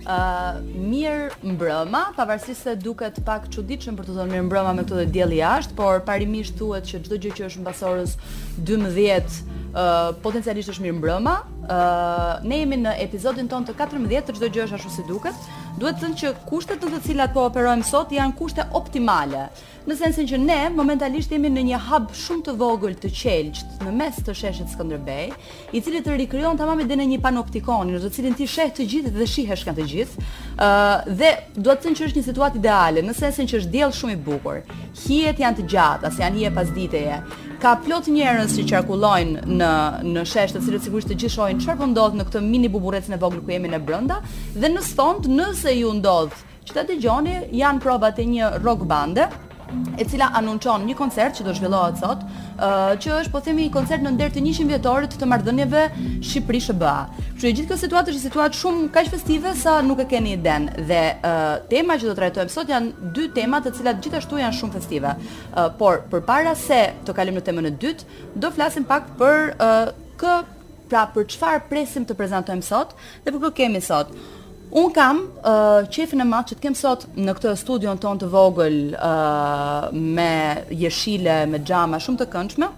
ë 0.00 0.08
uh, 0.08 0.60
mirë 0.64 1.52
mbrëmë, 1.52 2.00
pavarësisht 2.16 2.64
se 2.64 2.72
duket 2.80 3.18
pak 3.26 3.50
çuditshëm 3.52 3.98
për 3.98 4.08
të 4.08 4.14
thënë 4.16 4.32
mirë 4.32 4.44
mbrëmë 4.48 4.74
me 4.78 4.84
këto 4.86 5.00
dhe 5.02 5.06
dielli 5.16 5.40
jashtë, 5.42 5.76
por 5.76 6.00
parimisht 6.08 6.56
thuhet 6.58 6.88
që 6.88 7.02
çdo 7.04 7.18
gjë 7.20 7.32
që 7.40 7.48
është 7.50 7.64
mbasorës 7.66 8.14
12 8.72 8.96
uh, 8.96 10.16
potencialisht 10.24 10.72
është 10.72 10.86
mirë 10.86 10.96
mbrëmë, 11.02 11.34
ë 11.70 12.42
ne 12.48 12.58
jemi 12.64 12.78
në 12.82 12.96
episodin 13.04 13.48
ton 13.50 13.64
të 13.66 13.76
14 13.78 14.24
të 14.26 14.36
çdo 14.38 14.48
gjë 14.52 14.66
është 14.66 14.78
ashtu 14.78 14.92
si 14.96 15.04
duket. 15.08 15.50
Duhet 15.78 16.00
të 16.00 16.02
thënë 16.04 16.18
që 16.20 16.30
kushtet 16.48 16.82
në 16.82 16.98
të 16.98 17.04
cilat 17.08 17.34
po 17.34 17.44
operojmë 17.46 17.86
sot 17.88 18.10
janë 18.16 18.34
kushte 18.40 18.64
optimale. 18.76 19.44
Në 19.86 19.96
sensin 19.96 20.26
që 20.28 20.38
ne 20.42 20.58
momentalisht 20.76 21.30
jemi 21.32 21.48
në 21.54 21.62
një 21.70 21.78
hub 21.86 22.10
shumë 22.18 22.42
të 22.48 22.54
vogël 22.60 22.96
të 23.00 23.10
qelqt 23.16 23.86
në 23.86 23.92
mes 23.96 24.18
të 24.18 24.34
sheshit 24.36 24.72
Skënderbej, 24.74 25.30
i 25.72 25.80
cili 25.80 26.02
të 26.04 26.18
rikrijon 26.20 26.58
tamam 26.60 26.82
edhe 26.84 26.98
në 27.00 27.06
një 27.14 27.20
panoptikon, 27.24 27.94
në 27.94 28.02
të 28.04 28.12
cilin 28.16 28.36
ti 28.36 28.46
sheh 28.50 28.74
të 28.76 28.86
gjithë 28.92 29.14
dhe 29.16 29.28
shihesh 29.34 29.64
nga 29.66 29.74
të 29.78 29.86
gjithë. 29.94 30.26
ë 30.58 30.66
uh, 30.66 31.14
dhe 31.16 31.30
duhet 31.56 31.80
të 31.80 31.86
thënë 31.86 31.98
që 32.00 32.08
është 32.08 32.20
një 32.20 32.26
situatë 32.30 32.60
ideale, 32.60 33.00
në 33.06 33.14
sensin 33.16 33.46
që 33.48 33.60
është 33.62 33.70
diell 33.72 33.94
shumë 33.96 34.16
i 34.16 34.20
bukur. 34.28 34.60
Hijet 35.06 35.38
janë 35.40 35.62
të 35.62 35.68
gjata, 35.72 36.10
as 36.10 36.20
janë 36.20 36.38
hije 36.42 36.52
pasditeje 36.58 37.22
ka 37.60 37.74
plot 37.84 38.06
njerëz 38.08 38.54
që 38.56 38.62
qarkullojnë 38.70 39.42
në 39.60 39.70
në 40.14 40.22
shesh 40.30 40.54
të 40.54 40.62
cilët 40.64 40.86
sigurisht 40.86 41.10
të 41.12 41.16
gjithë 41.20 41.32
shohin 41.34 41.58
çfarë 41.60 41.80
po 41.82 41.88
ndodh 41.90 42.16
në 42.16 42.24
këtë 42.30 42.40
mini 42.46 42.70
buburrec 42.72 43.10
në 43.12 43.18
vogël 43.20 43.42
ku 43.44 43.52
jemi 43.52 43.68
ne 43.74 43.80
brenda 43.84 44.16
dhe 44.56 44.70
në 44.72 44.84
fond 44.88 45.28
nëse 45.36 45.74
ju 45.76 45.92
ndodh 45.98 46.38
që 46.70 46.78
ta 46.78 46.86
dëgjoni 46.88 47.36
janë 47.60 47.84
provat 47.84 48.22
e 48.22 48.28
një 48.32 48.52
rock 48.64 48.86
bande 48.94 49.28
e 49.98 50.04
cila 50.08 50.30
anunçon 50.40 50.84
një 50.88 50.96
koncert 50.98 51.36
që 51.38 51.44
do 51.46 51.52
zhvillohet 51.56 51.98
sot, 52.02 52.22
uh, 52.22 52.92
që 53.00 53.12
është 53.20 53.32
po 53.34 53.40
themi 53.44 53.66
një 53.68 53.74
koncert 53.74 54.02
në 54.04 54.12
nder 54.16 54.32
të 54.34 54.42
100 54.42 54.66
vjetorit 54.72 55.12
të, 55.14 55.20
të 55.20 55.28
marrëdhënieve 55.32 55.82
Shqipëri-SBA. 56.24 56.96
Kështu 57.18 57.46
që 57.46 57.52
gjithë 57.58 57.70
kjo 57.70 57.80
situatë 57.84 58.10
është 58.12 58.18
një 58.20 58.24
situatë 58.24 58.60
shumë 58.60 58.88
kaq 58.96 59.10
festive 59.14 59.52
sa 59.62 59.76
nuk 59.86 60.02
e 60.04 60.08
keni 60.12 60.34
iden 60.36 60.70
dhe 60.88 61.02
uh, 61.16 61.52
tema 61.70 61.98
që 62.00 62.10
do 62.10 62.16
trajtojmë 62.18 62.54
sot 62.54 62.72
janë 62.72 63.12
dy 63.16 63.28
tema 63.36 63.60
të 63.64 63.74
cilat 63.78 64.02
gjithashtu 64.04 64.40
janë 64.42 64.58
shumë 64.60 64.76
festive. 64.78 65.14
Uh, 65.52 65.68
por 65.80 66.02
përpara 66.12 66.56
se 66.58 66.84
të 67.06 67.16
kalojmë 67.16 67.40
në 67.42 67.46
temën 67.50 67.70
e 67.70 67.74
dytë, 67.84 68.10
do 68.42 68.50
flasim 68.54 68.86
pak 68.88 69.12
për 69.20 69.54
uh, 69.60 69.94
kë 70.20 70.38
pra 70.90 71.04
për 71.14 71.28
çfarë 71.30 71.60
presim 71.70 72.02
të 72.06 72.16
prezantojmë 72.18 72.66
sot 72.66 72.96
dhe 73.24 73.30
për 73.32 73.44
kë 73.48 73.56
kemi 73.60 73.82
sot. 73.86 74.10
Un 74.72 74.90
kam 74.92 75.18
çefin 75.90 76.20
uh, 76.22 76.24
e 76.26 76.30
matë 76.30 76.52
që 76.52 76.56
të 76.58 76.62
kem 76.62 76.76
sot 76.78 77.06
në 77.18 77.34
këtë 77.40 77.54
studion 77.58 77.98
ton 78.00 78.20
të 78.20 78.28
vogël 78.30 78.76
uh, 78.94 79.88
me 80.18 80.30
jeshile, 80.84 81.40
me 81.50 81.58
xhama 81.66 81.98
shumë 82.04 82.20
të 82.22 82.28
këndshme, 82.36 82.68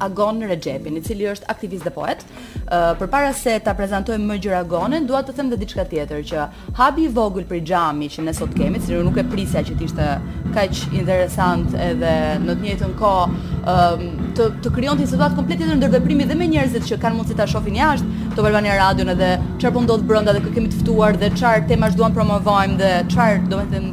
Agon 0.00 0.40
Rexhepin, 0.48 0.96
i 0.96 1.02
cili 1.04 1.26
është 1.28 1.48
aktivist 1.52 1.84
dhe 1.86 1.92
poet. 1.92 2.22
Uh, 2.70 2.96
Përpara 2.98 3.32
se 3.36 3.52
ta 3.64 3.74
prezantojmë 3.76 4.28
më 4.30 4.38
gjëra 4.44 4.62
Agonen, 4.64 5.06
dua 5.06 5.20
të 5.22 5.34
them 5.36 5.50
edhe 5.52 5.58
diçka 5.64 5.84
tjetër 5.90 6.22
që 6.30 6.46
hapi 6.78 7.04
i 7.10 7.12
vogël 7.16 7.44
për 7.50 7.60
xhami 7.68 8.08
që 8.14 8.24
ne 8.28 8.34
sot 8.36 8.54
kemi, 8.56 8.80
sepse 8.80 9.04
nuk 9.04 9.18
e 9.20 9.26
prisja 9.32 9.62
që 9.68 9.76
të 9.78 9.86
ishte 9.90 10.08
kaq 10.56 10.80
interesant 11.02 11.76
edhe 11.88 12.14
në 12.46 12.56
të 12.56 12.64
njëjtën 12.64 12.96
kohë 13.00 13.70
um, 13.74 14.08
të 14.38 14.48
të 14.64 14.72
krijonte 14.78 15.04
një 15.04 15.10
situatë 15.12 15.38
komplet 15.38 15.60
tjetër 15.60 15.78
ndërveprimi 15.82 16.26
dhe 16.30 16.38
me 16.40 16.48
njerëzit 16.54 16.88
që 16.88 17.00
kanë 17.04 17.18
mundësi 17.20 17.36
ta 17.38 17.46
shohin 17.52 17.78
jashtë, 17.80 18.18
të 18.34 18.44
vëlvani 18.46 18.74
radion 18.80 19.12
edhe 19.14 19.30
çfarë 19.60 19.74
po 19.76 19.84
ndodh 19.84 20.08
brenda 20.10 20.34
dhe 20.34 20.42
kë 20.46 20.56
kemi 20.56 20.72
të 20.72 20.80
ftuar 20.84 21.20
dhe 21.20 21.30
çfarë 21.36 21.66
temash 21.70 21.96
duan 21.98 22.16
promovojmë 22.16 22.80
dhe 22.80 22.92
çfarë 23.12 23.46
do 23.52 23.62
të 23.72 23.86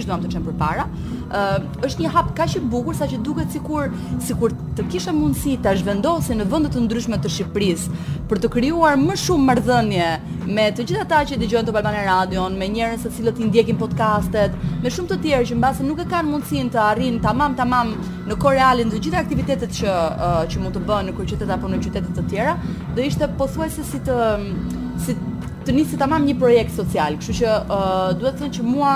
duam 0.00 0.22
të 0.24 0.34
çëm 0.34 0.46
përpara 0.48 0.88
uh, 1.30 1.58
është 1.86 2.04
një 2.04 2.10
hap 2.14 2.32
kaq 2.38 2.56
i 2.58 2.62
bukur 2.72 2.96
sa 2.96 3.06
që 3.10 3.20
duket 3.24 3.54
sikur 3.54 3.90
sikur 4.26 4.54
të 4.78 4.86
kishe 4.92 5.14
mundësi 5.14 5.56
ta 5.64 5.72
zhvendosë 5.78 6.36
në 6.40 6.46
vende 6.50 6.70
të 6.74 6.82
ndryshme 6.84 7.18
të 7.22 7.32
Shqipërisë 7.36 7.98
për 8.30 8.42
të 8.44 8.50
krijuar 8.54 8.98
më 9.00 9.16
shumë 9.24 9.46
marrëdhënie 9.50 10.10
me 10.50 10.66
të 10.74 10.86
gjitha 10.90 11.04
ata 11.06 11.22
që 11.30 11.38
dëgjojnë 11.40 11.68
të 11.68 11.72
Albana 11.74 12.04
Radio, 12.06 12.46
me 12.50 12.68
njerën 12.72 12.98
së 13.02 13.10
cilët 13.16 13.38
i 13.38 13.46
ndjekin 13.48 13.76
podcastet, 13.78 14.54
me 14.82 14.90
shumë 14.90 15.12
të 15.12 15.18
tjerë 15.24 15.48
që 15.50 15.58
mbase 15.58 15.84
nuk 15.86 16.00
e 16.02 16.06
kanë 16.10 16.30
mundësinë 16.32 16.72
të 16.74 16.80
arrijnë 16.86 17.22
tamam 17.26 17.54
tamam 17.58 17.94
në 18.30 18.38
kohë 18.42 18.70
të 18.90 18.98
gjitha 19.04 19.20
aktivitetet 19.24 19.74
që 19.78 19.90
uh, 19.90 20.44
që 20.50 20.62
mund 20.62 20.76
të 20.78 20.84
bënë 20.88 21.10
në 21.10 21.26
qytet 21.32 21.50
apo 21.54 21.68
në 21.70 21.78
qytete 21.84 22.14
të 22.16 22.26
tjera, 22.30 22.56
do 22.96 23.02
ishte 23.04 23.28
pothuajse 23.38 23.84
si 23.86 24.00
të 24.06 24.26
si 25.04 25.14
të 25.66 25.74
nisi 25.76 25.98
tamam 26.00 26.24
një 26.24 26.34
projekt 26.40 26.72
social. 26.76 27.18
Kështu 27.20 27.34
që 27.42 27.56
uh, 27.68 28.10
duhet 28.18 28.38
të 28.38 28.46
thënë 28.46 28.54
që 28.56 28.64
mua 28.64 28.92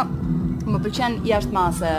më 0.64 0.78
pëlqen 0.84 1.18
jashtë 1.28 1.52
mase 1.54 1.90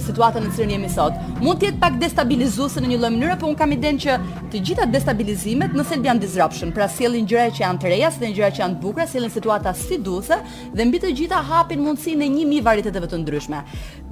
situata 0.00 0.40
në 0.40 0.50
cilën 0.54 0.72
jemi 0.76 0.88
sot. 0.92 1.14
Mund 1.42 1.58
të 1.60 1.68
jetë 1.68 1.80
pak 1.82 1.96
destabilizuese 1.98 2.80
në 2.80 2.92
një 2.92 2.98
lloj 3.00 3.10
mënyre, 3.16 3.36
por 3.40 3.50
un 3.50 3.56
kam 3.58 3.72
idenë 3.74 4.00
që 4.04 4.16
të 4.52 4.60
gjitha 4.66 4.86
destabilizimet 4.90 5.74
në 5.76 5.84
sel 5.88 6.04
janë 6.06 6.22
disruption, 6.22 6.72
pra 6.76 6.86
sjellin 6.88 7.26
gjëra 7.28 7.50
që 7.56 7.64
janë 7.64 7.82
të 7.82 7.90
reja, 7.92 8.12
sjellin 8.14 8.36
gjëra 8.38 8.52
që 8.56 8.62
janë 8.62 8.78
të 8.78 8.84
bukura, 8.84 9.06
sjellin 9.10 9.34
situata 9.34 9.72
si 9.74 9.98
duhet 9.98 10.50
dhe 10.74 10.86
mbi 10.88 11.00
të 11.02 11.12
gjitha 11.18 11.42
hapin 11.50 11.82
mundësinë 11.84 12.22
në 12.24 12.30
një 12.36 12.46
mijë 12.52 12.66
varieteteve 12.68 13.10
të 13.10 13.22
ndryshme. 13.24 13.64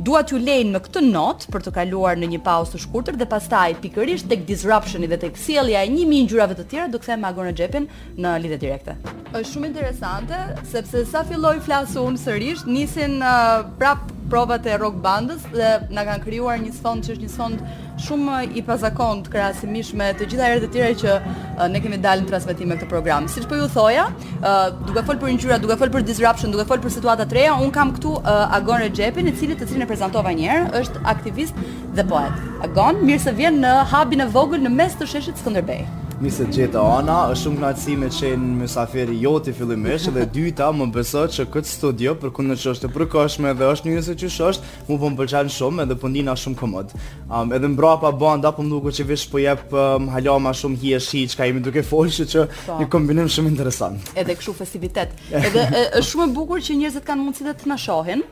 Dua 0.03 0.25
t'ju 0.27 0.35
lejnë 0.43 0.73
me 0.75 0.79
këtë 0.83 1.01
not 1.13 1.45
për 1.55 1.63
të 1.63 1.73
kaluar 1.77 2.17
në 2.19 2.27
një 2.33 2.39
paus 2.43 2.73
të 2.73 2.79
shkurtër 2.83 3.19
dhe 3.21 3.27
pastaj 3.31 3.77
pikërisht 3.85 4.27
tek 4.33 4.41
disruptioni 4.49 5.07
dhe 5.07 5.19
tek 5.29 5.37
sjellja 5.39 5.85
e 5.87 5.91
1000 5.93 6.25
ngjyrave 6.25 6.57
të 6.59 6.65
tjera 6.73 6.87
do 6.91 6.99
të 6.99 7.05
kthehem 7.05 7.23
me 7.23 7.29
agonë 7.29 7.53
xhepin 7.61 7.87
në 8.25 8.33
lidhje 8.43 8.59
direkte. 8.65 8.97
Është 9.31 9.53
shumë 9.53 9.71
interesante 9.71 10.41
sepse 10.73 11.05
sa 11.13 11.23
filloi 11.29 11.61
flasu 11.63 12.03
unë 12.09 12.19
sërish 12.25 12.67
nisin 12.75 13.21
uh, 13.23 13.63
prap 13.79 14.11
provat 14.33 14.67
e 14.67 14.75
rock 14.81 14.99
bandës 15.05 15.45
dhe 15.55 15.71
na 15.93 16.03
kanë 16.09 16.25
krijuar 16.27 16.59
një 16.63 16.75
sfond 16.81 17.05
që 17.07 17.15
është 17.15 17.27
një 17.29 17.35
sfond 17.37 17.63
shumë 18.01 18.45
i 18.57 18.63
pazakont 18.65 19.29
krahasimisht 19.33 19.95
me 19.99 20.09
të 20.17 20.27
gjitha 20.33 20.47
erët 20.53 20.65
e 20.67 20.71
tjera 20.73 20.97
që 21.03 21.15
uh, 21.19 21.65
ne 21.73 21.81
kemi 21.85 21.99
dalë 22.03 22.25
në 22.25 22.31
transmetim 22.31 22.71
me 22.73 22.79
këtë 22.81 22.89
program. 22.91 23.27
Siç 23.33 23.47
po 23.51 23.59
ju 23.59 23.69
thoja, 23.73 24.07
uh, 24.41 24.67
duke 24.89 25.05
fol 25.09 25.21
për 25.21 25.35
ngjyra, 25.37 25.61
duke 25.63 25.77
fol 25.83 25.93
për 25.93 26.07
disruption, 26.09 26.53
duke 26.55 26.67
fol 26.71 26.81
për 26.83 26.95
situata 26.97 27.27
të 27.29 27.39
reja, 27.41 27.55
un 27.61 27.73
kam 27.75 27.93
këtu 27.97 28.17
uh, 28.19 28.57
Agon 28.57 28.83
Rexhepin, 28.87 29.29
i 29.31 29.37
cili 29.39 29.57
të 29.59 29.69
cilin 29.71 29.87
e 29.87 29.91
prezantova 29.91 30.33
një 30.37 30.51
herë, 30.51 30.69
është 30.85 31.05
aktivist 31.15 31.61
dhe 31.97 32.07
poet. 32.11 32.39
Agon, 32.67 33.03
mirë 33.07 33.25
se 33.29 33.37
vjen 33.39 33.61
në 33.65 33.77
hubin 33.93 34.25
e 34.27 34.31
vogël 34.37 34.65
në 34.65 34.75
mes 34.79 34.97
të 35.01 35.11
sheshit 35.13 35.41
Skënderbej. 35.43 35.85
Mise 36.23 36.45
gjeta 36.55 36.79
Ana, 36.79 37.17
është 37.33 37.43
shumë 37.49 37.57
knatësi 37.59 37.95
me 37.99 38.09
qenë 38.15 38.49
më 38.61 38.67
saferi 38.71 39.17
jo 39.19 39.31
të 39.43 39.51
fillimesh 39.59 40.05
dhe 40.15 40.23
dyta 40.37 40.69
më 40.73 40.85
beso 40.95 41.25
që 41.35 41.47
këtë 41.51 41.67
studio 41.73 42.13
për 42.23 42.31
kundë 42.37 42.57
që 42.63 42.69
është 42.73 42.87
të 42.87 42.91
përkoshme 42.99 43.51
dhe 43.59 43.71
është 43.73 43.89
një 43.89 43.97
nëse 43.97 44.15
që 44.21 44.29
është 44.49 44.71
mu 44.87 45.01
po 45.03 45.11
më 45.11 45.19
përqenë 45.23 45.55
shumë 45.57 45.83
edhe 45.83 45.97
po 45.99 46.11
shumë 46.45 46.59
komod. 46.61 46.95
Um, 47.27 47.51
edhe 47.59 47.73
mbrapa, 47.73 48.13
pa 48.13 48.19
banda 48.23 48.55
po 48.55 48.63
më 48.69 48.95
që 49.01 49.09
vishë 49.11 49.33
po 49.33 49.43
jep 49.43 49.75
um, 49.75 50.07
halama 50.15 50.55
shumë 50.63 50.79
hi 50.85 50.95
e 50.95 51.01
shi 51.09 51.25
që 51.33 51.39
ka 51.41 51.51
imi 51.51 51.65
duke 51.67 51.83
folshë, 51.91 52.27
që 52.35 52.47
pa. 52.69 52.79
një 52.85 52.91
kombinim 52.95 53.27
shumë 53.35 53.51
interesant. 53.57 54.15
Edhe 54.15 54.39
këshu 54.39 54.55
festivitet. 54.63 55.19
Edhe 55.49 55.67
është 55.91 56.07
shumë 56.13 56.29
e 56.31 56.35
bukur 56.39 56.63
që 56.63 56.79
njerëzit 56.85 57.09
kanë 57.09 57.27
mundësit 57.27 57.51
të 57.51 57.61
të 57.65 57.75
nashohin 57.75 58.23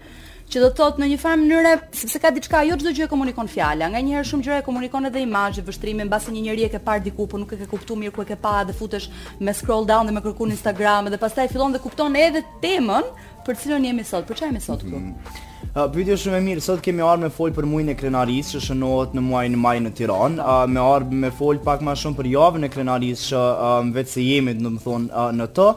që 0.51 0.61
do 0.65 0.69
thot 0.75 0.97
në 0.99 1.07
një 1.13 1.17
farë 1.23 1.41
mënyrë 1.45 1.73
sepse 1.95 2.21
ka 2.25 2.31
diçka 2.35 2.65
jo 2.67 2.75
çdo 2.81 2.91
gjë 2.97 3.05
e 3.07 3.11
komunikon 3.11 3.49
fjala. 3.51 3.87
Nganjëherë 3.93 4.27
shumë 4.33 4.47
gjëra 4.49 4.57
e 4.63 4.67
komunikon 4.67 5.07
edhe 5.07 5.21
imazhi, 5.23 5.63
vështrimin, 5.67 6.09
mbasi 6.11 6.35
një 6.35 6.41
njerëj 6.49 6.67
e 6.67 6.71
ke 6.73 6.81
parë 6.87 7.05
diku, 7.07 7.27
po 7.31 7.39
nuk 7.39 7.55
e 7.55 7.59
ke 7.61 7.69
kuptuar 7.71 8.01
mirë 8.01 8.15
ku 8.17 8.25
e 8.25 8.29
ke 8.33 8.37
parë 8.43 8.67
dhe 8.73 8.75
futesh 8.79 9.07
me 9.39 9.55
scroll 9.55 9.87
down 9.87 10.11
dhe 10.11 10.15
me 10.17 10.23
kërku 10.25 10.49
në 10.51 10.57
Instagram 10.57 11.11
dhe 11.15 11.21
pastaj 11.23 11.47
fillon 11.55 11.77
dhe 11.77 11.83
kupton 11.85 12.17
edhe 12.19 12.43
temën 12.65 13.07
për 13.47 13.61
cilën 13.63 13.87
jemi 13.93 14.05
sot. 14.09 14.27
Për 14.27 14.41
çfarë 14.41 14.51
jemi 14.55 14.65
sot 14.67 14.85
këtu? 14.87 14.99
Mm 14.99 15.47
Uh, 15.77 15.87
shumë 15.93 16.39
e 16.41 16.43
mirë, 16.43 16.63
sot 16.65 16.81
kemi 16.83 17.03
ardhur 17.05 17.29
me 17.29 17.29
fol 17.31 17.53
për 17.55 17.67
mujnë 17.69 17.93
e 17.93 17.97
krenarisë 18.01 18.57
që 18.57 18.61
shënohet 18.71 19.13
në 19.15 19.23
muajin 19.23 19.59
maj 19.61 19.77
në 19.85 19.93
Tiranë, 19.99 20.41
uh, 20.43 20.65
me 20.67 20.83
ardhur 20.83 21.21
me 21.21 21.31
pak 21.69 21.85
më 21.87 21.95
shumë 22.01 22.19
për 22.19 22.31
javën 22.33 22.67
e 22.67 22.71
krenarisë 22.75 23.29
që 23.29 23.39
uh, 23.45 23.91
vetë 23.95 24.11
se 24.17 24.25
jemi, 24.25 24.57
domethënë, 24.59 25.13
uh, 25.15 25.29
në 25.37 25.47
të. 25.55 25.69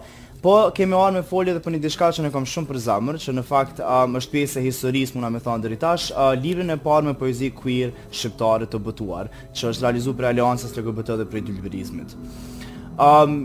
Po 0.44 0.54
kemi 0.76 0.96
ardhur 1.00 1.14
me 1.16 1.28
folje 1.28 1.52
edhe 1.56 1.60
për 1.64 1.74
një 1.74 1.80
diçka 1.86 2.08
që 2.18 2.24
ne 2.26 2.30
kam 2.34 2.44
shumë 2.54 2.68
për 2.68 2.80
zamër, 2.86 3.20
që 3.26 3.34
në 3.38 3.44
fakt 3.48 3.78
um, 3.80 4.18
është 4.20 4.34
pjesë 4.34 4.60
e 4.60 4.64
historisë, 4.66 5.16
mua 5.16 5.30
më 5.32 5.40
thon 5.46 5.64
deri 5.64 5.78
tash, 5.80 6.10
uh, 6.20 6.34
librin 6.46 6.76
e 6.76 6.76
parë 6.88 7.10
me 7.10 7.14
poezi 7.22 7.48
queer 7.60 7.94
shqiptare 8.12 8.68
të 8.68 8.82
botuar, 8.88 9.30
që 9.60 9.70
është 9.72 9.86
realizuar 9.86 10.18
për 10.20 10.28
Aleancën 10.34 10.68
e 10.68 10.76
LGBT 10.82 11.16
dhe 11.22 11.30
për 11.32 11.42
individualizmit. 11.46 12.18
Um, 13.08 13.38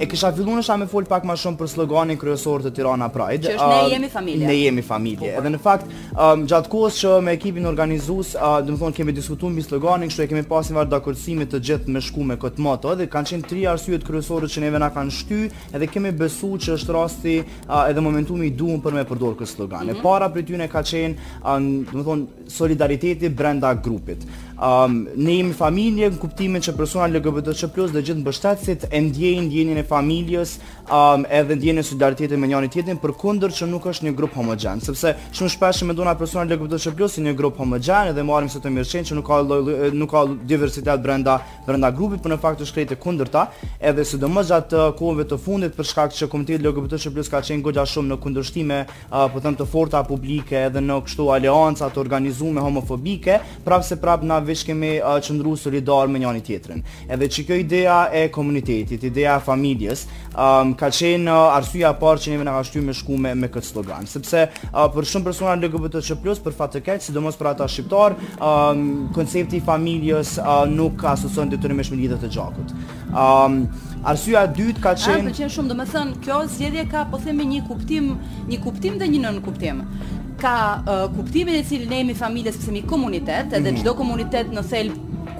E 0.00 0.06
kisha 0.08 0.32
fillu 0.32 0.54
në 0.56 0.62
shamë 0.64 0.86
e 0.86 0.88
folë 0.88 1.08
pak 1.10 1.24
ma 1.28 1.34
shumë 1.38 1.58
për 1.60 1.68
sloganin 1.68 2.16
kryesor 2.18 2.62
të 2.64 2.70
Tirana 2.78 3.08
Pride. 3.12 3.44
Që 3.44 3.56
është 3.58 3.68
ne 3.72 3.80
ah, 3.82 3.88
jemi 3.92 4.08
familje. 4.12 4.46
Ne 4.48 4.54
jemi 4.56 4.84
familje. 4.86 5.32
Edhe 5.36 5.50
në 5.52 5.58
fakt, 5.62 5.90
um, 6.16 6.44
gjatë 6.48 6.70
kohës 6.72 6.96
që 7.02 7.12
me 7.26 7.34
ekipin 7.36 7.68
organizus, 7.68 8.32
ah, 8.40 8.60
dëmë 8.64 8.80
thonë 8.80 8.96
kemi 8.96 9.14
diskutu 9.14 9.50
mbi 9.52 9.64
sloganin, 9.66 10.10
kështu 10.10 10.24
e 10.24 10.30
kemi 10.30 10.44
pasin 10.48 10.78
varë 10.78 10.88
dakorësimit 10.94 11.52
të 11.52 11.60
gjithë 11.68 11.94
me 11.98 12.02
shku 12.04 12.24
me 12.30 12.38
këtë 12.40 12.64
moto, 12.64 12.94
edhe 12.96 13.06
kanë 13.12 13.32
qenë 13.34 13.50
tri 13.52 13.66
arsyet 13.74 14.06
kryesorët 14.08 14.54
që 14.56 14.64
neve 14.64 14.80
na 14.82 14.88
kanë 14.96 15.14
shty, 15.18 15.40
edhe 15.76 15.90
kemi 15.92 16.14
besu 16.22 16.54
që 16.56 16.78
është 16.78 16.96
rasti 16.96 17.36
ah, 17.68 17.84
edhe 17.92 18.04
momentumi 18.06 18.48
i 18.48 18.54
duhen 18.62 18.80
për 18.84 18.96
me 18.96 19.04
përdorë 19.12 19.42
kësë 19.42 19.58
sloganin. 19.58 19.98
Mhm. 19.98 20.06
Para 20.06 20.30
për 20.34 20.48
tyne 20.54 20.70
ka 20.72 20.82
qenë, 20.88 21.44
dëmë 21.44 22.06
thonë, 22.08 22.48
solidariteti 22.60 23.28
brenda 23.32 23.74
grupit 23.84 24.24
um, 24.62 25.06
ne 25.18 25.34
jemi 25.36 25.52
familje 25.56 26.10
në 26.12 26.18
kuptimin 26.22 26.62
që 26.64 26.74
persona 26.78 27.08
LGBT 27.10 27.54
që 27.62 27.68
dhe 27.92 28.02
gjithë 28.02 28.20
në 28.20 28.88
e 28.94 29.00
ndjejnë 29.08 29.50
djenin 29.50 29.78
e 29.78 29.82
familjes 29.88 30.56
um, 30.88 31.24
edhe 31.34 31.56
ndjenë 31.58 31.80
e 31.80 31.82
solidaritetin 31.88 32.38
me 32.40 32.46
njëri 32.50 32.66
i 32.68 32.72
tjetin 32.72 32.98
për 33.02 33.14
kunder 33.18 33.50
që 33.52 33.66
nuk 33.66 33.86
është 33.90 34.06
një 34.06 34.12
grup 34.16 34.34
homogen 34.38 34.80
sepse 34.80 35.16
shumë 35.34 35.50
shpesh 35.56 35.82
që 35.82 35.86
me 35.90 36.14
persona 36.18 36.44
LGBT 36.46 36.78
si 37.10 37.20
një 37.24 37.34
grup 37.34 37.58
homogen 37.58 38.08
edhe 38.12 38.22
marrim 38.22 38.48
se 38.48 38.60
të 38.62 38.70
mirëshen 38.70 39.06
që 39.08 39.14
nuk 39.18 39.26
ka, 39.26 39.40
nuk 39.92 40.10
ka 40.10 40.22
diversitet 40.46 41.00
brenda, 41.02 41.38
brenda 41.66 41.90
grupit 41.90 42.22
për 42.22 42.32
në 42.32 42.38
fakt 42.42 42.60
të 42.62 42.66
shkrejt 42.70 42.92
e 42.92 42.96
kunder 43.02 43.28
ta 43.28 43.48
edhe 43.80 44.04
së 44.06 44.18
gjatë 44.20 44.78
uh, 44.78 44.92
kohëve 44.98 45.26
të 45.32 45.38
fundit 45.42 45.74
për 45.74 45.84
shkak 45.90 46.12
që 46.14 46.28
komitit 46.30 46.62
LGBT 46.62 47.00
që 47.02 47.16
ka 47.32 47.42
qenë 47.42 47.62
godja 47.66 47.82
shumë 47.86 48.08
në 48.14 48.18
kundërshtime 48.22 48.80
uh, 49.10 49.26
po 49.32 49.40
të 49.42 49.66
forta 49.66 50.02
publike 50.06 50.56
edhe 50.68 50.80
në 50.80 51.00
kështu 51.08 51.30
aleanca 51.34 51.90
të 51.90 52.08
homofobike 52.62 53.40
prapë 53.64 53.96
prap 54.02 54.22
na 54.28 54.36
veç 54.52 54.64
kemi 54.68 54.88
qëndruar 55.00 55.58
solidar 55.60 56.08
me 56.12 56.20
njëri 56.22 56.42
tjetrin. 56.46 56.82
Edhe 57.12 57.28
çka 57.34 57.44
kjo 57.48 57.56
ideja 57.64 57.98
e 58.20 58.24
komunitetit, 58.36 59.04
ideja 59.08 59.36
e 59.40 59.44
familjes, 59.48 60.04
um, 60.36 60.74
ka 60.78 60.90
qenë 60.98 61.36
arsyeja 61.56 61.92
e 61.94 61.98
parë 62.02 62.22
që 62.26 62.34
ne 62.34 62.40
vëna 62.42 62.56
shtymë 62.68 62.90
me 62.90 62.96
shkumë 63.00 63.32
me 63.42 63.50
këtë 63.54 63.70
slogan, 63.72 64.08
sepse 64.12 64.44
uh, 64.46 64.88
për 64.94 65.08
shumë 65.12 65.28
persona 65.30 65.56
LGBT+ 65.60 66.42
për 66.46 66.56
fat 66.58 66.76
të 66.76 66.84
keq, 66.88 67.00
sidomos 67.08 67.38
për 67.40 67.52
ata 67.54 67.68
shqiptar, 67.68 68.18
um, 68.48 68.84
koncepti 69.16 69.60
i 69.60 69.64
familjes 69.68 70.36
uh, 70.42 70.62
nuk 70.80 71.00
ka 71.02 71.16
të 71.22 71.52
detyrimisht 71.56 71.94
me 71.94 72.02
lidhjet 72.02 72.26
e 72.26 72.30
gjakut. 72.34 72.76
Um, 73.12 73.64
Arsyeja 74.10 74.40
e 74.48 74.50
dytë 74.56 74.80
ka 74.82 74.96
qenë, 74.98 75.28
ka 75.30 75.36
qenë 75.38 75.52
shumë, 75.54 75.70
domethënë, 75.70 76.14
kjo 76.24 76.40
zgjedhje 76.56 76.84
ka 76.90 77.04
po 77.12 77.20
themi 77.22 77.44
një 77.46 77.60
kuptim, 77.68 78.08
një 78.50 78.58
kuptim 78.64 78.96
dhe 78.98 79.06
një 79.12 79.20
nën 79.28 79.36
kuptim 79.46 79.84
ka 80.42 80.82
uh, 80.82 81.16
kuptimin 81.16 81.54
e 81.54 81.64
cilin 81.68 81.90
ne 81.92 81.96
jemi 82.02 82.14
familje 82.20 82.52
sepse 82.56 82.72
mi 82.74 82.82
komunitet, 82.90 83.52
edhe 83.54 83.70
mhm. 83.72 83.78
çdo 83.80 83.90
mm 83.90 83.94
-hmm. 83.94 83.98
komunitet 84.02 84.46
në 84.58 84.62
thelb 84.74 84.92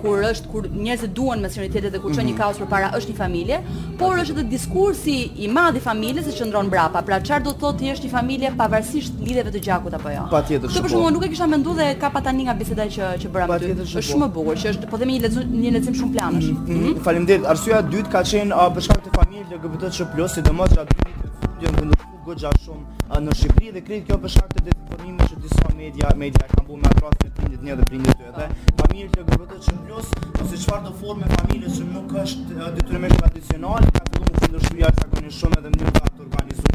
kur 0.03 0.19
është 0.29 0.47
kur 0.53 0.63
njerëzit 0.67 1.11
duan 1.17 1.41
me 1.41 1.49
sinqeritet 1.49 1.93
dhe 1.95 1.99
kur 2.03 2.15
çon 2.15 2.25
mm 2.25 2.27
-hmm. 2.27 2.29
një 2.29 2.35
mhm. 2.35 2.43
kaos 2.43 2.57
përpara 2.63 2.89
është 2.99 3.11
një 3.13 3.17
familje, 3.19 3.59
por 3.99 4.13
është 4.23 4.33
edhe 4.35 4.45
diskursi 4.55 5.15
i 5.45 5.49
madh 5.49 5.77
i 5.77 5.81
familjes 5.81 6.27
që 6.39 6.45
ndron 6.49 6.71
brapa. 6.71 7.03
Pra 7.07 7.17
çfarë 7.27 7.45
do 7.47 7.51
të 7.51 7.61
thotë 7.63 7.79
ti 7.79 7.87
është 7.95 8.05
një 8.07 8.11
familje 8.19 8.49
pavarësisht 8.61 9.13
lidhjeve 9.27 9.51
të 9.51 9.61
gjakut 9.67 9.95
apo 9.99 10.09
jo? 10.17 10.23
Patjetër. 10.31 10.69
Kjo 10.73 10.83
për 10.85 10.89
shkakun 10.89 11.13
nuk 11.17 11.25
e 11.27 11.29
kisha 11.29 11.47
menduar 11.47 11.77
dhe 11.77 11.87
ka 12.01 12.11
patani 12.11 12.43
nga 12.45 12.55
biseda 12.55 12.83
që 12.87 13.05
që 13.23 13.29
bëra 13.35 13.47
me 13.49 13.75
Është 13.85 14.03
shumë 14.13 14.27
e 14.27 14.33
bukur 14.37 14.57
që 14.63 14.67
është 14.73 14.87
po 14.91 14.97
themi 14.99 15.13
një 15.13 15.21
lexim 15.25 15.43
një 15.65 15.71
lexim 15.77 15.95
shumë 16.01 16.13
planësh. 16.17 16.49
Mm 16.53 16.57
-hmm. 16.57 16.77
mm 16.77 16.83
-hmm. 16.85 17.03
Faleminderit. 17.05 17.47
Arsyeja 17.47 17.79
e 17.79 17.83
dytë 17.93 18.11
ka 18.15 18.21
qenë 18.31 18.75
për 18.75 18.81
shkak 18.87 19.01
të 19.07 19.11
familjes 19.19 19.49
LGBTQ+, 19.59 20.29
sidomos 20.35 20.71
gjatë 20.77 20.91
vitit 20.91 21.31
që 21.43 21.63
janë 21.65 21.77
vendosur 21.79 22.19
goxha 22.27 22.51
shumë 22.67 23.02
në 23.21 23.35
Shqipëri 23.37 23.73
dhe 23.75 23.81
krijon 23.85 24.05
kjo 24.09 24.17
për 24.23 24.31
shkak 24.33 24.53
të 24.57 24.63
dëgjimit 24.71 25.27
që 25.33 25.41
disa 25.43 25.69
media 25.77 26.09
media 26.17 26.47
kanë 26.53 26.65
bënë 26.69 26.89
atë 26.93 27.03
rast 27.05 27.19
të 27.27 27.33
prindit 27.37 27.67
një 27.67 27.77
dhe 27.81 27.89
prindit 27.91 28.17
dy 28.21 28.29
edhe 28.31 28.47
familja 28.79 29.09
që 29.17 29.27
vërtet 29.27 29.53
është 29.59 29.75
plus 29.87 30.09
ose 30.45 30.63
çfarë 30.65 30.87
të 30.89 30.95
formë 31.03 31.29
familje 31.35 31.75
që 31.77 31.89
nuk 31.93 32.15
është 32.23 32.63
detyrimisht 32.79 33.21
tradicional 33.21 33.91
ka 33.97 34.05
qenë 34.17 34.33
një 34.37 34.49
ndërshkrim 34.55 34.81
jashtë 34.85 35.09
kanë 35.17 35.35
shumë 35.41 35.61
edhe 35.63 35.73
më 35.75 35.93
të 35.93 36.23
organizuar 36.23 36.71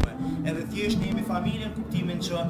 edhe 0.48 0.62
thjesht 0.72 1.02
jemi 1.04 1.22
familje 1.28 1.66
në 1.66 1.74
kuptimin 1.76 2.20
që 2.26 2.42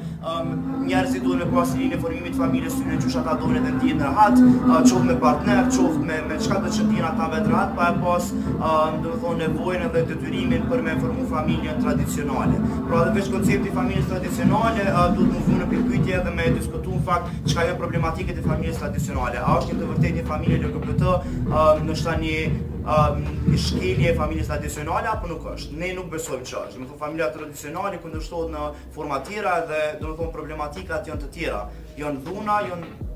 njerëzit 0.85 1.23
duhen 1.23 1.41
të 1.41 1.47
pasin 1.55 1.81
një 1.91 1.97
formim 2.03 2.27
të 2.29 2.37
familjes 2.37 2.75
së 2.79 2.85
tyre 2.85 2.99
që 3.13 3.19
ata 3.21 3.33
duhen 3.41 3.65
të 3.67 3.73
ndihen 3.73 3.97
në 3.99 4.05
rahat 4.05 4.87
çoft 4.91 5.03
me 5.09 5.17
partner 5.23 5.65
çoft 5.75 5.97
me 6.09 6.19
me 6.29 6.37
çka 6.43 6.61
do 6.65 6.69
të 6.73 6.85
thënë 6.91 7.03
ata 7.09 7.27
vetë 7.33 7.51
rahat 7.53 7.75
pa 7.79 7.89
pas 8.03 8.29
do 8.37 9.09
të 9.11 9.19
thonë 9.25 9.41
nevojën 9.47 9.83
edhe 9.89 10.05
detyrimin 10.13 10.63
për 10.71 10.85
me 10.87 10.95
formu 11.01 11.27
familje 11.33 11.75
tradicionale 11.83 12.61
pra 12.89 13.03
edhe 13.03 13.15
veç 13.19 13.31
koncepti 13.35 13.73
familjes 13.79 14.05
tradicionale, 14.11 14.83
a 14.91 15.05
të 15.15 15.25
vunë 15.45 15.67
për 15.71 15.83
kujtje 15.87 16.15
edhe 16.19 16.33
me 16.35 16.47
diskutu 16.57 16.97
në 16.97 17.03
fakt 17.07 17.29
që 17.47 17.55
ka 17.57 17.65
jo 17.69 17.75
problematiket 17.79 18.41
e 18.41 18.45
familjes 18.47 18.79
tradicionale. 18.81 19.39
A 19.39 19.55
është 19.61 19.73
një 19.73 19.79
të 19.81 19.89
vërtet 19.91 20.17
një 20.19 20.25
familje 20.27 20.59
LKPT 20.65 21.85
në 21.87 21.95
shta 22.01 22.17
një 22.25 22.35
një 22.79 23.57
shkelje 23.61 24.07
e 24.11 24.15
familjes 24.17 24.47
tradicionale, 24.49 25.09
apo 25.13 25.29
nuk 25.31 25.43
është. 25.53 25.77
Ne 25.79 25.91
nuk 25.97 26.07
besojmë 26.13 26.47
që 26.49 26.57
është. 26.61 26.71
Dhe 26.75 26.81
me 26.83 26.87
thonë, 26.89 27.01
familja 27.05 27.29
tradicionale 27.37 27.99
këndërshtohet 28.01 28.55
në 28.57 28.63
formatira 28.95 29.55
dhe 29.69 29.81
dhe 30.01 30.07
me 30.11 30.15
thonë 30.19 30.35
problematikat 30.39 31.11
janë 31.11 31.23
të 31.27 31.31
tjera. 31.37 31.61
Janë 32.01 32.25
dhuna, 32.27 32.61
janë 32.71 33.07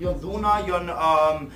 jo 0.00 0.14
dhuna, 0.20 0.54
jo 0.66 0.76
um, 0.80 1.46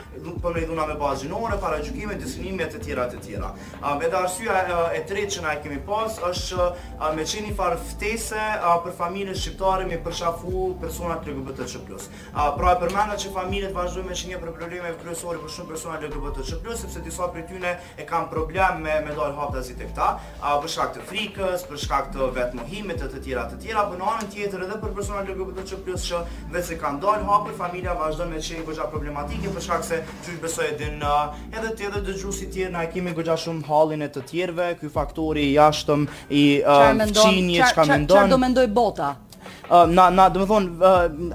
për 0.41 0.41
po 0.43 0.51
me 0.55 0.63
dhuna 0.69 0.85
me 0.89 0.97
bazë 1.01 1.25
gjinore, 1.25 1.57
para 1.61 1.79
gjukime, 1.83 2.17
disinimet 2.21 2.75
të 2.75 2.81
tjera 2.85 3.07
të 3.11 3.19
tjera. 3.25 3.49
Um, 3.81 4.03
edhe 4.07 4.19
arsua 4.21 4.59
uh, 4.65 4.81
e 4.97 5.01
tretë 5.09 5.37
që 5.39 5.45
na 5.47 5.55
e 5.57 5.61
kemi 5.65 5.79
pas, 5.87 6.19
është 6.29 6.59
uh, 6.61 7.07
me 7.17 7.25
qeni 7.29 7.55
farë 7.57 7.79
ftese 7.89 8.41
uh, 8.57 8.77
për 8.85 8.97
familjen 8.99 9.37
shqiptare 9.41 9.87
me 9.89 9.99
përshafu 10.05 10.65
personat 10.83 11.25
LGBT 11.29 11.67
që 11.75 11.81
plus. 11.89 12.09
Uh, 12.35 12.51
pra 12.59 12.75
e 12.77 12.81
përmenda 12.85 13.17
që 13.25 13.33
familjet 13.39 13.73
vazhdojme 13.79 14.19
që 14.21 14.31
një 14.35 14.43
për 14.45 14.53
probleme 14.61 14.93
kryesore 15.03 15.41
për 15.43 15.55
shumë 15.57 15.73
personat 15.73 16.05
LGBT 16.11 16.47
që 16.53 16.61
plus, 16.67 16.85
sepse 16.85 17.05
disa 17.09 17.31
për 17.35 17.47
tyne 17.51 17.73
e 17.97 18.07
kam 18.09 18.29
problem 18.33 18.83
me, 18.85 18.99
me 19.07 19.17
dalë 19.17 19.39
hapta 19.41 19.65
zi 19.67 19.79
të 19.81 19.89
këta, 19.95 20.11
uh, 20.39 20.55
për 20.65 20.75
shkak 20.75 20.95
të 20.99 21.07
frikës, 21.09 21.65
për 21.71 21.83
shkak 21.87 22.13
të 22.15 22.29
vetëmohimit 22.37 23.01
e 23.01 23.07
të 23.09 23.13
të 23.17 23.25
tjera 23.25 23.49
të 23.55 23.59
tjera, 23.65 23.87
për 23.93 23.99
në 24.03 24.09
anën 24.15 24.31
tjetër 24.35 24.67
edhe 24.69 24.79
për 24.85 24.95
personat 25.01 25.29
LGBT 25.33 25.67
që 25.73 25.83
plus 25.87 26.05
që 26.11 26.23
vetë 26.53 26.65
se 26.67 26.81
kanë 26.81 27.01
dalë 27.03 27.29
hapër, 27.31 27.55
familja 27.61 27.95
vazhdojme 27.99 28.34
me 28.35 28.43
qenë 28.43 28.65
gogja 28.67 28.87
problematike 28.91 29.53
për 29.55 29.65
shkak 29.67 29.85
se 29.87 29.99
gjysh 30.27 30.41
besoj 30.43 30.67
edin 30.73 31.03
uh, 31.07 31.37
edhe 31.55 31.71
ti 31.79 31.87
edhe 31.89 32.01
dëgjusi 32.09 32.49
tjerë 32.55 32.73
na 32.75 32.83
e 32.87 32.91
kemi 32.95 33.13
gogja 33.17 33.37
shumë 33.39 33.67
hallin 33.69 34.03
e 34.07 34.11
të 34.17 34.25
tjerëve 34.33 34.71
ky 34.81 34.91
faktori 34.97 35.47
i 35.51 35.55
jashtëm 35.55 36.09
i 36.35 36.45
uh, 36.65 37.05
çka 37.05 37.05
që 37.11 37.75
ka 37.79 37.89
mendon 37.93 38.25
çka 38.25 38.33
do 38.35 38.39
mendoj 38.47 38.67
bota 38.79 39.13
na 39.71 40.11
na 40.11 40.29
do 40.29 40.43
të 40.43 40.47
thon 40.49 40.67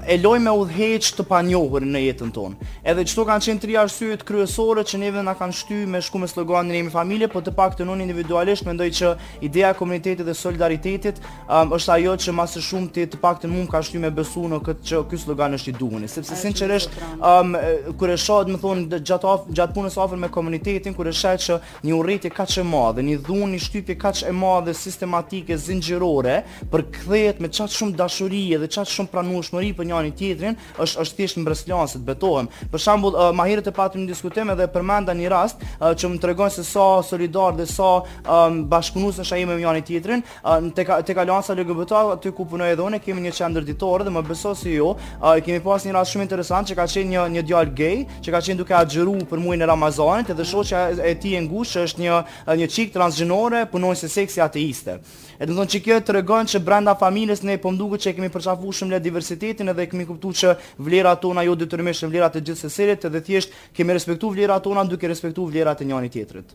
e 0.06 0.16
loj 0.22 0.38
me 0.40 0.52
udhëheq 0.54 1.10
të 1.18 1.24
panjohur 1.26 1.82
në 1.86 2.02
jetën 2.04 2.30
tonë. 2.34 2.68
Edhe 2.86 3.04
çto 3.04 3.24
kanë 3.26 3.44
qenë 3.48 3.60
tri 3.62 3.76
arsyet 3.80 4.22
kryesore 4.26 4.84
që 4.86 4.98
neve 5.02 5.22
na 5.26 5.34
kanë 5.36 5.56
shtyë 5.58 5.88
me 5.90 6.00
shkumë 6.02 6.28
sloganin 6.30 6.86
e 6.86 6.92
familje, 6.94 7.28
po 7.28 7.42
të 7.42 7.54
paktën 7.58 7.90
unë 7.90 8.04
individualisht 8.06 8.66
mendoj 8.66 8.88
që 8.98 9.12
ideja 9.48 9.72
e 9.74 9.78
komunitetit 9.78 10.24
dhe 10.26 10.34
solidaritetit 10.38 11.18
um, 11.48 11.74
është 11.74 11.94
ajo 11.96 12.14
që 12.26 12.34
më 12.38 12.46
së 12.54 12.62
shumti 12.68 13.06
të 13.10 13.20
paktën 13.22 13.50
mua 13.52 13.66
ka 13.72 13.82
shtyë 13.82 14.04
me 14.06 14.12
besu 14.14 14.46
në 14.50 14.60
këtë 14.68 14.88
që 14.90 15.02
ky 15.10 15.20
slogan 15.24 15.58
është 15.58 15.74
i 15.74 15.76
duhur, 15.80 16.06
sepse 16.08 16.38
sinqerisht 16.38 16.94
um, 17.18 17.56
kur 17.98 18.14
e 18.14 18.18
shoh 18.18 18.44
do 18.46 18.54
të 18.56 18.62
thon 18.62 18.86
gjatë 18.94 19.30
of, 19.32 19.48
gjatë 19.50 19.76
punës 19.76 19.98
afër 20.00 20.22
me 20.22 20.30
komunitetin, 20.32 20.94
kur 20.96 21.10
e 21.10 21.14
shaj 21.14 21.36
që 21.48 21.58
një 21.86 21.98
urritje 21.98 22.32
kaq 22.36 22.56
e 22.62 22.66
madhe, 22.66 23.04
një 23.10 23.18
dhunë, 23.26 23.50
një 23.56 23.62
shtypje 23.66 23.98
kaq 24.02 24.22
e 24.30 24.34
madhe 24.34 24.74
sistematike, 24.76 25.56
zinxhirore, 25.58 26.40
për 26.70 26.86
kthehet 26.94 27.40
me 27.42 27.50
çat 27.50 27.72
shumë 27.74 27.96
dash 27.98 28.19
dashuri 28.20 28.40
edhe 28.54 28.66
çaj 28.70 28.90
shumë 28.92 29.10
pranueshmëri 29.14 29.68
për 29.76 29.86
njëri 29.88 30.10
tjetrin, 30.16 30.56
është 30.84 31.00
është 31.00 31.16
thjesht 31.18 31.38
mbreslasë 31.40 32.00
të 32.00 32.04
betohem. 32.08 32.48
Për 32.72 32.82
shembull, 32.84 33.16
uh, 33.16 33.30
më 33.38 33.46
herët 33.50 33.70
e 33.70 33.74
patëm 33.76 34.02
një 34.02 34.10
diskutim 34.10 34.50
edhe 34.52 34.66
përmenda 34.74 35.14
një 35.16 35.30
rast 35.32 35.62
uh, 35.80 35.92
që 35.96 36.10
më 36.12 36.20
tregon 36.22 36.50
se 36.52 36.64
sa 36.64 36.88
solidar 37.06 37.56
dhe 37.56 37.66
sa 37.70 37.88
um, 38.04 38.58
bashkëpunues 38.70 39.20
është 39.24 39.38
ai 39.38 39.46
me 39.48 39.56
njëri 39.62 39.84
tjetrin, 39.88 40.24
uh, 40.44 40.58
tek 40.76 40.90
tek 41.08 41.22
Alianca 41.22 41.56
LGBT 41.56 41.94
aty 42.16 42.32
ku 42.36 42.44
punoj 42.50 42.68
edhe 42.74 42.84
unë 42.84 43.00
kemi 43.04 43.24
një 43.26 43.32
qendër 43.38 43.66
ditore 43.70 44.04
dhe 44.04 44.12
më 44.18 44.24
beso 44.28 44.52
se 44.54 44.68
si 44.68 44.76
jo, 44.76 44.92
uh, 45.20 45.32
kemi 45.44 45.62
pasur 45.64 45.90
një 45.90 45.96
rast 45.96 46.14
shumë 46.14 46.28
interesant 46.28 46.68
që 46.68 46.78
ka 46.82 46.88
qenë 46.90 47.14
një 47.14 47.24
një 47.38 47.46
djalë 47.50 47.74
gay, 47.80 48.02
që 48.20 48.36
ka 48.36 48.42
qenë 48.50 48.60
duke 48.60 48.76
agjëru 48.82 49.16
për 49.32 49.40
muajin 49.46 49.64
e 49.64 49.70
Ramazanit, 49.72 50.34
dhe 50.36 50.48
shoqja 50.52 50.84
e 51.08 51.16
tij 51.20 51.38
e 51.40 51.44
ngushtë 51.48 51.88
është 51.88 52.04
një 52.04 52.20
një 52.64 52.70
çik 52.76 52.92
transgjinore, 52.96 53.64
punon 53.72 53.96
se 53.96 54.10
seksi 54.12 54.42
ateiste. 54.44 55.00
E 55.40 55.46
do 55.48 55.54
të 55.54 55.56
thonë 55.56 55.70
që 55.72 55.78
kjo 55.80 55.94
tregon 56.04 56.48
që 56.52 56.58
brenda 56.60 56.92
familjes 57.00 57.40
ne 57.48 57.54
po 57.62 57.70
që 57.72 58.10
e 58.10 58.12
kemi 58.16 58.28
përçafuar 58.34 58.76
shumë 58.76 58.92
le 58.92 58.98
diversitetin 59.06 59.72
edhe 59.72 59.86
kemi 59.88 60.04
kuptuar 60.04 60.34
që 60.40 60.50
vlerat 60.88 61.22
tona 61.22 61.44
jo 61.46 61.54
detyrimisht 61.56 62.04
vlerat 62.04 62.36
e 62.36 62.42
gjithë 62.44 62.60
seserit 62.68 63.04
edhe 63.08 63.22
thjesht 63.24 63.54
kemi 63.72 63.96
respektuar 63.96 64.36
vlerat 64.36 64.66
tona 64.68 64.84
duke 64.84 65.08
respektuar 65.08 65.48
vlerat 65.48 65.80
e 65.80 65.88
njëri 65.88 66.12
tjetrit. 66.12 66.52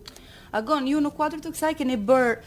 Agon, 0.53 0.85
ju 0.87 1.01
në 1.01 1.13
kuadrin 1.17 1.41
të 1.41 1.49
kësaj 1.55 1.73
keni 1.81 1.97
bërë 1.97 2.37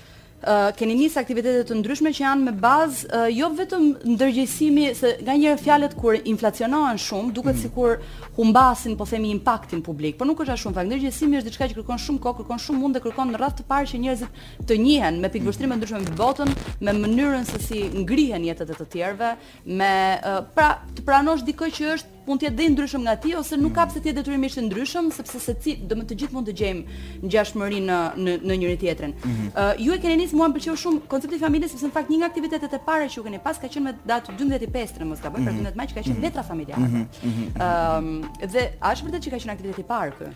uh, 0.45 0.68
keni 0.78 0.95
nis 0.99 1.16
aktivitete 1.18 1.64
të 1.68 1.76
ndryshme 1.80 2.12
që 2.14 2.23
janë 2.23 2.47
me 2.49 2.52
bazë 2.62 3.09
uh, 3.09 3.26
jo 3.33 3.49
vetëm 3.57 3.87
ndërgjegjësimi 4.14 4.87
se 4.99 5.14
nganjëherë 5.26 5.62
fjalët 5.64 5.97
kur 5.99 6.18
inflacionohen 6.30 7.00
shumë 7.02 7.33
duket 7.37 7.57
mm. 7.57 7.62
sikur 7.64 7.99
humbasin 8.38 8.95
po 8.97 9.07
themi 9.09 9.33
impaktin 9.35 9.83
publik, 9.83 10.14
por 10.18 10.28
nuk 10.30 10.42
është 10.45 10.54
ashtu. 10.54 10.75
Fakt 10.78 10.90
ndërgjegjësimi 10.92 11.40
është 11.40 11.50
diçka 11.50 11.68
që 11.73 11.78
kërkon 11.80 12.02
shumë 12.04 12.23
kohë, 12.25 12.42
kërkon 12.45 12.62
shumë 12.66 12.83
mund 12.85 12.99
dhe 12.99 13.02
kërkon 13.07 13.33
në 13.35 13.40
radhë 13.42 13.61
të 13.62 13.66
parë 13.71 13.90
që 13.92 14.02
njerëzit 14.04 14.45
të 14.68 14.78
njihen 14.83 15.18
me 15.25 15.33
pikëvështrime 15.35 15.80
ndryshme 15.80 16.04
në 16.07 16.14
botën, 16.21 16.54
me 16.87 16.95
mënyrën 17.02 17.49
se 17.49 17.59
si 17.64 17.83
ngrihen 18.04 18.47
jetët 18.47 18.71
e 18.75 18.78
të 18.78 18.88
tjerëve, 18.95 19.33
me 19.66 19.92
uh, 20.21 20.38
pra 20.54 20.76
të 20.95 21.07
pranosh 21.09 21.42
dikë 21.49 21.73
që 21.78 21.90
është 21.97 22.16
mund 22.28 22.42
të 22.42 22.49
jetë 22.49 22.58
dhe 22.58 22.66
ndryshëm 22.75 23.04
nga 23.06 23.14
ti 23.23 23.32
ose 23.38 23.56
nuk 23.61 23.75
ka 23.78 23.87
pse 23.88 24.02
të 24.02 24.11
jetë 24.11 24.20
detyrimisht 24.20 24.58
i 24.61 24.64
ndryshëm 24.66 25.08
sepse 25.16 25.40
se 25.42 25.54
ti 25.64 25.75
do 25.90 25.97
të 26.08 26.16
gjithë 26.23 26.37
mund 26.37 26.50
të 26.50 26.54
gjejmë 26.61 26.99
ngjashmëri 27.25 27.80
në 27.87 27.99
në 28.26 28.35
në 28.50 28.58
njëri 28.62 28.76
tjetrin. 28.82 29.14
Mm 29.18 29.35
-hmm. 29.35 29.49
uh, 29.49 29.87
ju 29.87 29.94
e 29.94 29.99
keni 30.02 30.16
nisë 30.23 30.37
mua 30.38 30.49
pëlqeu 30.54 30.76
shumë 30.82 31.00
koncepti 31.08 31.37
i 31.38 31.42
familjes 31.44 31.73
sepse 31.75 31.87
në 31.88 31.94
fakt 31.99 32.11
një 32.12 32.18
nga 32.20 32.30
aktivitetet 32.30 32.73
e 32.78 32.80
para 32.88 33.06
që 33.14 33.25
keni 33.26 33.38
pas 33.47 33.58
ka 33.62 33.68
qenë 33.68 33.85
me 33.88 33.92
datë 34.11 34.37
12 34.40 34.62
i 34.62 34.70
pestrë 34.76 35.04
mos 35.11 35.23
gaboj 35.25 35.40
për 35.47 35.56
12 35.61 35.78
maj 35.80 35.87
që 35.87 35.94
ka 35.94 36.04
qenë 36.08 36.18
mhm. 36.18 36.25
letra 36.26 36.42
familjare. 36.42 36.80
Mhm. 36.80 37.02
Mhm. 37.23 37.44
Ëm 37.56 38.50
dhe 38.54 38.62
a 38.88 38.92
është 38.92 39.06
vërtet 39.08 39.23
që 39.26 39.30
ka 39.30 39.37
qenë 39.42 39.54
aktiviteti 39.54 39.85
i 39.85 39.88
parë 39.92 40.12
ky? 40.18 40.26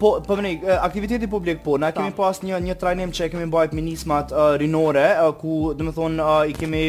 Po 0.00 0.08
po 0.26 0.32
vëni 0.36 0.52
aktiviteti 0.88 1.26
publik 1.36 1.62
po 1.64 1.78
na 1.78 1.90
kemi 1.96 2.12
pas 2.16 2.42
një 2.44 2.60
një 2.68 2.74
trajnim 2.82 3.10
që 3.16 3.30
kemi 3.32 3.48
bërë 3.54 3.72
me 3.78 3.82
nismat 3.88 4.32
rinore 4.62 5.06
ku 5.40 5.54
domethënë 5.80 6.22
të 6.22 6.48
i 6.52 6.58
kemi 6.60 6.84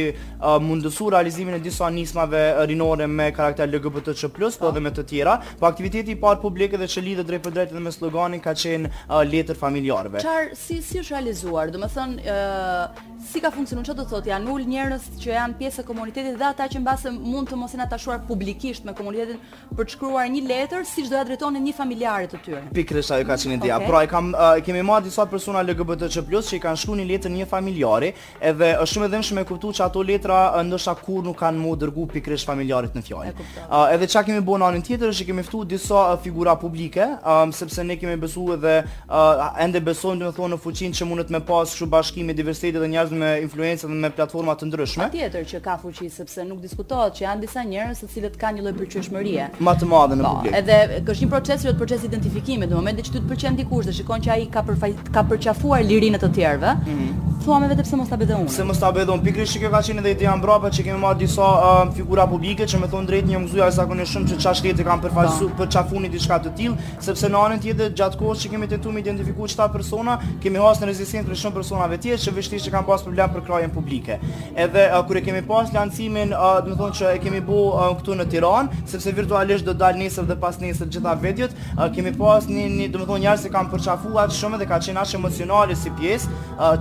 mundësuar 0.68 1.14
realizimin 1.16 1.54
e 1.54 1.60
disa 1.60 1.90
nismave 1.90 2.44
rinore 2.68 3.08
me 3.08 3.32
karakter 3.32 3.70
LGBTQ+ 3.70 4.32
plus 4.42 4.58
po 4.62 4.66
edhe 4.72 4.82
me 4.82 4.90
të 4.96 5.04
tjera, 5.12 5.36
po 5.62 5.70
aktiviteti 5.70 6.16
i 6.16 6.18
parë 6.22 6.42
publik 6.42 6.74
edhe 6.78 6.88
që 6.96 7.04
lidhet 7.06 7.30
drejt 7.30 7.44
për 7.46 7.56
drejtë 7.60 7.84
me 7.86 7.92
sloganin 7.94 8.42
ka 8.42 8.56
qenë 8.64 8.90
uh, 8.94 9.22
letër 9.34 9.58
familjarëve. 9.62 10.24
Çfarë 10.26 10.58
si 10.58 10.80
si 10.88 11.02
është 11.04 11.14
realizuar? 11.18 11.70
Do 11.76 11.82
të 11.84 11.90
thonë 11.96 12.34
uh, 12.34 13.04
si 13.30 13.42
ka 13.44 13.52
funksionuar 13.54 13.86
çfarë 13.86 14.00
do 14.02 14.06
thotë 14.16 14.32
janë 14.32 14.52
ul 14.56 14.66
njerëz 14.72 15.06
që 15.22 15.34
janë 15.36 15.58
pjesë 15.62 15.84
e 15.84 15.88
komunitetit 15.92 16.40
dhe 16.42 16.48
ata 16.48 16.68
që 16.74 16.82
mbase 16.82 17.14
mund 17.20 17.52
të 17.52 17.60
mos 17.62 17.76
jenë 17.76 17.86
atashuar 17.86 18.24
publikisht 18.32 18.88
me 18.90 18.96
komunitetin 18.98 19.38
për 19.78 19.86
të 19.86 19.94
shkruar 19.94 20.26
një 20.34 20.42
letër 20.50 20.88
siç 20.90 21.12
do 21.12 21.20
ja 21.20 21.26
drejtonin 21.30 21.68
një 21.68 21.76
familjarë 21.78 22.32
të 22.34 22.42
tyre. 22.48 22.64
Pikërisht 22.80 23.14
ajo 23.20 23.30
ka 23.30 23.38
qenë 23.44 23.60
ideja. 23.60 23.78
Okay. 23.78 23.92
Pra 23.92 24.02
ai 24.02 24.10
kam 24.16 24.34
uh, 24.34 24.56
kemi 24.66 24.82
marrë 24.90 25.06
disa 25.12 25.28
persona 25.36 25.62
LGBTQ+ 25.68 26.48
që, 26.50 26.58
i 26.58 26.64
kanë 26.66 26.82
shkruar 26.82 27.02
një 27.04 27.08
letër 27.14 27.36
një 27.38 27.50
familjari, 27.54 28.14
edhe 28.52 28.74
është 28.74 28.96
shumë 28.98 29.10
e 29.10 29.14
dhënshme 29.18 29.46
e 29.46 29.50
kuptuar 29.54 29.78
që 29.78 29.86
ato 29.90 30.06
letra 30.10 30.42
uh, 30.56 30.64
ndoshta 30.66 30.98
kur 31.06 31.22
nuk 31.30 31.38
kanë 31.44 31.62
mu 31.62 31.78
dërgu 31.86 32.10
pikërisht 32.16 32.50
familjarit 32.50 32.98
në 32.98 33.06
fjalë. 33.12 33.38
Uh, 33.68 33.86
edhe 33.94 34.08
ç'a 34.10 34.21
çka 34.22 34.26
kemi 34.30 34.46
bën 34.46 34.62
anën 34.64 34.84
tjetër 34.86 35.10
është 35.12 35.24
që 35.24 35.26
kemi 35.28 35.44
ftuar 35.48 35.68
disa 35.70 35.98
uh, 36.14 36.18
figura 36.22 36.54
publike, 36.60 37.02
um, 37.26 37.52
sepse 37.56 37.84
ne 37.88 37.96
kemi 37.98 38.18
besuar 38.22 38.60
dhe 38.62 38.74
uh, 38.86 39.64
ende 39.64 39.80
besojmë 39.86 40.20
domethënë 40.22 40.54
në 40.54 40.60
fuqinë 40.62 40.98
që 41.00 41.08
mundet 41.10 41.32
me 41.34 41.40
pas 41.48 41.72
kështu 41.74 41.88
bashkim 41.90 42.28
me 42.30 42.36
diversitet 42.38 42.78
dhe 42.84 42.90
njerëz 42.92 43.16
me 43.18 43.32
influencë 43.46 43.90
dhe 43.90 43.98
me 44.04 44.12
platforma 44.18 44.54
të 44.60 44.70
ndryshme. 44.70 45.08
Ma 45.08 45.10
tjetër 45.16 45.48
që 45.52 45.62
ka 45.66 45.78
fuqi 45.82 46.10
sepse 46.14 46.46
nuk 46.52 46.62
diskutohet 46.64 47.18
që 47.18 47.26
janë 47.26 47.44
disa 47.48 47.64
njerëz 47.72 48.04
se 48.04 48.12
cilët 48.14 48.38
kanë 48.44 48.60
një 48.60 48.66
lloj 48.68 48.76
përqyeshmërie 48.84 49.50
më 49.70 49.76
të 49.82 49.90
madhe 49.94 50.20
në 50.20 50.28
po, 50.28 50.36
publik. 50.38 50.56
Edhe 50.62 51.02
është 51.02 51.26
një 51.26 51.32
proces, 51.34 51.66
është 51.72 51.80
proces 51.82 52.06
identifikimi, 52.12 52.70
në 52.70 52.78
momentin 52.78 53.08
që 53.10 53.16
ti 53.18 53.24
të 53.24 53.34
pëlqen 53.34 53.60
dikush 53.64 53.90
dhe 53.90 53.98
shikon 54.02 54.22
që 54.26 54.36
ai 54.36 54.46
ka 54.54 54.64
përfaj, 54.70 54.92
ka 55.16 55.26
përqafuar 55.34 55.84
lirinë 55.88 56.22
të 56.22 56.32
tjerëve, 56.38 56.76
mm 56.84 56.94
-hmm. 56.94 57.34
thua 57.44 57.60
me 57.60 57.72
vetë 57.74 57.84
pse 57.90 57.96
mos 57.96 58.10
ta 58.14 58.18
bëdë 58.22 58.38
unë. 58.38 58.54
Pse 58.54 58.64
mos 58.70 58.80
ta 58.80 58.92
bëdë 58.94 59.10
unë? 59.16 59.24
Pikërisht 59.26 59.56
që 59.58 59.66
ka 59.66 59.82
qenë 59.90 60.00
edhe 60.06 60.12
ideja 60.12 60.36
mbrapa 60.38 60.70
që 60.70 60.84
kemi 60.86 61.00
marrë 61.06 61.20
disa 61.26 61.42
uh, 61.58 61.94
figura 61.98 62.28
publike 62.28 62.64
që 62.64 62.78
më 62.82 62.88
thonë 62.94 63.08
drejt 63.10 63.26
një 63.32 63.40
mbzuja 63.44 63.70
zakonisht 63.80 64.11
shumë 64.12 64.30
që 64.32 64.40
çfarë 64.44 64.60
shkëti 64.60 64.86
kanë 64.88 65.04
përfaqësu 65.08 65.48
për 65.60 65.70
çafuni 65.76 66.10
diçka 66.14 66.38
të 66.44 66.52
tillë, 66.58 66.88
sepse 67.06 67.30
në 67.32 67.42
anën 67.42 67.62
tjetër 67.64 67.94
gjatë 67.98 68.20
kohës 68.20 68.44
që 68.44 68.52
kemi 68.54 68.68
tentuar 68.72 68.98
të 68.98 69.04
identifikuar 69.06 69.52
qëta 69.54 69.68
persona, 69.76 70.18
kemi 70.44 70.60
në 70.60 70.90
rezistencë 70.90 71.32
për 71.32 71.40
shumë 71.44 71.56
personave 71.56 71.98
të 71.98 72.06
tjerë 72.06 72.22
që 72.26 72.34
vështisht 72.38 72.68
që 72.68 72.74
kanë 72.76 72.88
pas 72.90 73.06
problem 73.08 73.34
për 73.36 73.46
krajen 73.48 73.76
publike. 73.76 74.18
Edhe 74.56 74.86
kërë 74.92 75.06
kur 75.08 75.20
e 75.20 75.24
kemi 75.28 75.44
pas 75.52 75.74
lancimin, 75.76 76.34
uh, 76.36 76.60
do 76.66 76.74
të 76.74 76.80
thonë 76.82 77.00
që 77.00 77.12
e 77.12 77.22
kemi 77.26 77.42
bu 77.48 77.62
këtu 78.02 78.18
në 78.20 78.28
Tiranë, 78.36 78.82
sepse 78.92 79.14
virtualisht 79.20 79.66
do 79.70 79.76
dal 79.78 79.98
nesër 80.00 80.28
dhe 80.30 80.38
pas 80.42 80.60
nesër 80.62 80.90
gjitha 80.94 81.16
vedjet 81.24 81.56
kemi 81.96 82.14
pas 82.18 82.48
një, 82.50 82.68
një 82.80 82.88
do 82.94 83.02
të 83.04 83.08
thonë 83.12 83.24
njerëz 83.26 83.44
që 83.48 83.52
kanë 83.56 83.72
përçafuar 83.76 84.34
shumë 84.40 84.60
dhe 84.64 84.82
emocionale 85.22 85.76
si 85.78 85.92
pjesë, 85.98 86.36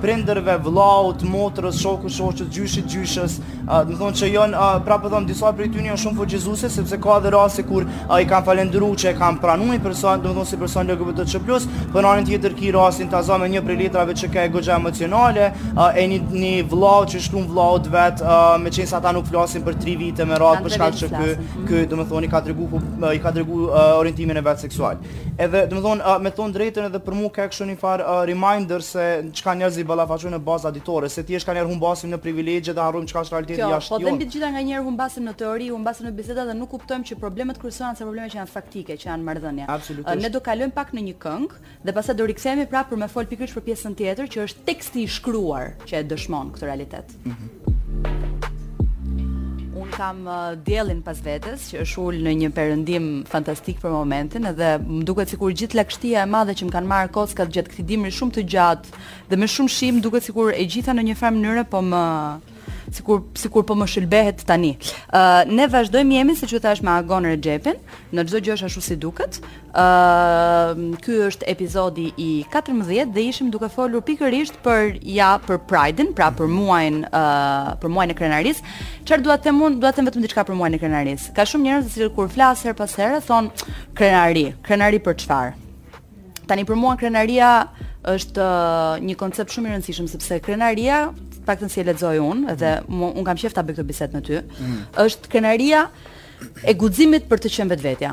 prindërve, 0.00 0.56
vëllaut, 0.64 1.24
motrës, 1.28 1.76
shokut, 1.82 2.12
shoqës, 2.12 2.48
gjyshit, 2.54 2.86
gjyshës, 2.92 3.36
do 3.68 3.92
të 3.92 3.98
thonë 4.00 4.18
që 4.20 4.30
janë 4.32 4.68
pra 4.86 4.96
po 5.02 5.10
them 5.12 5.26
disa 5.28 5.52
prej 5.56 5.68
tyre 5.74 5.90
janë 5.90 6.00
shumë 6.04 6.18
fuqizuese 6.22 6.70
sepse 6.72 6.98
ka 7.04 7.18
edhe 7.20 7.32
raste 7.34 7.64
kur 7.68 7.84
i 7.86 8.26
kanë 8.28 8.46
falendëruar 8.48 8.98
që 9.02 9.10
e 9.12 9.14
kanë 9.20 9.42
pranuar 9.42 9.76
një 9.76 9.82
person, 9.84 10.22
do 10.24 10.32
të 10.32 10.40
thonë 10.40 10.50
si 10.52 10.60
person 10.60 10.92
LGBTQ+, 10.92 11.68
po 11.92 12.00
në 12.00 12.12
anën 12.12 12.28
tjetër 12.30 12.56
ki 12.58 12.72
rastin 12.78 13.12
ta 13.12 13.22
me 13.42 13.48
një 13.52 13.62
prej 13.66 13.78
letrave 13.84 14.16
që 14.18 14.32
ka 14.34 14.46
gojja 14.56 14.76
emocionale, 14.80 15.50
e 15.96 16.06
një, 16.14 16.20
një 16.32 16.54
vëllau 16.72 17.04
që 17.12 17.22
shtun 17.28 17.46
vëllau 17.50 17.78
vet 17.92 18.22
me 18.62 18.72
çesa 18.72 18.98
ata 19.02 19.12
nuk 19.12 19.28
flasin 19.28 19.64
për 19.66 19.76
3 19.84 19.96
vite 20.00 20.26
me 20.28 20.38
radhë 20.40 20.64
për 20.64 20.74
shkak 20.78 20.98
të 21.02 21.10
ky, 21.12 21.36
ky 21.68 21.84
do 21.90 21.98
të 22.00 22.06
thonë 22.10 22.28
i 22.30 22.32
ka 22.32 22.40
treguar 22.46 23.14
i 23.16 23.20
ka 23.20 23.32
treguar 23.34 23.96
orientimin 24.00 24.36
e 24.40 24.44
vet 24.46 24.62
seksual 24.62 25.00
edhe 25.42 25.60
do 25.70 25.78
të 25.78 25.82
them 25.84 26.02
uh, 26.06 26.18
me 26.22 26.30
thon 26.34 26.52
drejtën 26.54 26.86
edhe 26.88 26.98
për 27.02 27.16
mua 27.18 27.30
ka 27.34 27.46
kështu 27.50 27.66
një 27.70 27.76
far 27.80 28.02
uh, 28.02 28.22
reminder 28.28 28.84
se 28.84 29.04
çka 29.38 29.54
njerëzit 29.58 29.86
ballafaqojnë 29.88 30.36
në 30.36 30.40
bazë 30.46 30.68
auditore, 30.70 31.10
se 31.10 31.24
ti 31.26 31.36
është 31.38 31.50
kanë 31.50 31.64
humbasim 31.70 32.12
në 32.14 32.20
privilegje 32.24 32.74
dhe 32.76 32.82
harrojmë 32.86 33.10
çka 33.10 33.24
është 33.26 33.36
realiteti 33.36 33.64
jashtë. 33.64 33.94
Po 33.94 34.00
dhe 34.04 34.14
mbi 34.16 34.28
të 34.28 34.36
gjitha 34.36 34.52
nganjëherë 34.56 34.86
humbasim 34.86 35.26
në 35.28 35.34
teori, 35.42 35.68
humbasim 35.74 36.08
në 36.08 36.14
biseda 36.20 36.46
dhe 36.50 36.56
nuk 36.60 36.72
kuptojmë 36.76 37.10
që 37.10 37.18
problemet 37.24 37.60
kryesore 37.62 37.90
janë 37.90 38.04
problemet 38.04 38.34
që 38.34 38.42
janë 38.42 38.52
faktike, 38.52 38.98
që 39.00 39.10
janë 39.10 39.28
marrëdhënia. 39.28 39.68
Uh, 39.68 40.14
ne 40.26 40.32
do 40.36 40.42
kalojmë 40.50 40.76
pak 40.78 40.94
në 40.96 41.06
një 41.10 41.16
këngë 41.24 41.62
dhe 41.88 41.96
pastaj 41.98 42.18
do 42.22 42.28
rikthehemi 42.32 42.68
prapë 42.72 42.92
për 42.94 43.02
me 43.04 43.10
fol 43.12 43.30
pikërisht 43.34 43.58
për 43.58 43.66
pjesën 43.70 43.98
tjetër 43.98 44.30
që 44.36 44.46
është 44.46 44.66
teksti 44.70 45.06
i 45.06 45.10
shkruar 45.18 45.72
që 45.88 46.02
e 46.02 46.04
dëshmon 46.12 46.54
këtë 46.56 46.70
realitet. 46.70 47.16
Mm 47.26 47.34
-hmm 47.38 47.78
kam 49.92 50.24
uh, 50.26 50.52
diellin 50.68 51.02
pas 51.04 51.18
vetës 51.24 51.68
që 51.70 51.82
është 51.84 52.02
ul 52.02 52.18
në 52.24 52.32
një 52.42 52.50
perëndim 52.56 53.08
fantastik 53.30 53.78
për 53.82 53.92
momentin 53.94 54.48
edhe 54.50 54.72
më 54.82 55.02
duket 55.10 55.34
sikur 55.34 55.52
gjithë 55.62 55.78
lagështia 55.80 56.24
e 56.24 56.30
madhe 56.34 56.56
që 56.58 56.68
më 56.68 56.74
kanë 56.78 56.92
marrë 56.94 57.12
kockat 57.18 57.52
gjithë 57.56 57.74
këtë 57.74 57.86
dimri 57.92 58.14
shumë 58.18 58.36
të 58.38 58.46
gjatë 58.56 59.02
dhe 59.30 59.40
me 59.42 59.50
shumë 59.56 59.74
shim 59.76 60.00
duket 60.08 60.28
sikur 60.30 60.54
e 60.56 60.64
gjitha 60.74 60.96
në 60.96 61.06
një 61.10 61.18
farë 61.22 61.36
mënyrë 61.40 61.66
po 61.74 61.84
më 61.92 62.02
sikur 62.90 63.22
sikur 63.38 63.64
po 63.66 63.74
më 63.78 63.86
shëlbehet 63.90 64.42
tani. 64.48 64.72
Ë 65.10 65.18
uh, 65.18 65.50
ne 65.50 65.66
vazhdojmë 65.70 66.18
jemi 66.18 66.34
siç 66.36 66.52
ju 66.56 66.60
thash 66.62 66.82
me 66.84 66.90
Agon 66.92 67.26
Rexhepin, 67.28 67.78
në 68.14 68.24
çdo 68.28 68.40
gjë 68.44 68.56
është 68.56 68.68
ashtu 68.68 68.82
si 68.86 68.96
duket. 69.00 69.38
Ë 69.72 69.84
uh, 69.84 70.82
ky 71.02 71.18
është 71.30 71.48
episodi 71.52 72.10
i 72.20 72.28
14 72.52 73.12
dhe 73.14 73.24
ishim 73.30 73.50
duke 73.54 73.70
folur 73.72 74.04
pikërisht 74.06 74.60
për 74.64 74.98
ja 75.10 75.34
për 75.46 75.62
Pride-in, 75.70 76.12
pra 76.16 76.28
për 76.36 76.50
muajin 76.52 77.02
uh, 77.10 77.72
për 77.82 77.92
muajin 77.94 78.14
e 78.14 78.18
krenaris. 78.20 78.62
Çfarë 79.06 79.26
dua 79.26 79.38
të 79.38 79.48
them 79.48 79.62
unë? 79.68 79.80
Dua 79.82 79.92
të 79.94 80.00
them 80.02 80.10
vetëm 80.10 80.26
diçka 80.28 80.44
për 80.50 80.58
muajin 80.60 80.78
e 80.78 80.82
krenaris. 80.82 81.30
Ka 81.36 81.46
shumë 81.48 81.68
njerëz 81.70 81.96
që 81.96 82.12
kur 82.18 82.30
flas 82.32 82.64
her 82.66 82.76
pas 82.78 82.98
here 83.00 83.22
thon 83.24 83.48
krenari, 83.98 84.48
krenari 84.66 85.00
për 85.02 85.18
çfarë? 85.24 85.58
Tani 86.50 86.64
për 86.68 86.76
mua 86.76 86.96
krenaria 87.00 87.54
është 88.12 88.42
uh, 88.42 88.96
një 89.06 89.14
koncept 89.20 89.54
shumë 89.54 89.70
i 89.70 89.76
rëndësishëm 89.76 90.08
sepse 90.10 90.40
krenaria 90.42 91.06
paktën 91.46 91.68
si 91.70 91.80
e 91.82 91.86
lexoj 91.90 92.18
unë 92.22 92.54
dhe 92.58 92.72
mm. 92.84 93.14
un 93.18 93.26
kam 93.26 93.38
qejf 93.40 93.54
ta 93.56 93.64
bëj 93.66 93.78
këtë 93.80 93.88
bisedë 93.88 94.18
me 94.18 94.22
ty, 94.26 94.40
mm. 94.42 94.78
është 95.04 95.30
kënaqëria 95.34 95.84
e 96.70 96.74
guximit 96.78 97.28
për 97.30 97.42
të 97.44 97.52
qenë 97.56 97.74
vetvetja. 97.74 98.12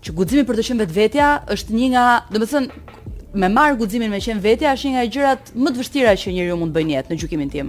Që 0.00 0.14
guximi 0.16 0.46
për 0.48 0.58
të 0.60 0.66
qenë 0.70 0.84
vetvetja 0.86 1.28
është 1.56 1.76
një 1.76 1.90
nga, 1.94 2.06
domethënë, 2.34 2.82
me 3.34 3.48
marr 3.48 3.74
guximin 3.78 4.10
me 4.10 4.18
qen 4.24 4.40
vetja 4.42 4.72
është 4.74 4.88
një 4.88 4.92
nga 4.96 5.02
gjërat 5.14 5.50
më 5.54 5.70
të 5.74 5.80
vështira 5.80 6.14
që 6.18 6.32
njeriu 6.34 6.56
mund 6.58 6.72
të 6.74 6.78
bëjë 6.78 6.86
në 6.90 6.94
jetë 6.96 7.10
në 7.14 7.18
gjykimin 7.22 7.50
tim. 7.52 7.68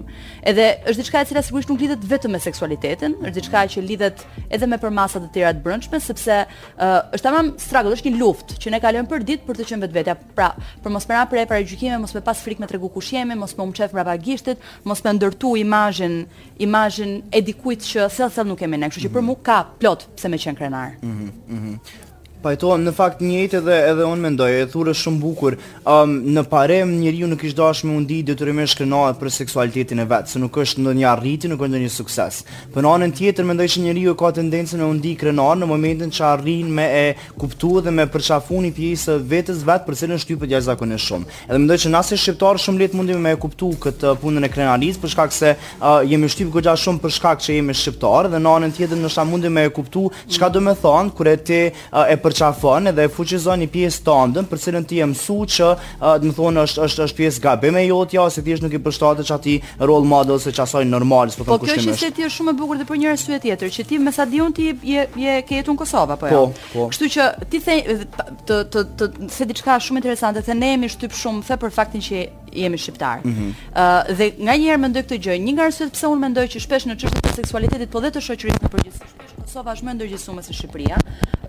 Edhe 0.49 0.65
është 0.89 0.97
diçka 1.03 1.21
e 1.21 1.27
cila 1.29 1.43
sigurisht 1.45 1.69
nuk 1.71 1.83
lidhet 1.83 2.05
vetëm 2.13 2.33
me 2.33 2.39
seksualitetin, 2.41 3.13
është 3.21 3.35
diçka 3.37 3.63
që 3.75 3.83
lidhet 3.85 4.23
edhe 4.49 4.69
me 4.71 4.79
përmasa 4.81 5.21
të 5.21 5.29
tjera 5.35 5.51
të 5.59 5.63
brendshme 5.65 5.99
sepse 6.01 6.39
uh, 6.47 7.13
është 7.13 7.21
tamam 7.27 7.51
struggle, 7.61 7.93
është 7.97 8.09
një 8.09 8.21
luftë 8.23 8.57
që 8.63 8.73
ne 8.73 8.81
kalojmë 8.85 9.11
për 9.13 9.25
ditë 9.29 9.47
për 9.49 9.61
të 9.61 9.67
qenë 9.71 9.85
vetvetja. 9.85 10.17
Pra, 10.37 10.49
për 10.81 10.95
mos 10.97 11.07
merra 11.13 11.25
ra 11.27 11.29
prej 11.29 11.47
para 11.53 11.99
mos 12.05 12.15
me 12.17 12.23
pas 12.31 12.41
frikë 12.47 12.65
me 12.65 12.71
tregu 12.71 12.89
kush 12.89 13.13
jemi, 13.15 13.37
mos 13.37 13.53
më 13.53 13.67
umçef 13.69 13.93
brapa 13.93 14.17
gishtit, 14.17 14.57
mos 14.87 15.03
më 15.05 15.13
ndërtu 15.19 15.55
imazhin, 15.61 16.23
imazhin 16.57 17.19
e 17.31 17.41
dikujt 17.41 17.85
që 17.85 18.09
thellë 18.15 18.33
thellë 18.37 18.49
nuk 18.55 18.59
kemi 18.63 18.81
ne, 18.81 18.89
kështu 18.89 19.07
që 19.09 19.13
për 19.13 19.27
mua 19.29 19.43
ka 19.45 19.61
plot 19.81 20.09
pse 20.17 20.31
më 20.33 20.41
qen 20.45 20.57
krenar. 20.59 20.95
Mhm, 21.03 21.27
mm 21.27 21.59
mhm. 21.59 21.75
Mm 21.75 22.07
Pajtohem 22.41 22.81
në 22.87 22.91
fakt 22.97 23.19
njëjtë 23.21 23.57
edhe 23.59 23.73
edhe 23.91 24.05
unë 24.09 24.23
mendoj, 24.25 24.47
e 24.63 24.69
thurë 24.73 24.95
shumë 24.97 25.19
bukur. 25.21 25.55
Ëm 25.85 26.09
um, 26.09 26.13
në 26.33 26.41
parem 26.49 26.89
njeriu 26.97 27.27
nuk 27.29 27.43
ish 27.45 27.53
dashur 27.57 27.85
me 27.91 27.97
undi 27.99 28.15
detyrimisht 28.25 28.79
kënaqet 28.79 29.19
për 29.21 29.27
seksualitetin 29.35 29.99
e 30.01 30.05
vet, 30.09 30.25
se 30.31 30.39
nuk 30.41 30.57
është 30.63 30.81
ndonjë 30.81 31.05
arriti, 31.11 31.51
nuk 31.51 31.61
është 31.61 31.69
ndonjë 31.75 31.91
sukses. 31.93 32.39
Po 32.73 32.81
në 32.81 32.89
anën 32.95 33.13
tjetër 33.19 33.45
mendoj 33.45 33.67
se 33.75 33.83
njeriu 33.83 34.15
ka 34.17 34.31
tendencën 34.39 34.81
të 34.81 34.87
undi 34.89 35.11
krenar 35.21 35.59
në 35.61 35.67
momentin 35.69 36.13
që 36.17 36.23
arrin 36.31 36.71
me 36.79 36.87
e 37.03 37.03
kuptuar 37.43 37.85
dhe 37.85 37.93
me 37.99 38.07
përçafuni 38.09 38.73
pjesën 38.73 39.19
e 39.21 39.27
vetes 39.35 39.61
vet 39.67 39.85
për 39.85 39.99
selën 40.01 40.23
shtypë 40.25 40.49
gjatë 40.55 40.67
zakonisht 40.71 41.11
shumë. 41.13 41.29
Edhe 41.45 41.59
mendoj 41.61 41.79
se 41.85 41.93
nëse 41.93 42.17
shqiptar 42.23 42.57
shumë 42.65 42.85
lehtë 42.87 42.97
mundi 42.97 43.19
me 43.21 43.35
e 43.37 43.41
kuptu 43.45 43.69
këtë 43.85 44.15
punën 44.23 44.49
e 44.49 44.49
krenalis 44.49 44.97
për 45.01 45.13
shkak 45.13 45.37
se 45.37 45.53
uh, 45.59 46.01
jemi 46.09 46.25
shtyp 46.31 46.49
gojja 46.57 46.73
shumë 46.81 47.03
për 47.05 47.15
shkak 47.19 47.45
që 47.45 47.59
jemi 47.61 47.77
shqiptar 47.77 48.31
dhe 48.33 48.41
në 48.41 48.55
anën 48.57 48.75
tjetër 48.81 48.97
ndoshta 49.03 49.27
mundi 49.29 49.53
me 49.53 49.69
e 49.69 49.75
kuptu 49.77 50.09
çka 50.33 50.49
do 50.49 50.65
të 50.71 50.77
thon 50.81 51.09
kur 51.13 51.27
e 51.29 51.37
ti 51.37 51.61
uh, 51.69 52.09
e 52.09 52.15
përçafon 52.31 52.87
edhe 52.91 53.05
fuqizon 53.11 53.61
një 53.61 53.67
pjesë 53.73 54.03
të 54.05 54.17
ndëm 54.31 54.47
për 54.51 54.61
cilën 54.63 54.85
ti 54.89 54.99
e 55.03 55.07
mësu 55.11 55.37
që 55.57 55.69
do 56.01 56.29
të 56.29 56.33
thonë 56.37 56.63
është 56.67 56.83
është 56.87 57.05
është 57.05 57.19
pjesë 57.19 57.43
gabime 57.45 57.83
jote 57.85 58.17
ja, 58.17 58.25
ose 58.29 58.43
thjesht 58.45 58.63
nuk 58.65 58.75
i 58.77 58.81
përshtatet 58.85 59.27
çati 59.27 59.57
role 59.89 60.07
model 60.07 60.39
se 60.39 60.53
çasoj 60.55 60.85
normal 60.87 61.31
sepse 61.33 61.43
po, 61.47 61.57
po 61.57 61.65
kjo 61.67 61.77
është 61.81 61.95
se 61.99 62.11
ti 62.15 62.25
je 62.25 62.29
shumë 62.37 62.53
e 62.55 62.59
bukur 62.61 62.79
dhe 62.79 62.87
për 62.89 63.01
njëra 63.03 63.19
syë 63.23 63.41
tjetër 63.47 63.73
që 63.77 63.87
ti 63.91 63.99
me 64.05 64.13
Sadion 64.15 64.53
ti 64.55 64.69
je 64.69 65.07
je 65.25 65.37
ke 65.47 65.59
jetën 65.59 65.71
në 65.71 65.81
Kosovë 65.83 66.15
apo 66.17 66.31
jo. 66.31 66.43
Po, 66.51 66.69
po. 66.73 66.87
Kështu 66.93 67.11
që 67.17 67.29
ti 67.51 67.63
the 67.65 68.01
të 68.47 68.61
të 68.73 68.85
të 68.99 69.11
se 69.35 69.47
diçka 69.49 69.79
shumë 69.87 70.01
interesante 70.03 70.43
se 70.45 70.55
ne 70.55 70.73
jemi 70.75 70.89
shtyp 70.91 71.15
shumë 71.23 71.45
se 71.47 71.57
për 71.65 71.75
faktin 71.79 72.01
që 72.07 72.25
jemi 72.53 72.77
shqiptar. 72.77 73.21
Ëh 73.21 73.25
mm 73.25 73.33
-hmm. 73.33 74.09
uh, 74.09 74.15
dhe 74.17 74.31
nganjëherë 74.43 74.77
mendoj 74.81 75.01
këtë 75.03 75.17
gjë, 75.23 75.35
një 75.45 75.51
nga 75.53 75.63
arsyet 75.65 75.91
pse 75.93 76.07
unë 76.07 76.19
mendoj 76.21 76.45
që 76.47 76.59
shpesh 76.59 76.85
në 76.87 76.95
çështjet 77.01 77.27
e 77.27 77.33
seksualitetit 77.35 77.89
po 77.89 77.99
dhe 78.01 78.11
të 78.11 78.19
shoqërisë 78.27 78.59
në 78.63 78.69
përgjithësi, 78.73 79.11
shpesh 79.13 79.33
Kosova 79.41 79.73
është 79.75 79.85
më 79.87 79.93
ndërgjegjësuar 79.95 80.43
se 80.43 80.53
Shqipëria, 80.53 80.97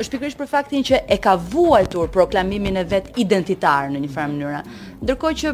është 0.01 0.11
pikërisht 0.11 0.39
për 0.39 0.47
faktin 0.47 0.83
që 0.83 0.97
e 1.09 1.17
ka 1.19 1.37
vuajtur 1.37 2.09
proklamimin 2.09 2.77
e 2.77 2.85
vet 2.85 3.05
identitar 3.17 3.91
në 3.91 3.99
një 3.99 4.11
farë 4.15 4.29
mënyrë. 4.33 4.63
Ndërkohë 5.03 5.35
që 5.43 5.49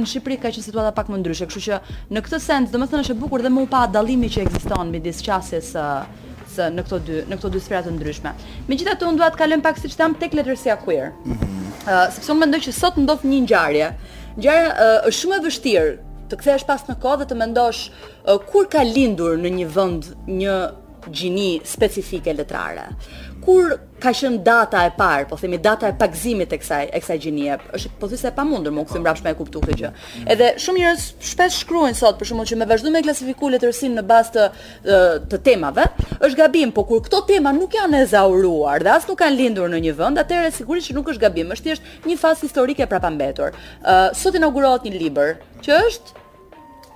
në 0.00 0.06
Shqipëri 0.10 0.36
ka 0.42 0.48
qenë 0.50 0.62
situata 0.64 0.92
pak 0.92 1.08
më 1.08 1.16
ndryshe, 1.18 1.46
kështu 1.46 1.60
që 1.68 1.80
në 2.14 2.20
këtë 2.24 2.38
sens, 2.40 2.70
domethënë 2.70 3.00
është 3.02 3.10
e 3.14 3.20
bukur 3.22 3.40
dhe 3.42 3.48
më 3.50 3.66
pa 3.66 3.86
dallimi 3.86 4.28
që 4.28 4.40
ekziston 4.46 4.88
midis 4.90 5.22
qasjes 5.22 5.74
uh, 5.74 6.02
së 6.54 6.64
në 6.76 6.82
këto 6.84 6.96
dy 7.06 7.16
në 7.30 7.34
këto 7.38 7.48
dy 7.50 7.60
sfera 7.60 7.82
të 7.82 7.90
ndryshme. 7.90 8.30
Megjithatë 8.68 9.06
unë 9.08 9.16
dua 9.16 9.28
të 9.30 9.36
kalojm 9.38 9.60
pak 9.60 9.78
siç 9.78 9.94
tham 9.96 10.14
tek 10.14 10.32
letërsia 10.32 10.76
queer. 10.84 11.06
Ëh, 11.08 11.12
mm 11.26 11.36
-hmm. 11.36 11.70
uh, 11.92 12.14
sepse 12.14 12.32
unë 12.32 12.40
mendoj 12.40 12.60
që 12.60 12.72
sot 12.72 12.96
ndodh 12.96 13.24
një 13.26 13.38
ngjarje. 13.42 13.86
Ja 14.38 14.54
është 15.08 15.16
shumë 15.16 15.36
e 15.40 15.44
vështirë 15.48 15.88
të 16.30 16.36
kthehesh 16.38 16.66
pas 16.68 16.84
në 16.86 16.94
kohë 17.02 17.22
dhe 17.22 17.26
të 17.32 17.36
mendosh 17.40 17.80
kur 18.52 18.68
ka 18.70 18.82
lindur 18.86 19.34
në 19.42 19.50
një 19.56 19.66
vend 19.74 20.12
një 20.36 20.58
gjini 21.10 21.48
specifike 21.66 22.34
letrare 22.36 22.84
kur 23.40 23.80
ka 24.00 24.12
qen 24.16 24.38
data 24.44 24.80
e 24.88 24.92
parë, 24.96 25.26
po 25.28 25.36
themi 25.36 25.58
data 25.60 25.88
e 25.90 25.94
pagëzimit 25.98 26.48
të 26.52 26.58
kësaj 26.62 26.86
e 26.96 27.00
kësaj 27.02 27.16
gjinie, 27.20 27.56
është 27.76 27.90
po 28.00 28.08
thjesht 28.08 28.28
e 28.30 28.30
pamundur 28.36 28.72
më 28.72 28.84
kusim 28.88 29.02
mbrapsht 29.04 29.24
me 29.26 29.32
kuptuar 29.36 29.66
këtë 29.68 29.76
gjë. 29.80 29.90
Edhe 30.32 30.48
shumë 30.64 30.80
njerëz 30.82 31.02
shpesh 31.30 31.58
shkruajnë 31.64 31.98
sot 31.98 32.20
për 32.20 32.30
shkakun 32.30 32.48
që 32.52 32.58
me 32.62 32.68
vazhdu 32.70 32.92
me 32.94 33.02
klasifiku 33.04 33.50
letërsinë 33.52 33.98
në 34.00 34.04
bazë 34.12 34.34
të, 34.36 34.46
të 35.32 35.40
temave, 35.50 35.84
është 36.20 36.40
gabim, 36.40 36.72
po 36.76 36.86
kur 36.88 37.04
këto 37.08 37.22
tema 37.32 37.52
nuk 37.56 37.76
janë 37.76 38.00
ezauruar 38.06 38.84
dhe 38.86 38.94
as 38.94 39.04
nuk 39.08 39.20
kanë 39.20 39.36
lindur 39.40 39.68
në 39.72 39.82
një 39.88 39.96
vend, 40.00 40.22
atëherë 40.24 40.54
sigurisht 40.60 40.88
që 40.92 40.96
nuk 41.00 41.12
është 41.14 41.26
gabim, 41.26 41.52
është 41.56 41.68
thjesht 41.68 42.08
një 42.08 42.16
fazë 42.22 42.48
historike 42.48 42.88
prapambetur. 42.92 43.52
Uh, 43.84 44.08
sot 44.16 44.36
inaugurohet 44.40 44.88
një 44.88 44.96
libër 45.00 45.36
që 45.64 45.82
është 45.90 46.19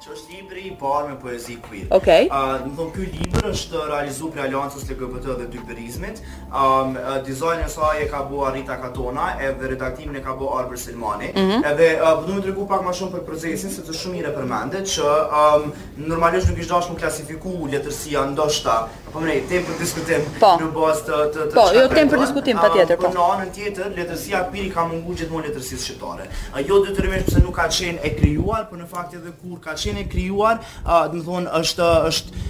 që 0.04 0.12
është 0.12 0.36
libri 0.36 0.62
i 0.68 0.70
parë 0.80 1.08
me 1.08 1.14
poezi 1.20 1.54
queer. 1.64 1.86
Okej. 1.96 2.26
Okay. 2.26 2.26
Ë, 2.28 2.58
uh, 2.60 2.66
do 2.78 2.88
ky 2.92 3.06
libër 3.12 3.46
është 3.52 3.80
realizuar 3.88 4.32
prej 4.34 4.44
Aliancës 4.48 4.86
LGBT 4.90 5.36
dhe 5.40 5.46
Dyberizmit. 5.54 6.18
Ëm 6.20 6.90
um, 6.92 6.98
uh, 7.00 7.14
dizajni 7.24 7.64
i 7.68 7.72
saj 7.72 8.02
e 8.04 8.08
ka 8.12 8.20
bu 8.28 8.42
Rita 8.54 8.76
Katona, 8.82 9.28
edhe 9.48 9.70
redaktimin 9.72 10.18
e 10.20 10.24
ka 10.26 10.34
bu 10.40 10.50
Arber 10.58 10.78
Selmani. 10.80 11.30
Mm 11.32 11.50
-hmm. 11.50 11.68
Edhe 11.70 11.88
uh, 12.00 12.24
do 12.26 12.34
të 12.38 12.42
tregu 12.48 12.66
pak 12.72 12.82
më 12.86 12.92
shumë 12.98 13.14
për 13.16 13.24
procesin, 13.30 13.70
sepse 13.76 13.94
shumë 14.00 14.18
i 14.20 14.26
reprimande 14.28 14.82
që 14.94 15.08
ëm 15.44 15.64
um, 15.70 15.72
normalisht 16.10 16.50
nuk 16.52 16.60
i 16.60 16.66
dashur 16.74 16.92
të 16.94 17.00
klasifiku 17.02 17.50
letërsia 17.76 18.20
ndoshta. 18.34 18.76
Po 19.14 19.20
më 19.22 19.34
tem 19.50 19.62
për 19.68 19.76
diskutim 19.82 20.20
po. 20.42 20.48
në 20.60 20.66
bazë 20.74 21.02
të 21.08 21.18
të 21.34 21.42
të. 21.50 21.56
Po, 21.58 21.64
jo 21.76 21.82
tem 21.96 22.06
për 22.12 22.18
po, 22.18 22.22
diskutim 22.24 22.56
patjetër, 22.64 22.96
po. 22.98 23.08
Në 23.16 23.22
anën 23.34 23.50
tjetër, 23.56 23.88
letërsia 23.98 24.38
piri 24.54 24.70
ka 24.76 24.82
munguar 24.90 25.16
gjithmonë 25.20 25.46
letërsisë 25.48 25.82
shqiptare. 25.84 26.24
Ajo 26.60 26.74
detyrimisht 26.88 27.26
pse 27.30 27.38
nuk 27.46 27.54
ka 27.58 27.66
qenë 27.76 27.98
e 28.06 28.10
krijuar, 28.18 28.62
por 28.70 28.76
në 28.82 28.86
fakt 28.94 29.10
edhe 29.20 29.30
kur 29.40 29.58
ka 29.68 29.72
qenë 29.82 29.93
keni 29.94 30.08
krijuar, 30.10 30.58
uh, 30.86 31.06
do 31.12 31.20
të 31.22 31.26
thonë 31.30 31.54
është 31.62 31.88
është 32.10 32.42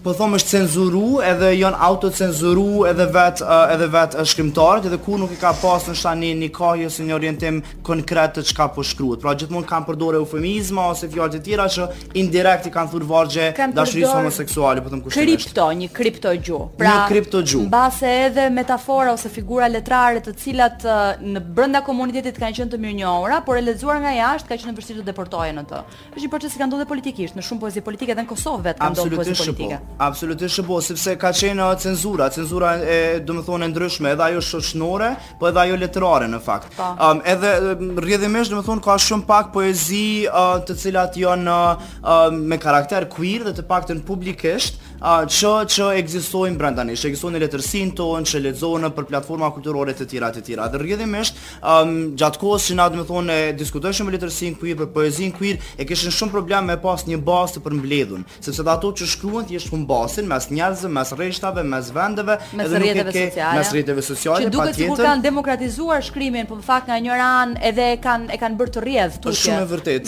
po 0.00 0.12
thonë 0.16 0.38
është 0.38 0.48
cenzuru 0.54 1.08
edhe 1.24 1.48
janë 1.52 1.76
autocenzuru 1.84 2.66
edhe 2.88 3.04
vet 3.12 3.42
edhe 3.46 3.88
vet 3.92 4.14
shkrimtarët 4.32 4.86
edhe 4.88 4.98
ku 5.04 5.18
nuk 5.20 5.34
i 5.34 5.36
ka 5.40 5.50
pas 5.60 5.84
në 5.90 5.96
shtani 6.00 6.30
një 6.40 6.46
kohë 6.56 6.86
ose 6.88 7.04
një 7.04 7.16
orientim 7.18 7.58
konkret 7.84 8.32
të 8.38 8.44
çka 8.48 8.68
po 8.76 8.84
shkruhet. 8.90 9.20
Pra 9.24 9.34
gjithmonë 9.40 9.68
kanë 9.68 9.88
përdorë 9.90 10.22
eufemizma 10.22 10.86
ose 10.94 11.08
fjalë 11.12 11.34
të 11.34 11.40
tjera 11.48 11.66
që 11.74 11.88
indirekt 12.22 12.70
i 12.70 12.72
kanë 12.78 12.90
thurë 12.94 13.08
vargje 13.10 13.48
kan 13.58 13.74
dashurisë 13.76 14.14
homoseksuale, 14.16 14.84
po 14.86 14.92
them 14.94 15.02
kushtet. 15.04 15.28
Kripto, 15.28 15.68
një 15.82 15.90
kripto 16.00 16.32
gjuhë. 16.48 16.70
Pra 16.80 16.94
një 16.96 17.04
kripto 17.12 17.44
gjuhë. 17.44 17.68
Mbase 17.68 18.14
edhe 18.30 18.48
metafora 18.56 19.12
ose 19.18 19.32
figura 19.36 19.68
letrare 19.68 20.24
të 20.24 20.36
cilat 20.44 20.88
në 21.26 21.44
brenda 21.58 21.84
komunitetit 21.90 22.40
kanë 22.40 22.56
qenë 22.62 22.72
të 22.76 22.80
mirë 22.86 23.02
njohura, 23.02 23.42
por 23.50 23.60
e 23.60 23.66
lexuar 23.68 24.00
nga 24.06 24.16
jashtë 24.16 24.48
ka 24.54 24.60
qenë 24.64 24.78
vështirë 24.80 25.04
të 25.04 25.08
deportohen 25.12 25.62
atë. 25.66 25.84
Është 26.14 26.24
një 26.26 26.32
proces 26.38 26.56
që 26.56 26.64
ka 26.64 26.82
politikisht, 26.90 27.36
në 27.36 27.44
shumë 27.44 27.64
poezi 27.66 27.84
politike 27.84 28.14
edhe 28.14 28.24
në 28.24 28.30
Kosovë 28.32 28.64
vetë 28.70 28.80
ka 28.80 28.92
ndodhur 28.94 29.18
poezi 29.20 29.36
po. 29.36 29.44
politike. 29.44 29.82
Absolutisht 29.98 30.62
po, 30.66 30.78
sepse 30.80 31.12
ka 31.20 31.28
qenë 31.36 31.66
cenzura, 31.82 32.30
cenzura 32.32 32.72
e 32.80 33.00
do 33.24 33.34
të 33.36 33.42
thonë 33.46 33.68
ndryshme, 33.72 34.12
edhe 34.14 34.24
ajo 34.30 34.40
shoqënore, 34.48 35.10
po 35.40 35.48
edhe 35.50 35.60
ajo 35.62 35.76
letrare 35.80 36.28
në 36.30 36.40
fakt. 36.44 36.78
Um, 36.80 37.20
edhe 37.28 37.74
rrjedhimisht 38.00 38.54
do 38.54 38.60
të 38.62 38.66
thonë 38.70 38.84
ka 38.86 38.96
shumë 39.00 39.26
pak 39.28 39.50
poezi 39.52 40.26
uh, 40.30 40.54
të 40.64 40.78
cilat 40.84 41.18
janë 41.20 41.50
uh, 41.50 42.22
me 42.36 42.56
karakter 42.62 43.08
queer 43.12 43.44
dhe 43.48 43.56
të 43.60 43.66
paktën 43.70 44.00
publikisht, 44.08 44.80
a 45.00 45.26
çu 45.28 45.48
çu 45.68 45.84
ekzistojnë 45.96 46.58
brenda 46.60 46.84
nesh, 46.84 47.04
ekzistojnë 47.08 47.40
letërsinë 47.40 47.94
tonë 47.96 48.28
që 48.28 48.40
lexohen 48.44 48.84
për 48.92 49.06
platforma 49.08 49.48
kulturore 49.56 49.94
të 49.96 50.06
tjera 50.10 50.28
të 50.34 50.42
tjera. 50.44 50.66
Dhe 50.72 50.80
rrjedhimisht, 50.82 51.38
um, 51.64 52.12
gjatë 52.20 52.40
kohës 52.42 52.66
që 52.68 52.76
na 52.76 52.88
do 52.92 52.98
të 53.00 53.06
thonë 53.08 53.38
diskutojmë 53.56 54.06
me 54.10 54.14
letërsinë 54.18 54.58
ku 54.60 54.68
i 54.68 54.74
për 54.76 54.90
poezinë 54.92 55.38
ku 55.38 55.46
i 55.48 55.54
e 55.80 55.86
kishin 55.88 56.12
shumë 56.12 56.34
problem 56.34 56.68
me 56.68 56.76
pas 56.82 57.06
një 57.08 57.16
bazë 57.24 57.56
të 57.56 57.62
përmbledhur, 57.64 58.26
sepse 58.44 58.66
ato 58.74 58.90
që 59.00 59.08
shkruan 59.14 59.48
thjesht 59.48 59.72
ku 59.72 59.80
mbasin 59.80 60.28
mes 60.28 60.50
njerëzve, 60.52 60.92
mes 60.92 61.14
rreshtave, 61.16 61.64
mes 61.64 61.88
vendeve, 61.96 62.36
edhe 62.58 62.82
nuk 62.84 63.14
e 63.16 63.24
ke 63.30 63.48
mes 63.56 63.72
rreteve 63.72 64.04
sociale, 64.04 64.52
patjetër. 64.52 64.76
Që 64.76 64.76
duhet 64.76 65.00
të 65.00 65.08
kanë 65.08 65.24
demokratizuar 65.30 66.04
shkrimin, 66.10 66.46
po 66.50 66.60
në 66.60 66.66
fakt 66.68 66.92
nga 66.92 67.00
një 67.06 67.18
anë 67.30 67.64
edhe 67.72 67.88
e 67.94 67.96
kanë 68.04 68.34
e 68.36 68.40
kanë 68.44 68.60
bërë 68.60 68.76
të 68.76 68.84
rrjedh 68.84 69.18
turqe. 69.24 69.56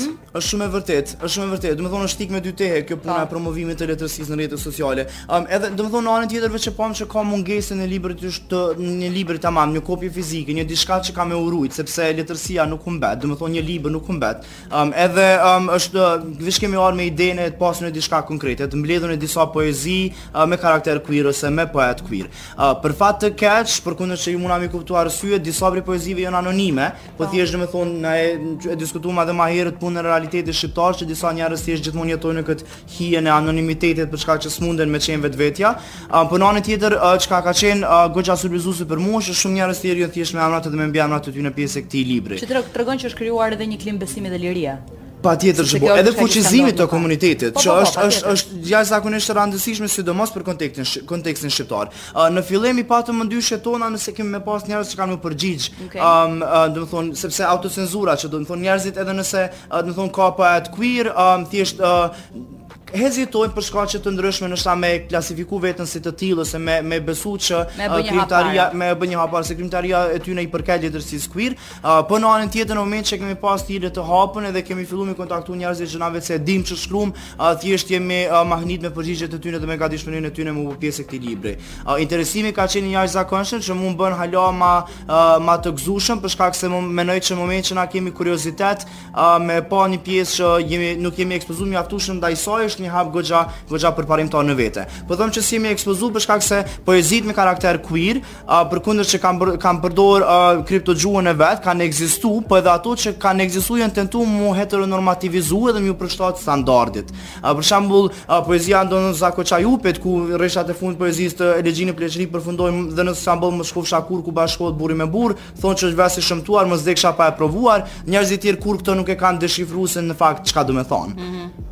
Hm? 0.03 0.15
Është 0.37 0.47
shumë 0.53 0.67
e 0.67 0.69
vërtetë, 0.69 0.69
është 0.69 0.69
shumë 0.69 0.69
e 0.69 0.71
vërtetë, 0.77 1.19
është 1.19 1.35
shumë 1.35 1.45
e 1.45 1.53
vërtetë. 1.57 1.77
Do 1.81 1.85
të 1.85 1.91
thonë 1.97 2.11
shtik 2.13 2.31
me 2.37 2.41
dy 2.45 2.53
tehe 2.57 2.83
kjo 2.87 2.97
puna 3.03 3.19
po. 3.23 3.27
e 3.27 3.31
promovimit 3.35 3.79
të 3.81 3.91
letërsisë 3.93 4.33
në 4.33 4.37
rrjetet 4.39 4.61
sociale 4.63 4.81
fjalë. 4.83 5.05
Um, 5.31 5.47
edhe 5.49 5.71
do 5.79 5.87
të 5.87 5.91
thonë 5.95 6.13
anën 6.13 6.31
tjetër 6.33 6.53
vetë 6.55 6.65
që 6.67 6.75
pam 6.77 6.93
po 6.93 6.99
që 6.99 7.07
ka 7.13 7.23
mungesën 7.27 7.81
e 7.81 7.87
librit 7.89 8.21
të, 8.23 8.33
të 8.51 8.61
një 9.03 9.11
libër 9.17 9.39
tamam, 9.43 9.73
një 9.79 9.83
kopje 9.87 10.11
fizike, 10.15 10.55
një 10.57 10.67
diçka 10.69 10.99
që 11.09 11.15
ka 11.17 11.27
me 11.29 11.39
urujt 11.39 11.77
sepse 11.77 12.09
letërsia 12.19 12.67
nuk 12.69 12.83
humbet. 12.89 13.21
Do 13.23 13.31
të 13.33 13.39
thonë 13.43 13.57
një 13.59 13.65
libër 13.69 13.95
nuk 13.95 14.09
humbet. 14.11 14.47
Um, 14.71 14.93
edhe 15.05 15.27
um, 15.49 15.71
është 15.77 16.07
vish 16.45 16.61
kemi 16.63 16.79
ardhur 16.79 16.99
me 17.01 17.09
idenë 17.09 17.49
të 17.55 17.61
pasur 17.63 17.87
një 17.87 17.93
diçka 17.97 18.23
konkrete, 18.29 18.69
të 18.71 18.81
mbledhur 18.81 19.15
në 19.15 19.19
disa 19.23 19.47
poezi 19.55 20.01
uh, 20.35 20.45
me 20.51 20.59
karakter 20.61 21.01
queer 21.07 21.31
ose 21.33 21.51
me 21.55 21.67
poet 21.73 22.03
queer. 22.09 22.29
Uh, 22.57 22.73
për 22.83 22.97
fat 23.01 23.23
të 23.23 23.33
keq, 23.39 23.77
përkundër 23.87 24.21
se 24.21 24.35
ju 24.35 24.41
mund 24.43 24.59
mi 24.63 24.69
kuptuar 24.71 25.09
syje, 25.11 25.39
disa 25.43 25.71
prej 25.73 25.83
poezive 25.87 26.27
janë 26.27 26.39
anonime, 26.43 26.91
po, 27.17 27.25
po 27.25 27.31
thjesht 27.33 27.55
do 27.57 27.63
të 27.65 27.71
thonë 27.73 28.01
na 28.03 28.11
e, 28.21 28.27
e 28.75 28.79
diskutuam 28.79 29.19
edhe 29.23 29.33
më 29.37 29.47
herët 29.55 29.79
punën 29.81 30.03
e 30.03 30.05
realitetit 30.07 30.55
shqiptar 30.59 30.97
që 31.01 31.07
disa 31.09 31.31
njerëz 31.35 31.63
thjesht 31.67 31.87
gjithmonë 31.89 32.13
jetojnë 32.15 32.43
në 32.43 32.47
këtë 32.49 32.69
hijen 32.99 33.27
e 33.29 33.33
anonimitetit 33.33 34.11
për 34.13 34.21
shkak 34.23 34.43
të 34.45 34.53
s'mund 34.53 34.72
mundën 34.73 34.89
me 34.91 34.99
çën 35.05 35.21
vetvetja. 35.27 35.75
Um, 36.13 36.29
po 36.33 36.39
në 36.41 36.49
anën 36.53 36.65
tjetër 36.65 36.97
uh, 36.97 37.13
çka 37.21 37.43
ka 37.45 37.53
qenë 37.59 37.85
uh, 37.85 38.09
goxha 38.15 38.37
surprizuese 38.41 38.87
për 38.89 39.03
mua 39.03 39.21
është 39.21 39.37
shumë 39.43 39.59
njerëz 39.61 39.85
thirrën 39.85 40.03
jo 40.07 40.11
thjesht 40.17 40.35
me 40.39 40.43
amrat 40.47 40.67
edhe 40.71 40.81
me 40.81 40.89
mbi 40.89 41.05
amrat 41.05 41.29
të 41.29 41.37
ty 41.37 41.45
në 41.45 41.55
pjesë 41.59 41.85
këtë 41.87 42.07
libri. 42.09 42.41
Çi 42.41 42.49
tregon 42.75 42.99
që 43.03 43.09
është 43.13 43.21
krijuar 43.23 43.57
edhe 43.59 43.69
një 43.75 43.81
klim 43.83 44.01
besimi 44.01 44.33
dhe 44.33 44.41
liria. 44.47 44.79
Pa 45.23 45.37
tjetër 45.39 45.69
shumë, 45.71 45.89
edhe 46.01 46.11
fuqizimit 46.17 46.75
të 46.75 46.89
komunitetit, 46.91 47.53
po, 47.55 47.61
që 47.63 47.69
po, 47.71 47.75
po, 47.77 47.83
është, 47.87 48.03
është, 48.09 48.31
është, 48.37 48.49
është, 48.49 48.57
jaj 48.73 48.81
zakonisht 48.89 49.29
të 49.31 49.35
randësishme 49.39 49.87
si 49.93 50.03
për 50.09 50.45
kontekstin, 50.49 50.85
sh 50.93 51.05
kontekstin 51.07 51.51
shqiptar. 51.55 51.93
Uh, 52.11 52.27
në 52.35 52.43
fillim 52.49 52.79
i 52.79 52.83
patë 52.89 53.15
më 53.15 53.29
ndyshe 53.29 53.59
tona 53.63 53.87
nëse 53.95 54.15
kemi 54.17 54.31
me 54.35 54.41
pas 54.43 54.67
njerës 54.67 54.91
që 54.91 54.99
kanë 54.99 55.15
më 55.15 55.19
përgjigjë, 55.25 55.69
okay. 55.87 56.01
um, 56.03 56.43
uh, 56.43 56.65
dhe 56.75 56.83
më 56.83 56.89
thonë, 56.93 57.15
sepse 57.23 57.45
autocenzura 57.53 58.17
që 58.19 58.33
dhe 58.33 58.41
më 58.43 58.49
thonë 58.51 58.63
njerësit 58.67 58.99
edhe 59.05 59.15
nëse, 59.21 59.45
uh, 59.71 59.79
dhe 59.79 59.93
më 59.95 59.95
thonë, 60.01 60.13
ka 60.19 60.29
pa 60.41 60.51
e 60.57 60.67
queer, 60.75 60.75
kuirë, 60.75 61.15
um, 61.29 61.47
thjeshtë, 61.55 61.93
uh, 61.93 62.59
hezitojnë 62.97 63.55
për 63.57 63.65
shkaqe 63.67 64.01
të 64.05 64.13
ndryshme, 64.15 64.49
në 64.53 64.57
shta 64.61 64.75
me 64.77 64.91
klasifiku 65.09 65.59
vetën 65.63 65.89
si 65.89 66.01
të 66.05 66.13
tillë 66.21 66.45
ose 66.45 66.59
me 66.61 66.79
me 66.83 66.99
besu 67.01 67.35
që 67.49 67.61
me 67.79 67.89
bë 67.89 67.99
uh, 67.99 68.07
një 68.09 68.17
hapar, 68.17 68.49
me 68.79 68.91
bë 68.99 69.09
një 69.13 69.19
hapar 69.21 69.47
se 69.49 69.57
kriminalia 69.57 70.03
e 70.13 70.19
ty 70.23 70.35
në 70.37 70.45
i 70.47 70.51
përket 70.53 70.85
letërsisë 70.87 71.31
queer, 71.33 71.55
uh, 71.57 72.01
po 72.11 72.19
në 72.21 72.31
anën 72.37 72.53
tjetër 72.53 72.77
në 72.79 72.85
moment 72.85 73.09
që 73.09 73.19
kemi 73.23 73.37
pas 73.41 73.61
stile 73.65 73.91
të 73.91 74.05
hapën 74.11 74.49
edhe 74.51 74.65
kemi 74.67 74.85
filluar 74.89 75.09
me 75.13 75.17
kontaktu 75.19 75.57
njerëz 75.63 75.83
që 75.95 76.03
na 76.03 76.11
vetë 76.13 76.29
se 76.33 76.39
dim 76.43 76.65
ç'u 76.65 76.77
shkruam, 76.85 77.15
uh, 77.39 77.53
thjesht 77.63 77.91
jemi 77.95 78.23
uh, 78.27 78.43
magnit 78.49 78.85
me 78.87 78.91
përgjigjet 78.97 79.33
të 79.33 79.41
tyre 79.47 79.63
dhe 79.63 79.71
me 79.73 79.77
gatishmërinë 79.81 80.29
e 80.31 80.35
tyre 80.37 80.53
me 80.57 80.67
u 80.67 80.77
pjesë 80.81 81.07
këtij 81.09 81.25
libri. 81.27 81.57
Uh, 81.87 81.97
interesimi 82.05 82.53
ka 82.53 82.67
qenë 82.69 82.89
një 82.89 82.97
jashtëzakonshëm 82.99 83.65
që 83.69 83.79
mund 83.79 83.97
bën 84.01 84.19
hala 84.21 84.47
ma 84.53 84.73
uh, 84.83 85.37
ma 85.43 85.57
të 85.65 85.73
gëzueshëm 85.81 86.21
për 86.25 86.35
shkak 86.37 86.59
se 86.61 86.69
mendoj 86.73 87.19
që 87.31 87.35
në 87.37 87.41
moment 87.41 87.71
që 87.71 87.79
na 87.81 87.87
kemi 87.91 88.13
kuriozitet 88.15 88.87
uh, 88.87 89.39
me 89.43 89.61
pa 89.65 89.87
një 89.89 90.03
pjesë 90.05 90.31
që 90.39 90.55
jemi 90.71 90.93
nuk 91.03 91.19
jemi 91.21 91.37
ekspozuar 91.41 91.73
mjaftueshëm 91.75 92.21
ndaj 92.21 92.37
saj 92.43 92.69
është 92.69 92.82
një 92.83 92.93
hap 92.95 93.11
goxha 93.15 93.43
goxha 93.71 93.91
për 93.99 94.09
parim 94.11 94.31
tonë 94.33 94.51
në 94.53 94.57
vete. 94.59 94.85
Po 95.09 95.17
them 95.19 95.31
që 95.35 95.43
si 95.47 95.61
më 95.63 95.73
ekspozu 95.77 96.11
për 96.15 96.25
shkak 96.27 96.45
se 96.47 96.61
poezit 96.87 97.27
me 97.29 97.35
karakter 97.37 97.79
queer, 97.87 98.21
uh, 98.47 98.63
përkundër 98.73 99.09
se 99.13 99.21
kam 99.23 99.41
kanë 99.63 99.83
përdorë 99.85 100.27
uh, 100.27 100.63
kriptogjuhën 100.69 101.31
e 101.31 101.35
vet, 101.41 101.63
kanë 101.65 101.87
ekzistuar, 101.89 102.43
po 102.51 102.59
edhe 102.59 102.71
ato 102.75 102.95
që 102.99 103.15
kanë 103.23 103.47
ekzistuar 103.47 103.83
janë 103.85 103.99
tentuar 104.01 104.29
mu 104.31 104.53
heteronormativizuar 104.57 105.77
dhe 105.77 105.85
më 105.87 105.97
përshtat 106.03 106.43
standardit. 106.43 107.13
Uh, 107.43 107.53
për 107.61 107.69
shembull, 107.71 108.11
uh, 108.29 108.41
poezia 108.47 108.83
ndonë 108.87 109.15
Zakoçajupet 109.23 110.01
ku 110.03 110.17
rreshat 110.41 110.71
e 110.73 110.77
fundit 110.79 110.99
poezisë 111.01 111.39
të 111.39 111.51
Elegjinë 111.61 111.95
Pleçri 111.99 112.27
përfundojnë 112.33 112.97
dhe 112.97 113.07
në 113.09 113.17
shembull 113.21 113.55
më 113.59 113.69
shkofsha 113.71 114.01
kur 114.09 114.25
ku 114.25 114.35
bashkohet 114.35 114.77
burri 114.79 114.97
me 114.99 115.07
burr, 115.11 115.37
thonë 115.61 115.79
që 115.81 115.89
është 115.91 116.01
vështirë 116.01 116.25
të 116.25 116.31
shëmtuar, 116.31 116.71
mos 116.71 116.85
dhe 116.87 116.97
pa 117.17 117.27
e 117.29 117.35
provuar, 117.37 117.83
njerëzit 118.09 118.41
tjerë 118.45 118.61
kur 118.63 118.79
këto 118.81 118.95
nuk 118.97 119.11
e 119.13 119.19
kanë 119.21 119.43
deshifruar 119.45 119.91
se 119.93 120.01
në 120.07 120.15
fakt 120.17 120.49
çka 120.49 120.63
do 120.65 120.79
të 120.79 120.87
thonë. 120.89 121.13
Mm 121.13 121.37
-hmm 121.37 121.71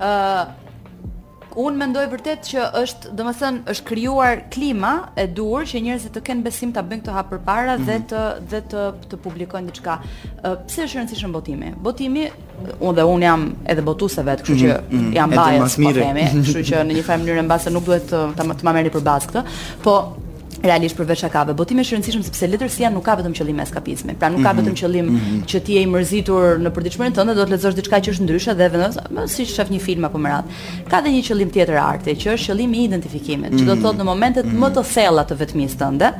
ë 0.00 0.08
uh, 0.08 0.56
un 1.60 1.74
mendoj 1.74 2.04
vërtet 2.12 2.44
që 2.46 2.64
është, 2.78 3.08
domethënë, 3.18 3.58
është 3.72 3.84
krijuar 3.88 4.44
klima 4.54 4.90
e 5.18 5.24
dur 5.34 5.64
që 5.66 5.80
njerëzit 5.82 6.12
të 6.14 6.20
kenë 6.28 6.44
besim 6.46 6.70
ta 6.76 6.84
bëjnë 6.86 7.02
këtë 7.02 7.16
hap 7.16 7.32
përpara 7.32 7.74
mm 7.76 7.80
-hmm. 7.80 7.86
dhe 7.86 7.96
mhm. 7.96 8.06
të 8.10 8.20
dhe 8.50 8.60
të 8.74 9.10
të 9.10 9.18
publikojnë 9.24 9.68
diçka. 9.72 9.96
Uh, 10.00 10.54
pse 10.68 10.86
është 10.86 11.00
rëndësishëm 11.00 11.32
botimi? 11.36 11.72
Botimi, 11.88 12.30
unë 12.80 12.94
dhe 13.00 13.04
un 13.14 13.22
jam 13.28 13.42
edhe 13.66 13.82
botuese 13.90 14.22
vet, 14.30 14.42
kështu 14.44 14.56
që 14.62 14.68
mm 14.78 14.98
-hmm. 15.00 15.14
jam 15.18 15.30
bajet 15.40 15.76
po 15.86 15.92
themi, 15.98 16.24
kështu 16.44 16.62
që 16.70 16.82
në 16.86 16.92
një 16.96 17.02
farë 17.08 17.20
mënyrë 17.22 17.44
mbase 17.50 17.70
nuk 17.70 17.84
duhet 17.84 18.06
të 18.10 18.18
të, 18.38 18.42
të 18.58 18.62
më 18.64 18.72
merrni 18.72 18.90
për 18.94 19.02
bazë 19.10 19.26
këtë, 19.30 19.42
po 19.82 19.94
realisht 20.62 20.96
për 20.96 21.06
veç 21.08 21.22
akave. 21.24 21.54
Botimi 21.56 21.80
është 21.82 21.94
i 21.94 21.98
rëndësishëm 21.98 22.24
sepse 22.26 22.48
letërsia 22.50 22.90
nuk 22.92 23.04
ka 23.06 23.14
vetëm 23.18 23.34
qëllim 23.36 23.60
eskapizmi. 23.64 24.14
Pra 24.20 24.28
nuk 24.32 24.42
ka 24.44 24.50
mhm. 24.52 24.58
vetëm 24.60 24.74
qëllim 24.80 25.06
mm 25.06 25.20
-hmm. 25.20 25.44
që 25.50 25.60
ti 25.64 25.72
je 25.76 25.80
i 25.82 25.88
mërzitur 25.88 26.58
në 26.60 26.70
përditshmërinë 26.76 27.14
tënde, 27.16 27.34
do 27.34 27.44
të 27.44 27.50
lexosh 27.54 27.74
diçka 27.76 27.96
që 28.00 28.10
është 28.14 28.24
ndryshe 28.26 28.54
dhe 28.58 28.66
vendos, 28.72 28.96
më 29.14 29.20
si 29.28 29.44
shef 29.46 29.68
një 29.70 29.80
film 29.80 30.04
apo 30.04 30.18
më 30.18 30.28
radh. 30.28 30.46
Ka 30.90 31.00
dhe 31.00 31.08
një 31.14 31.22
qëllim 31.28 31.50
tjetër 31.52 31.76
arti, 31.80 32.10
që 32.22 32.28
është 32.34 32.46
qëllimi 32.52 32.76
i 32.80 32.84
identifikimit, 32.90 33.50
që 33.52 33.64
do 33.64 33.74
thotë 33.74 33.98
në 33.98 34.04
mhm. 34.04 34.10
momentet 34.12 34.44
mm 34.46 34.50
-hmm. 34.52 34.62
më 34.62 34.74
të 34.74 34.80
mhm. 34.82 34.88
thella 34.94 35.22
të 35.30 35.34
vetmisë 35.40 35.76
tënde, 35.80 36.12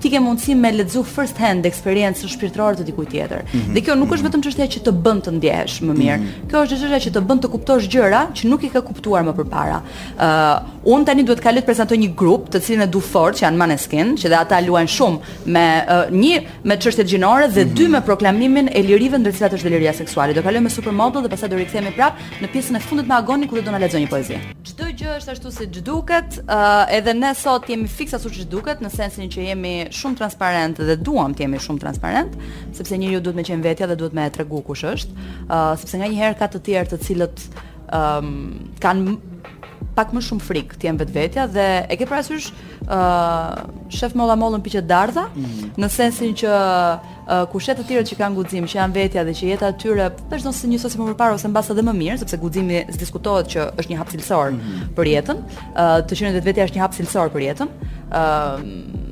ti 0.00 0.10
ke 0.10 0.18
mundësi 0.20 0.54
me 0.54 0.70
lexu 0.72 1.02
first 1.04 1.36
hand 1.38 1.66
experience 1.66 2.26
shpirtërore 2.28 2.76
të 2.78 2.84
dikujt 2.84 3.10
tjetër. 3.10 3.42
Mm 3.42 3.58
-hmm. 3.60 3.72
Dhe 3.74 3.80
kjo 3.80 3.94
nuk 3.94 4.10
është 4.14 4.24
vetëm 4.28 4.40
çështja 4.46 4.66
që 4.66 4.78
të 4.86 4.92
bën 5.04 5.18
të 5.24 5.30
ndjehesh 5.32 5.82
më 5.82 5.92
mirë. 6.02 6.18
Kjo 6.50 6.58
është 6.64 6.76
çështja 6.82 6.98
që 7.06 7.10
të 7.16 7.20
bën 7.28 7.38
të 7.42 7.48
kuptosh 7.50 7.88
gjëra 7.92 8.22
që 8.36 8.48
nuk 8.50 8.62
i 8.64 8.68
ka 8.70 8.80
kuptuar 8.80 9.22
më 9.28 9.32
përpara. 9.38 9.78
Ë, 10.20 10.26
uh, 10.26 10.94
un 10.94 11.04
tani 11.04 11.22
duhet 11.22 11.40
kaloj 11.40 11.60
të 11.60 11.64
prezantoj 11.66 11.98
një 11.98 12.10
grup, 12.20 12.48
të 12.52 12.60
cilin 12.62 12.82
e 12.82 12.86
du 12.86 13.00
fort, 13.00 13.34
që 13.36 13.42
janë 13.46 13.56
manes 13.56 13.87
Pushkin, 13.88 14.14
që 14.20 14.28
dhe 14.28 14.36
ata 14.38 14.58
luan 14.64 14.86
shumë 14.88 15.48
me 15.48 15.62
uh, 15.88 16.10
një 16.12 16.42
me 16.68 16.76
çështjet 16.80 17.08
gjinore 17.08 17.46
dhe 17.48 17.64
mm 17.64 17.68
-hmm. 17.68 17.76
dy 17.76 17.88
me 17.88 18.00
proklamimin 18.00 18.68
e 18.72 18.82
lirive 18.82 19.18
ndër 19.18 19.32
cilat 19.36 19.52
është 19.52 19.70
liria 19.70 19.92
seksuale. 19.92 20.34
Do 20.34 20.42
kalojmë 20.42 20.62
me 20.64 20.70
supermodel 20.70 21.22
dhe 21.22 21.28
pastaj 21.28 21.50
do 21.50 21.56
rikthehemi 21.56 21.92
prap 21.96 22.14
në 22.42 22.46
pjesën 22.52 22.76
e 22.76 22.80
fundit 22.80 23.06
me 23.08 23.14
Agoni 23.14 23.46
ku 23.48 23.54
do 23.56 23.62
të 23.62 23.70
na 23.72 23.78
lexojë 23.78 24.02
një 24.04 24.10
poezi. 24.10 24.36
Çdo 24.62 24.84
gjë 24.98 25.16
është 25.18 25.30
ashtu 25.32 25.50
si 25.52 25.64
ç'duket, 25.74 26.30
uh, 26.48 26.96
edhe 26.96 27.12
ne 27.14 27.34
sot 27.34 27.68
jemi 27.68 27.88
fiksa 27.88 28.16
ashtu 28.16 28.30
si 28.30 28.40
ç'duket, 28.44 28.80
në 28.82 28.90
sensin 28.90 29.24
që 29.28 29.40
jemi 29.48 29.74
shumë 29.90 30.16
transparentë 30.20 30.84
dhe 30.88 30.96
duam 30.96 31.32
të 31.34 31.40
jemi 31.42 31.58
shumë 31.58 31.80
transparent 31.80 32.32
sepse 32.72 32.98
njeriu 32.98 33.20
duhet 33.20 33.36
të 33.36 33.40
më 33.40 33.48
qenë 33.48 33.62
vetja 33.62 33.86
dhe 33.86 33.96
duhet 33.96 34.12
më 34.14 34.30
tregu 34.30 34.60
kush 34.62 34.84
është, 34.84 35.10
uh, 35.50 35.74
sepse 35.80 35.96
nganjëherë 35.98 36.38
ka 36.38 36.46
të 36.48 36.58
tjerë 36.66 36.88
të 36.92 36.96
cilët 37.06 37.36
um 37.88 38.68
kanë 38.84 39.18
pak 39.96 40.12
më 40.14 40.22
shumë 40.26 40.44
frikë 40.44 40.78
ti 40.78 40.88
jam 40.88 40.98
vetvetja 41.00 41.46
dhe 41.50 41.66
e 41.90 41.98
ke 42.00 42.06
parasysh 42.08 42.48
ë 42.48 42.98
uh, 42.98 43.90
shef 43.92 44.14
molla 44.18 44.36
mollën 44.38 44.62
piqë 44.64 44.82
dardha 44.86 45.26
mm 45.30 45.44
-hmm. 45.44 45.70
në 45.82 45.88
sensin 45.96 46.32
që 46.40 46.50
uh, 46.50 47.58
e 47.58 47.74
të 47.78 47.84
tjera 47.88 48.04
që 48.08 48.18
kanë 48.20 48.34
guxim 48.36 48.64
që 48.64 48.76
janë 48.80 48.94
vetja 48.94 49.24
dhe 49.24 49.34
që 49.38 49.44
jeta 49.50 49.68
e 49.68 49.76
tyre 49.82 50.06
vazhdon 50.30 50.52
si 50.52 50.66
njësoj 50.68 50.90
si 50.90 50.98
më 50.98 51.14
parë 51.14 51.34
ose 51.34 51.48
mbas 51.48 51.70
edhe 51.70 51.82
më 51.82 51.92
mirë 52.02 52.18
sepse 52.18 52.36
guximi 52.42 52.80
s'diskutohet 52.94 53.46
që 53.52 53.60
është 53.78 53.90
një 53.90 53.98
hap 53.98 54.10
cilësor 54.14 54.50
mm 54.52 54.60
-hmm. 54.60 54.88
për 54.96 55.04
jetën 55.14 55.36
uh, 55.38 55.98
të 56.06 56.12
qenë 56.18 56.32
vetvetja 56.38 56.64
është 56.66 56.76
një 56.76 56.82
hap 56.82 56.94
cilësor 56.98 57.28
për 57.34 57.40
jetën 57.48 57.68
ë 57.68 58.22
uh, 58.22 59.06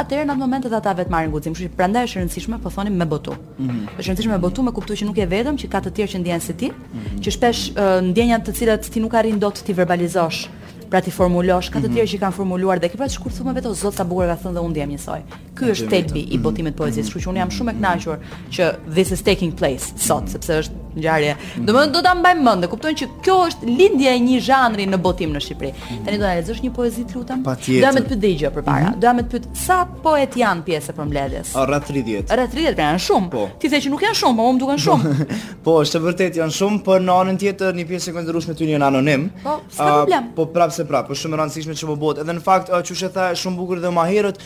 atëherë 0.00 0.26
në 0.28 0.32
atë 0.34 0.40
moment 0.40 0.66
ata 0.78 0.92
vetë 0.98 1.12
marrin 1.12 1.32
guxim. 1.32 1.52
Kështu 1.56 1.72
që 1.72 1.76
prandaj 1.76 2.06
është 2.06 2.18
e 2.18 2.22
rëndësishme 2.22 2.58
po 2.64 2.72
thonim 2.72 2.96
me 2.96 3.06
botu. 3.06 3.32
Mhm. 3.32 3.68
Është 3.68 3.68
mm 3.68 3.86
-hmm. 3.86 3.90
e 3.98 4.02
rëndësishme 4.08 4.32
me 4.32 4.38
botu 4.46 4.62
me 4.68 4.72
kuptuar 4.72 4.98
që 5.00 5.06
nuk 5.08 5.16
je 5.20 5.26
vetëm, 5.32 5.56
që 5.60 5.68
ka 5.72 5.80
të 5.84 5.90
tjerë 5.96 6.12
që 6.14 6.18
ndjehen 6.22 6.40
si 6.40 6.52
ti, 6.52 6.68
mm 6.68 6.74
-hmm. 6.74 7.20
që 7.24 7.30
shpesh 7.36 7.62
ndjenjat 8.08 8.42
të 8.48 8.52
cilat 8.58 8.82
ti 8.92 9.00
nuk 9.00 9.14
arrin 9.14 9.38
dot 9.38 9.54
ti 9.64 9.72
verbalizosh 9.72 10.48
pra 10.90 11.00
ti 11.00 11.10
formulosh 11.10 11.70
ka 11.72 11.78
të 11.78 11.86
mhm. 11.88 11.94
tjerë 11.94 12.10
që 12.12 12.18
kanë 12.22 12.32
formuluar 12.36 12.78
dhe 12.78 12.88
kjo 12.88 12.96
pra 12.96 13.06
të 13.08 13.14
shkurtuar 13.18 13.54
vetë 13.54 13.68
o 13.70 13.74
zot 13.74 13.94
sa 13.94 14.04
bukur 14.04 14.26
ka 14.26 14.36
thënë 14.42 14.54
dhe 14.54 14.60
u 14.60 14.68
ndjem 14.68 14.88
njësoj. 14.92 15.20
Ky 15.54 15.70
është 15.74 15.88
thelbi 15.92 16.22
i 16.32 16.38
botimit 16.40 16.76
poezisë, 16.78 17.02
mhm. 17.02 17.08
kështu 17.12 17.24
që 17.26 17.30
un 17.32 17.40
jam 17.42 17.50
shumë 17.52 17.72
e 17.72 17.74
kënaqur 17.78 18.38
që 18.56 18.68
this 18.98 19.10
is 19.12 19.22
taking 19.26 19.52
place 19.60 19.90
sot, 20.00 20.30
sepse 20.32 20.54
është 20.62 20.78
ngjarje. 20.92 21.34
Mhm. 21.34 21.66
Do 21.68 21.72
të 21.72 21.76
thonë 21.76 21.92
do 21.96 22.00
ta 22.06 22.12
mbaj 22.16 22.32
mend, 22.46 22.64
e 22.66 22.70
kupton 22.72 22.96
që 22.96 23.08
kjo 23.24 23.34
është 23.50 23.68
lindja 23.68 24.14
e 24.16 24.20
një 24.24 24.38
zhanri 24.46 24.86
në 24.88 24.98
botim 25.04 25.32
në 25.36 25.42
Shqipëri. 25.44 25.72
Mhm. 25.72 26.00
Tani 26.06 26.20
do 26.20 26.24
ta 26.26 26.30
lexosh 26.38 26.62
një 26.64 26.72
poezi 26.78 27.04
të 27.10 27.16
lutem? 27.18 27.42
Do 27.44 27.56
jam 27.76 27.98
të 27.98 28.04
pyet 28.08 28.20
dëgjë 28.24 28.52
përpara. 28.56 28.94
Do 29.00 29.08
jam 29.08 29.20
të 29.20 29.28
pyet 29.34 29.50
sa 29.64 29.76
poet 30.04 30.36
janë 30.40 30.64
pjesë 30.68 30.96
për 30.98 31.08
mbledhjes? 31.10 31.52
Rreth 31.72 31.90
30. 31.90 32.32
Rreth 32.36 32.56
30 32.56 32.76
pra, 32.80 32.88
janë 32.88 33.04
shumë. 33.08 33.30
Po. 33.36 33.44
Ti 33.62 33.68
the 33.72 33.80
që 33.80 33.92
nuk 33.92 34.04
janë 34.08 34.18
shumë, 34.20 34.36
po 34.36 34.42
mua 34.42 34.52
më 34.52 34.58
duken 34.64 34.80
shumë. 34.80 35.14
Po, 35.64 35.76
është 35.84 35.98
vërtet 36.04 36.36
janë 36.40 36.56
shumë, 36.56 36.78
po 36.86 36.96
në 37.00 37.14
anën 37.22 37.38
tjetër 37.40 37.76
një 37.80 37.84
pjesë 37.88 38.10
e 38.10 38.14
konsiderueshme 38.16 38.54
ty 38.58 38.66
janë 38.72 38.86
anonim. 38.88 39.28
Po, 39.44 39.58
s'ka 39.68 39.88
problem. 39.88 40.30
Po 40.40 40.46
prapse 40.52 40.86
prapë, 40.88 41.08
po 41.08 41.14
shumë 41.22 41.36
e 41.36 41.40
rëndësishme 41.42 41.76
çmo 41.78 41.94
po 41.94 41.98
bëhet. 42.10 42.22
Edhe 42.26 42.36
në 42.38 42.42
fakt, 42.44 42.72
çu 42.88 42.96
she 42.98 43.10
tha, 43.14 43.30
shumë 43.38 43.56
bukur 43.58 43.80
dhe 43.82 43.92
më 43.96 44.04
herët 44.12 44.40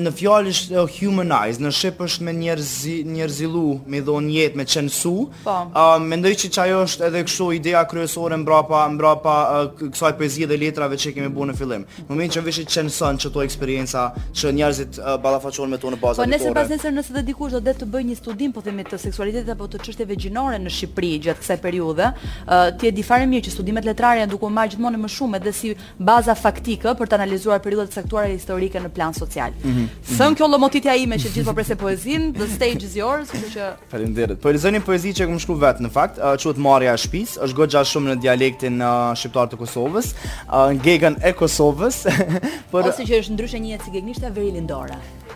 në 0.00 0.12
fjalë 0.18 0.39
fjalë 0.40 0.54
është 0.54 0.76
uh, 0.76 0.88
humanized, 0.96 1.60
në 1.62 1.70
shqip 1.74 2.00
është 2.04 2.24
me 2.26 2.32
njerëzi, 2.34 2.96
njerëzilu, 3.04 3.66
me 3.90 4.00
dhon 4.06 4.28
jetë, 4.32 4.56
me 4.58 4.64
qenësu. 4.68 5.12
Po. 5.44 5.56
Uh, 5.70 6.00
mendoj 6.08 6.32
që 6.40 6.50
çajo 6.54 6.78
është 6.86 7.06
edhe 7.08 7.22
kështu 7.26 7.48
ideja 7.58 7.82
kryesore 7.90 8.36
mbrapa 8.40 8.84
mbrapa 8.94 9.36
uh, 9.50 9.88
kësaj 9.92 10.12
poezie 10.18 10.46
dhe 10.50 10.56
letrave 10.60 10.96
që 11.00 11.12
kemi 11.16 11.30
bënë 11.34 11.52
në 11.52 11.56
fillim. 11.60 11.84
Në 11.84 12.08
momentin 12.08 12.34
që 12.38 12.44
vëshit 12.46 12.70
qenëson 12.72 13.20
që 13.22 13.32
to 13.34 13.42
eksperjenca 13.44 14.06
që 14.40 14.52
njerëzit 14.56 15.00
uh, 15.00 15.16
ballafaqohen 15.24 15.70
me 15.74 15.78
to 15.82 15.92
në 15.94 16.00
bazë. 16.02 16.22
Po 16.24 16.28
nëse 16.32 16.54
pas 16.56 16.70
nëse 16.72 16.94
nëse 16.94 17.16
do 17.18 17.24
dikush 17.30 17.56
do 17.56 17.60
të 17.66 17.76
të 17.82 17.90
bëjë 17.92 18.10
një 18.12 18.18
studim 18.20 18.54
po 18.56 18.64
themi 18.64 18.84
të 18.88 18.98
seksualitetit 19.02 19.52
apo 19.54 19.68
të 19.72 19.82
çështjeve 19.84 20.16
gjinore 20.20 20.60
në 20.60 20.72
Shqipëri 20.80 21.12
gjatë 21.26 21.42
kësaj 21.44 21.58
periudhe, 21.64 22.10
uh, 22.16 22.68
ti 22.80 22.88
e 22.90 22.94
di 22.96 23.04
fare 23.06 23.28
mirë 23.30 23.48
që 23.50 23.54
studimet 23.58 23.86
letrare 23.88 24.22
janë 24.24 24.32
duke 24.32 24.48
marr 24.50 24.70
gjithmonë 24.72 25.00
më 25.04 25.10
shumë 25.16 25.40
edhe 25.40 25.52
si 25.54 25.74
baza 25.98 26.34
faktike 26.36 26.94
për 26.98 27.10
të 27.10 27.18
analizuar 27.20 27.60
periudhat 27.64 27.92
e 27.94 28.00
caktuara 28.00 28.30
historike 28.32 28.80
në 28.80 28.90
plan 28.96 29.14
social. 29.16 29.52
Mm 29.64 29.72
-hmm. 29.72 30.16
Së 30.20 30.29
lënë 30.30 30.38
kjo 30.38 30.46
lomotitja 30.46 30.92
ime 31.02 31.16
që 31.18 31.30
gjithë 31.34 31.46
po 31.48 31.52
presë 31.58 31.76
poezin, 31.80 32.28
the 32.38 32.46
stage 32.52 32.84
is 32.86 32.92
yours, 32.94 33.32
kështu 33.34 33.48
që 33.56 33.64
Faleminderit. 33.90 34.38
Po 34.42 34.52
lexoni 34.54 34.78
poezi 34.86 35.10
që 35.18 35.26
kam 35.26 35.40
shkruar 35.42 35.60
vetë 35.64 35.86
në 35.88 35.90
fakt, 35.90 36.20
uh, 36.22 36.36
quhet 36.38 36.60
Marrja 36.62 36.94
e 36.94 37.00
shtëpis, 37.02 37.32
është 37.46 37.58
goxha 37.58 37.82
shumë 37.90 38.12
në 38.12 38.16
dialektin 38.28 38.78
uh, 38.78 39.10
shqiptar 39.18 39.50
të 39.50 39.58
Kosovës, 39.64 40.12
uh, 40.30 40.68
në 40.76 40.84
gegën 40.86 41.18
e 41.26 41.34
Kosovës. 41.40 42.04
por... 42.70 42.86
Ose 42.92 43.08
që 43.10 43.24
është 43.24 43.34
ndryshe 43.40 43.64
një 43.66 43.80
si 43.82 43.96
gegnishta 43.98 44.30
veri 44.36 44.54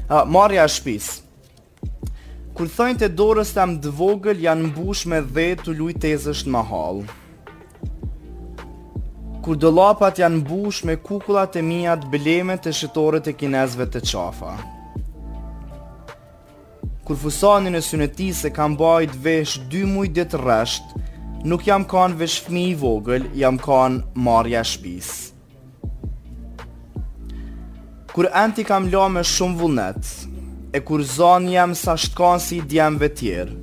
Uh, 0.07 0.23
Marrja 0.31 0.63
e 0.69 0.73
shtëpisë. 0.77 1.25
Kur 2.59 2.71
të 3.01 3.09
dorës 3.15 3.51
të 3.55 3.67
të 3.85 3.91
vogël 3.99 4.39
janë 4.47 4.71
mbush 4.71 5.05
me 5.11 5.21
dhe 5.23 5.51
të 5.65 5.75
lutë 5.79 6.07
tezësh 6.07 6.47
të 6.47 6.65
halë 6.71 7.18
kur 9.49 9.57
dollapat 9.57 10.19
janë 10.21 10.43
bush 10.45 10.83
me 10.85 10.99
kukullat 11.01 11.55
e 11.57 11.63
të 11.65 12.09
bleme 12.13 12.59
të 12.61 12.71
shitore 12.79 13.19
e 13.31 13.33
kinezëve 13.33 13.87
të 13.95 14.01
qafa. 14.05 14.51
Kur 17.07 17.17
fusanin 17.17 17.75
e 17.75 17.81
syneti 17.81 18.27
se 18.37 18.51
kam 18.53 18.75
bajt 18.77 19.15
vesh 19.25 19.55
dy 19.73 19.87
muj 19.93 20.09
ditë 20.13 20.35
të 20.37 20.99
nuk 21.49 21.65
jam 21.67 21.87
kanë 21.93 22.19
vesh 22.21 22.43
fmi 22.45 22.67
i 22.73 22.75
vogël, 22.77 23.25
jam 23.35 23.57
kanë 23.57 24.03
marja 24.29 24.61
shpis. 24.69 25.33
Kur 28.13 28.29
enti 28.45 28.65
kam 28.69 28.91
la 28.93 29.09
me 29.09 29.23
shumë 29.25 29.59
vullnet, 29.63 30.03
e 30.77 30.79
kur 30.85 31.01
zanë 31.01 31.53
jam 31.57 31.73
sa 31.75 31.97
si 31.97 32.57
i 32.57 32.61
djemve 32.69 33.09
tjerë, 33.17 33.57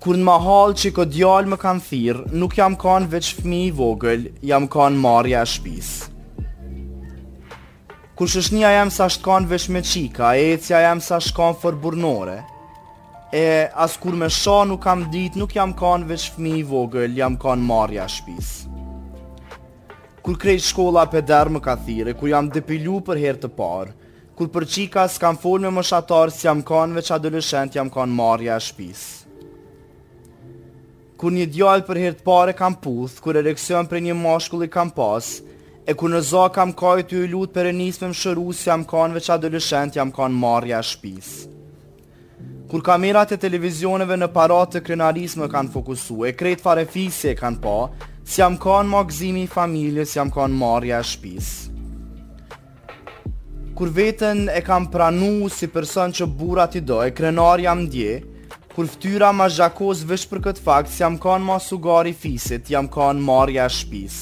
Kur 0.00 0.16
në 0.16 0.24
mahal 0.24 0.72
që 0.80 0.90
këtë 0.96 1.12
djallë 1.12 1.50
më 1.52 1.56
kanë 1.60 1.82
thirë, 1.84 2.20
nuk 2.40 2.54
jam 2.56 2.72
kanë 2.80 3.08
veç 3.12 3.26
fmi 3.42 3.58
i 3.66 3.72
vogël, 3.76 4.22
jam 4.48 4.64
kanë 4.72 4.96
marja 4.96 5.42
e 5.44 5.48
shpis. 5.52 5.90
Kur 8.16 8.30
shëshnia 8.32 8.70
jam 8.78 8.88
sa 8.94 9.10
shtë 9.12 9.26
kanë 9.28 9.50
veç 9.52 9.66
me 9.76 9.82
qika, 9.84 10.30
e 10.40 10.46
e 10.54 10.56
cja 10.56 10.80
jam 10.86 11.02
sa 11.04 11.18
shkon 11.20 11.52
kanë 11.52 11.60
fër 11.66 11.76
burnore, 11.84 12.38
e 13.42 13.44
as 13.84 13.98
kur 14.00 14.16
me 14.16 14.30
sha 14.40 14.62
nuk 14.72 14.80
kam 14.88 15.04
dit, 15.12 15.36
nuk 15.36 15.52
jam 15.58 15.76
kanë 15.76 16.08
veç 16.14 16.30
fmi 16.38 16.56
i 16.62 16.66
vogël, 16.72 17.12
jam 17.20 17.36
kanë 17.44 17.68
marja 17.74 18.08
e 18.08 18.14
shpis. 18.16 18.54
Kur 20.24 20.40
krejt 20.40 20.64
shkolla 20.72 21.04
për 21.12 21.28
derë 21.28 21.56
më 21.58 21.64
ka 21.68 21.76
thirë, 21.86 22.16
kur 22.16 22.32
jam 22.32 22.48
depilu 22.56 23.02
për 23.04 23.20
her 23.28 23.44
të 23.44 23.52
parë, 23.60 23.92
kur 24.32 24.48
për 24.48 24.64
qika 24.74 25.04
s'kam 25.12 25.36
folë 25.44 25.68
me 25.68 25.76
më 25.82 25.86
si 26.32 26.46
jam 26.48 26.64
kanë 26.72 27.02
veç 27.02 27.12
adolescent, 27.20 27.74
jam 27.76 27.92
kanë 27.92 28.16
marja 28.26 28.56
e 28.56 28.70
shpisë 28.72 29.19
kur 31.20 31.34
një 31.36 31.46
djallë 31.52 31.84
për 31.84 31.98
hirtë 32.04 32.24
pare 32.24 32.54
kam 32.56 32.74
puth, 32.80 33.18
kur 33.20 33.36
ereksion 33.36 33.88
për 33.90 34.00
një 34.06 34.14
mashkulli 34.22 34.70
kam 34.72 34.88
pas, 34.96 35.26
e 35.84 35.92
kur 35.92 36.08
në 36.08 36.22
za 36.24 36.46
kam 36.54 36.72
kaj 36.76 37.02
të 37.10 37.18
ju 37.18 37.26
lutë 37.34 37.56
për 37.58 37.68
e 37.68 37.74
njësme 37.76 38.08
më 38.08 38.16
shëru 38.22 38.54
si 38.56 38.68
jam 38.70 38.86
kanë 38.88 39.18
veç 39.18 39.28
adolescent, 39.36 39.96
jam 39.98 40.12
kanë 40.16 40.38
marja 40.44 40.80
shpis. 40.92 41.32
Kur 42.72 42.84
kamerat 42.86 43.34
e 43.34 43.40
televizioneve 43.42 44.16
në 44.16 44.30
parat 44.32 44.72
të 44.74 44.84
krenaris 44.86 45.36
më 45.36 45.50
kanë 45.52 45.72
fokusu, 45.76 46.22
e 46.24 46.32
kretë 46.38 46.64
fare 46.64 46.86
fisi 46.88 47.34
e 47.34 47.36
kanë 47.36 47.60
pa, 47.66 47.76
si 48.24 48.40
jam 48.40 48.56
kanë 48.62 48.92
magzimi 48.94 49.44
i 49.44 49.50
familje, 49.58 50.08
si 50.08 50.16
jam 50.18 50.32
kanë 50.32 50.56
marja 50.64 51.02
shpis. 51.04 51.52
Kur 53.76 53.92
vetën 53.96 54.46
e 54.54 54.60
kam 54.64 54.88
pranu 54.92 55.50
si 55.52 55.68
person 55.74 56.12
që 56.16 56.30
burat 56.40 56.80
i 56.80 56.84
do, 56.84 57.02
e 57.04 57.12
krenar 57.16 57.60
jam 57.66 57.84
djejë, 57.92 58.20
kur 58.80 58.86
ftyra 58.88 59.28
ma 59.36 59.44
zhakos 59.52 59.98
vësh 60.08 60.22
për 60.30 60.38
këtë 60.44 60.62
fakt, 60.64 60.88
si 60.88 61.02
jam 61.02 61.18
kanë 61.20 61.44
ma 61.44 61.58
sugari 61.60 62.14
fisit, 62.16 62.70
jam 62.72 62.86
kanë 62.88 63.20
marja 63.20 63.66
shpis. 63.68 64.14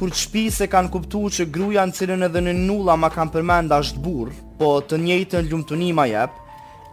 Kur 0.00 0.10
të 0.10 0.42
e 0.64 0.66
kanë 0.72 0.90
kuptu 0.90 1.20
që 1.36 1.46
gruja 1.54 1.84
në 1.86 1.94
cilën 1.96 2.26
edhe 2.26 2.40
në 2.42 2.54
nula 2.56 2.96
ma 2.98 3.10
kanë 3.16 3.32
përmenda 3.36 3.78
është 3.84 4.02
burë, 4.06 4.34
po 4.58 4.70
të 4.80 4.98
njëjtën 5.04 5.46
ljumëtuni 5.52 5.92
ma 5.94 6.08
jep, 6.10 6.32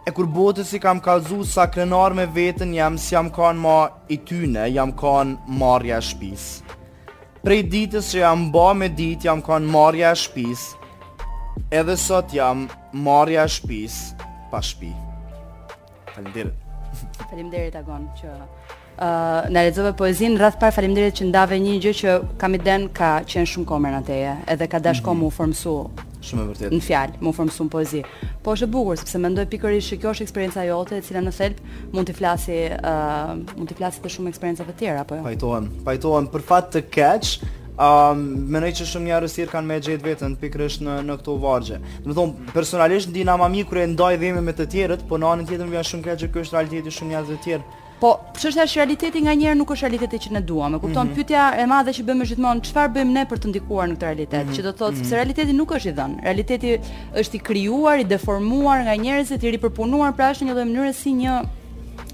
e 0.06 0.12
kur 0.14 0.26
botës 0.38 0.70
i 0.74 0.78
kam 0.78 1.00
kalzu 1.02 1.40
sa 1.44 1.66
krenar 1.66 2.14
me 2.14 2.28
vetën 2.38 2.76
jam 2.78 2.94
si 2.96 3.16
jam 3.16 3.32
kanë 3.34 3.60
ma 3.66 3.74
i 4.08 4.20
tyne, 4.30 4.68
jam 4.70 4.94
kanë 5.02 5.34
marja 5.58 5.98
shpis. 6.00 6.46
Prej 7.42 7.62
ditës 7.74 8.12
që 8.12 8.22
jam 8.22 8.46
ba 8.54 8.68
me 8.74 8.86
ditë 8.86 9.26
jam 9.32 9.42
kanë 9.42 9.74
marja 9.74 10.14
shpis, 10.14 10.62
edhe 11.74 11.98
sot 12.06 12.30
jam 12.38 12.68
marja 12.94 13.50
shpis 13.50 13.98
pa 14.54 14.62
shpisë 14.62 15.07
faleminderit. 16.18 16.66
Faleminderit 17.30 17.76
Agon 17.78 18.06
që 18.16 18.30
uh, 18.32 19.46
na 19.52 19.62
lexove 19.64 19.92
poezinë 19.98 20.38
rreth 20.40 20.62
faleminderit 20.74 21.16
që 21.20 21.28
ndave 21.30 21.58
një 21.62 21.76
gjë 21.84 21.94
që 22.00 22.16
kam 22.40 22.56
i 22.58 22.62
den 22.64 22.88
ka 22.92 23.12
qenë 23.28 23.48
shumë 23.52 23.68
komer 23.70 23.94
në 23.98 24.02
teje, 24.08 24.34
edhe 24.54 24.68
ka 24.68 24.78
dashur 24.80 25.12
mm 25.14 25.20
-hmm. 25.22 25.36
formsu. 25.38 25.76
Shumë 26.22 26.42
e 26.42 26.46
vërtetë. 26.48 26.70
Në 26.74 26.82
fjalë, 26.82 27.12
më 27.22 27.32
formsu 27.32 27.64
në 27.64 27.68
poezi. 27.70 28.02
Po 28.42 28.52
është 28.52 28.64
e 28.64 28.66
bukur 28.72 28.96
sepse 28.98 29.18
mendoj 29.18 29.46
pikërisht 29.46 29.90
që 29.92 29.98
kjo 30.00 30.10
është 30.12 30.22
eksperjenca 30.22 30.62
jote 30.64 30.96
e 30.96 31.00
cila 31.00 31.20
në 31.20 31.30
thelb 31.36 31.56
mund 31.92 32.08
të 32.08 32.12
flasi 32.14 32.56
uh, 32.90 33.34
mund 33.58 33.68
të 33.70 33.74
flasi 33.76 34.00
të 34.02 34.08
shumë 34.14 34.28
eksperiencave 34.28 34.72
të 34.72 34.78
tjera 34.78 35.00
apo 35.00 35.14
jo. 35.14 35.22
Pajtohen, 35.22 35.70
pajtohen 35.84 36.26
për 36.32 36.42
fat 36.42 36.74
të 36.74 36.80
keq, 36.94 37.22
um, 37.78 38.22
mendoj 38.52 38.72
që 38.80 38.86
shumë 38.90 39.10
njerëz 39.10 39.34
thirr 39.38 39.52
kanë 39.54 39.70
me 39.70 39.76
gjetë 39.86 40.08
veten 40.10 40.36
pikërisht 40.40 40.82
në 40.84 40.96
në 41.08 41.18
këto 41.22 41.34
vargje. 41.42 41.78
Do 42.02 42.10
të 42.10 42.18
thonë, 42.20 42.46
personalisht 42.54 43.12
ndina 43.12 43.36
më 43.40 43.50
mirë 43.56 43.70
kur 43.72 43.82
e 43.84 43.90
ndaj 43.94 44.14
dhëmi 44.22 44.42
me 44.48 44.54
të 44.58 44.66
tjerët, 44.72 45.04
po 45.08 45.18
në 45.22 45.30
anën 45.34 45.50
tjetër 45.50 45.66
më 45.70 45.76
vjen 45.76 45.88
shumë 45.92 46.08
keq 46.08 46.20
që 46.24 46.32
ky 46.34 46.42
është 46.42 46.56
realiteti 46.58 46.96
shumë 46.98 47.14
njerëz 47.14 47.32
të 47.32 47.40
tjerë. 47.46 47.76
Po, 47.98 48.12
çështja 48.38 48.62
është 48.68 48.78
realiteti 48.78 49.20
nganjëherë 49.26 49.58
nuk 49.58 49.72
është 49.74 49.88
realiteti 49.88 50.18
që 50.26 50.32
ne 50.36 50.42
duam. 50.48 50.74
E 50.76 50.78
kupton? 50.78 51.06
Mm 51.08 51.10
-hmm. 51.10 51.14
Pyetja 51.16 51.58
e 51.58 51.66
madhe 51.66 51.90
që 51.96 52.04
bëjmë 52.06 52.26
gjithmonë, 52.28 52.62
çfarë 52.68 52.92
bëjmë 52.96 53.12
ne 53.16 53.24
për 53.30 53.38
të 53.42 53.46
ndikuar 53.50 53.88
në 53.90 53.94
këtë 53.96 54.06
realitet? 54.06 54.44
Mm 54.46 54.50
-hmm. 54.50 54.56
Që 54.58 54.62
do 54.62 54.70
të 54.72 54.78
thotë 54.80 54.92
mm 54.92 54.98
-hmm. 55.00 55.08
se 55.08 55.14
realiteti 55.14 55.52
nuk 55.52 55.70
është 55.76 55.88
i 55.90 55.94
dhënë. 55.98 56.16
Realiteti 56.28 56.70
është 57.22 57.34
i 57.36 57.44
krijuar, 57.48 57.98
i 58.00 58.04
deformuar 58.04 58.78
nga 58.84 58.94
njerëzit, 58.94 59.42
i 59.42 59.50
ripërpunuar, 59.50 60.12
pra 60.16 60.30
është 60.30 60.42
në 60.42 60.46
një 60.46 60.52
lloj 60.54 60.64
mënyre 60.70 60.92
si 60.94 61.10
një 61.12 61.32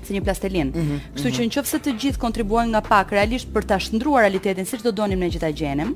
si 0.06 0.14
një 0.16 0.22
plastelin. 0.26 0.70
Mm 0.74 0.82
-hmm. 0.82 1.00
Kështu 1.16 1.30
që 1.38 1.46
nëse 1.48 1.78
të 1.86 1.94
gjithë 2.02 2.18
kontribuojmë 2.24 2.70
nga 2.74 2.80
pak 2.88 3.12
realisht 3.16 3.48
për 3.54 3.64
ta 3.70 3.76
shndruar 3.80 4.22
realitetin 4.26 4.64
siç 4.68 4.82
do 4.84 4.90
donim 4.92 5.18
ne 5.24 5.30
që 5.34 5.40
ta 5.46 5.50
gjenim 5.52 5.94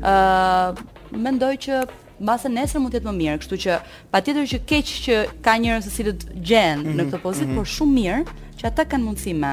ë 0.00 0.12
uh, 0.12 0.68
mendoj 1.12 1.54
që 1.66 1.80
Masa 2.18 2.48
nesër 2.48 2.80
mund 2.80 2.94
të 2.94 2.96
jetë 2.96 3.08
më 3.10 3.12
mirë, 3.12 3.40
kështu 3.42 3.56
që 3.64 3.72
patjetër 4.14 4.44
që 4.52 4.58
keq 4.70 4.86
që 5.04 5.16
ka 5.44 5.52
njerëz 5.60 5.84
se 5.84 5.90
cilët 5.98 6.20
gjen 6.48 6.78
në 6.96 7.02
mhm, 7.02 7.08
këtë 7.12 7.18
pozitë, 7.24 7.46
mm 7.46 7.52
-hmm. 7.52 7.56
por 7.60 7.66
shumë 7.66 7.94
mirë 7.98 8.20
që 8.58 8.64
ata 8.70 8.82
kanë 8.88 9.04
mundësi 9.04 9.34
me 9.42 9.50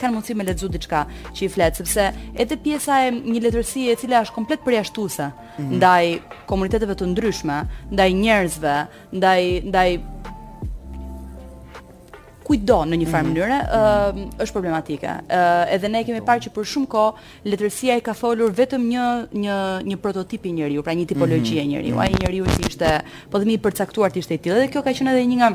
kanë 0.00 0.14
mundësi 0.14 0.34
me 0.38 0.44
lexu 0.46 0.68
diçka 0.76 1.00
që 1.34 1.42
i 1.44 1.48
flet, 1.50 1.76
sepse 1.80 2.04
edhe 2.38 2.56
pjesa 2.62 2.94
e 3.06 3.08
një 3.10 3.40
letërsie 3.48 3.90
e 3.90 3.98
cila 4.02 4.22
është 4.24 4.34
komplet 4.38 4.60
përjashtuese 4.66 5.26
mm 5.26 5.34
-hmm. 5.58 5.76
ndaj 5.80 6.04
komuniteteve 6.46 6.94
të 6.94 7.06
ndryshme, 7.10 7.58
ndaj 7.90 8.08
njerëzve, 8.24 8.76
ndaj 9.18 9.42
ndaj 9.72 9.88
kujdo 12.44 12.78
në 12.90 12.98
një 13.00 13.08
farë 13.10 13.24
mhm. 13.26 13.34
mënyre, 13.34 13.58
mhm. 13.60 14.32
ë 14.38 14.44
është 14.44 14.54
problematike. 14.58 15.14
Ë 15.38 15.42
edhe 15.78 15.90
ne 15.94 16.02
kemi 16.06 16.22
parë 16.28 16.46
që 16.46 16.52
për 16.58 16.68
shumë 16.74 16.90
kohë 16.92 17.52
letërsia 17.52 17.98
i 17.98 18.04
ka 18.10 18.16
folur 18.18 18.52
vetëm 18.60 18.86
një 18.92 19.06
një 19.44 19.56
një 19.88 19.98
prototip 20.04 20.44
i 20.50 20.54
njeriu, 20.60 20.84
pra 20.86 20.94
një 20.98 21.08
tipologji 21.14 21.58
mhm. 21.58 21.62
e 21.62 21.68
njeriu. 21.72 22.02
Ai 22.04 22.10
njeriu 22.20 22.48
që 22.52 22.68
ishte 22.68 22.94
po 23.32 23.40
themi 23.42 23.56
i 23.58 23.62
përcaktuar 23.68 24.12
të 24.14 24.22
ishte 24.22 24.36
i 24.38 24.42
tillë 24.44 24.62
dhe 24.64 24.70
kjo 24.76 24.84
ka 24.88 24.92
qenë 25.00 25.14
edhe 25.16 25.26
një 25.32 25.40
nga 25.40 25.52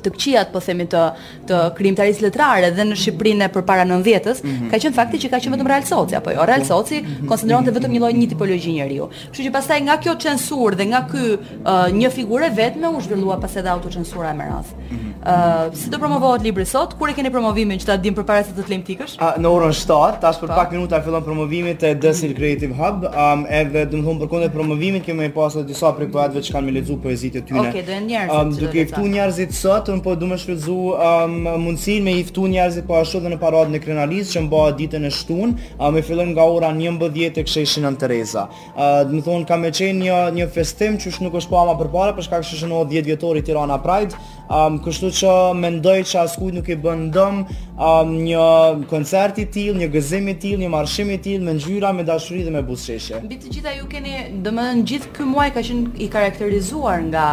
të 0.00 0.12
qiat 0.16 0.52
po 0.52 0.60
themi 0.64 0.86
të 0.90 1.02
të 1.48 1.58
krijtarisë 1.76 2.24
letrare 2.24 2.70
dhe 2.74 2.84
në 2.88 2.96
Shqipërinë 2.98 3.48
përpara 3.54 3.84
90-s 3.88 4.42
mm 4.42 4.48
-hmm. 4.50 4.70
ka 4.70 4.78
qenë 4.80 4.94
fakti 4.96 5.18
që 5.22 5.30
ka 5.30 5.40
qenë 5.44 5.56
vetëm 5.56 5.68
Real 5.70 5.84
Soci 5.86 6.16
apo 6.16 6.30
jo 6.30 6.46
Real 6.48 6.64
po. 6.66 6.66
Soci 6.70 7.02
mm 7.02 7.28
konsideronte 7.32 7.70
vetëm 7.70 7.90
një 7.92 7.98
lloj 8.02 8.12
një 8.12 8.28
tipologji 8.28 8.72
njeriu. 8.72 9.06
Kështu 9.30 9.44
që 9.46 9.52
pastaj 9.52 9.80
nga 9.82 9.96
kjo 9.96 10.14
censurë 10.20 10.76
dhe 10.76 10.84
nga 10.86 11.00
ky 11.10 11.22
uh, 11.32 11.92
një 11.98 12.10
figurë 12.10 12.48
vetme 12.56 12.88
u 12.88 13.00
zhvillua 13.00 13.38
pas 13.40 13.56
edhe 13.56 13.68
autocensura 13.68 14.32
më 14.34 14.44
radh. 14.52 14.70
Mhm. 14.90 14.98
Ëh 15.24 15.68
uh, 15.68 15.74
si 15.78 15.90
do 15.90 15.98
promovohet 15.98 16.42
libri 16.42 16.64
sot? 16.66 16.94
Kur 16.98 17.10
e 17.10 17.12
keni 17.14 17.30
promovimin 17.30 17.78
që 17.78 17.86
ta 17.86 17.96
dim 17.96 18.14
përpara 18.14 18.42
se 18.44 18.50
të 18.50 18.58
të 18.58 18.64
tlem 18.66 18.82
tikësh? 18.82 19.12
në 19.38 19.48
orën 19.48 19.72
7, 19.72 20.20
tas 20.20 20.38
për 20.40 20.48
po. 20.48 20.54
pak 20.54 20.72
minuta 20.72 21.02
fillon 21.02 21.22
promovimi 21.24 21.74
te 21.74 21.94
The 21.94 22.14
Sil 22.18 22.34
Creative 22.34 22.74
Hub. 22.74 23.04
Ëh 23.04 23.32
um, 23.32 23.46
edhe 23.48 23.84
do 23.86 23.96
të 23.96 24.02
thonë 24.06 24.18
për 24.20 24.28
kënde 24.28 24.48
promovimin 24.52 25.02
kemi 25.02 25.28
pasur 25.32 25.64
disa 25.64 25.92
prekuat 25.92 26.32
vetë 26.34 26.46
që 26.48 26.52
kanë 26.52 26.66
më 26.68 26.72
lexuar 26.78 26.98
poezitë 27.02 27.42
tyne. 27.46 27.60
Okej, 27.60 27.70
okay, 27.70 27.82
do 27.86 27.92
të 27.92 28.00
ndjerë. 28.04 28.40
um, 28.40 28.54
duke 28.56 28.84
këtu 28.86 29.06
njerëzit 29.08 29.52
sot 29.54 29.81
natën, 29.82 30.02
po 30.02 30.14
du 30.14 30.26
me 30.26 30.38
shfrizu 30.38 30.94
um, 30.94 31.34
mundësin 31.66 32.02
me 32.04 32.12
iftu 32.20 32.44
njerëzit 32.48 32.84
po 32.86 32.96
ashtu 33.00 33.20
dhe 33.20 33.30
në 33.34 33.38
parad 33.40 33.70
në 33.72 33.80
krenalis 33.82 34.30
që 34.34 34.42
mba 34.46 34.68
ditën 34.78 35.04
e 35.04 35.10
shtun, 35.10 35.56
uh, 35.78 35.88
me 35.94 36.02
fillën 36.02 36.30
nga 36.34 36.44
ora 36.44 36.70
një 36.74 36.92
mbëdhjet 36.96 37.40
e 37.42 37.46
ksheshin 37.48 37.86
në 37.86 37.94
Tereza. 38.00 38.46
Uh, 38.74 39.02
më 39.10 39.22
thonë, 39.26 39.46
ka 39.48 39.56
me 39.58 39.72
qenë 39.74 40.06
një, 40.06 40.20
një 40.38 40.48
festim 40.54 40.98
që 41.02 41.12
shë 41.16 41.26
nuk 41.26 41.38
është 41.40 41.52
pama 41.52 41.74
po 41.74 41.82
për 41.84 41.92
para, 41.94 42.14
përshka 42.18 42.42
kështë 42.42 42.60
shënohë 42.62 42.88
10 42.92 43.10
vjetori 43.10 43.42
Tirana 43.46 43.80
Pride, 43.82 44.18
um, 44.52 44.78
kështu 44.84 45.12
që 45.20 45.34
mendoj 45.62 45.98
që 46.12 46.20
askujt 46.26 46.60
nuk 46.60 46.72
i 46.74 46.78
bëndëm, 46.84 47.42
um, 47.78 48.10
një 48.24 48.46
koncert 48.90 49.38
i 49.42 49.46
tillë, 49.52 49.78
një 49.84 49.88
gëzim 49.96 50.28
i 50.32 50.36
tillë, 50.44 50.62
një 50.66 50.70
marshim 50.72 51.10
i 51.14 51.18
tillë 51.24 51.44
me 51.46 51.54
ngjyra, 51.58 51.94
me 51.96 52.04
dashuri 52.08 52.42
dhe 52.44 52.52
me 52.54 52.62
buzëqeshje. 52.66 53.22
Mbi 53.24 53.38
të 53.42 53.52
gjitha 53.56 53.72
ju 53.78 53.86
keni, 53.90 54.14
domethënë 54.44 54.84
gjithë 54.92 55.12
ky 55.16 55.28
muaj 55.32 55.50
ka 55.56 55.64
qenë 55.66 55.98
i 56.04 56.08
karakterizuar 56.12 57.04
nga 57.10 57.26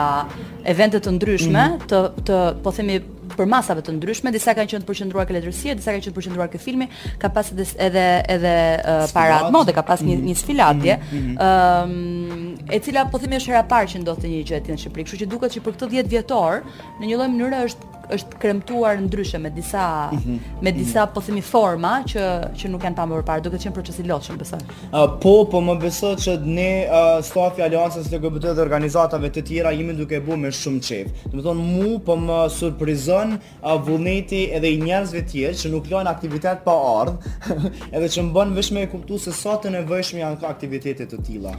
evente 0.67 0.99
të 1.03 1.17
ndryshme, 1.17 1.53
mm 1.53 1.77
-hmm. 1.77 1.89
të 1.89 2.25
të 2.29 2.61
po 2.63 2.71
themi 2.71 2.99
për 3.29 3.45
masave 3.47 3.81
të 3.81 3.91
ndryshme, 3.95 4.31
disa 4.31 4.53
kanë 4.55 4.67
qenë 4.71 4.81
të 4.83 4.87
përqendruar 4.89 5.27
ke 5.27 5.33
letërsia, 5.33 5.75
disa 5.75 5.91
kanë 5.93 6.01
qenë 6.03 6.11
të 6.13 6.17
përqendruar 6.17 6.49
ke 6.49 6.57
filmi, 6.57 6.87
ka 7.19 7.29
pas 7.29 7.51
edhe 7.51 7.65
edhe 7.85 8.07
edhe 8.35 8.55
uh, 8.85 9.07
parat 9.13 9.51
mode, 9.51 9.71
ka 9.73 9.81
pas 9.81 9.99
një 10.01 10.15
mm 10.15 10.19
-hmm. 10.21 10.27
një 10.27 10.35
sfilatje. 10.41 10.93
Ëm 10.95 11.17
mhm, 11.17 11.27
mm 11.29 11.37
-hmm. 11.37 11.83
um, 11.85 12.57
e 12.75 12.79
cila 12.79 13.05
po 13.11 13.19
themi 13.19 13.35
është 13.35 13.47
hera 13.51 13.63
parë 13.63 13.87
që 13.91 13.97
ndodhte 14.01 14.27
një 14.27 14.41
gjë 14.47 14.55
e 14.57 14.61
tillë 14.63 14.77
në 14.77 14.81
Shqipëri. 14.83 15.03
Kështu 15.03 15.17
që 15.21 15.25
duket 15.31 15.49
që 15.55 15.59
për 15.65 15.71
këtë 15.73 15.87
10 15.89 16.07
vjetor, 16.13 16.61
në 16.99 17.03
një 17.09 17.15
lloj 17.17 17.27
mënyre 17.29 17.59
është 17.67 17.83
është 18.15 18.39
kremtuar 18.41 18.97
ndryshe 19.03 19.39
me 19.41 19.49
disa 19.53 19.85
mm 20.11 20.17
-hmm. 20.17 20.39
me 20.65 20.71
disa 20.71 21.01
mm 21.05 21.07
-hmm. 21.07 21.13
po 21.13 21.21
themi 21.25 21.41
forma 21.41 21.91
që 22.11 22.23
që 22.59 22.65
nuk 22.71 22.81
janë 22.85 22.95
tamë 22.99 23.21
parë, 23.29 23.41
duke 23.43 23.57
qenë 23.57 23.73
procesi 23.77 24.01
i 24.03 24.07
lotshëm 24.11 24.37
besoj. 24.41 24.59
Uh, 24.59 25.11
po, 25.23 25.33
po 25.51 25.61
më 25.67 25.75
besoj 25.83 26.13
që 26.23 26.31
ne 26.57 26.73
uh, 26.85 27.25
stafi 27.25 27.61
aliancës 27.61 28.07
së 28.07 28.17
LGBT 28.19 28.45
të 28.55 28.61
organizatave 28.61 29.29
të 29.29 29.41
tjera 29.47 29.71
jemi 29.71 29.93
duke 29.93 30.19
bu 30.19 30.37
me 30.37 30.51
shumë 30.51 30.79
çep. 30.79 31.07
Do 31.31 31.37
të 31.37 31.43
thonë 31.45 31.65
mu 31.73 31.99
po 32.05 32.13
më 32.15 32.39
surprizon 32.59 33.29
uh, 33.37 33.87
vullneti 33.87 34.41
edhe 34.57 34.69
i 34.73 34.79
njerëzve 34.81 35.21
të 35.23 35.31
tjerë 35.31 35.57
që 35.61 35.71
nuk 35.71 35.85
kanë 35.89 36.09
aktivitet 36.09 36.57
pa 36.65 36.75
ardh, 37.01 37.15
edhe 37.95 38.07
që 38.13 38.19
më 38.23 38.31
bën 38.35 38.49
më 38.55 38.61
shumë 38.67 38.79
e 38.83 38.87
kuptues 38.93 39.23
se 39.23 39.31
sa 39.41 39.53
të 39.61 39.67
nevojshëm 39.75 40.19
janë 40.19 40.35
këto 40.37 40.47
aktivitete 40.49 41.03
të 41.05 41.17
tilla. 41.25 41.53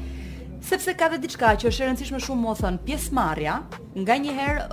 Sepse 0.61 0.93
ka 0.95 1.09
dhe 1.09 1.17
diçka 1.23 1.55
që 1.57 1.71
është 1.71 1.83
e 1.83 1.87
rëndësishme 1.89 2.19
shumë 2.21 2.45
më 2.45 2.55
thon, 2.61 2.77
pjesëmarrja 2.85 3.53
nga 3.91 4.15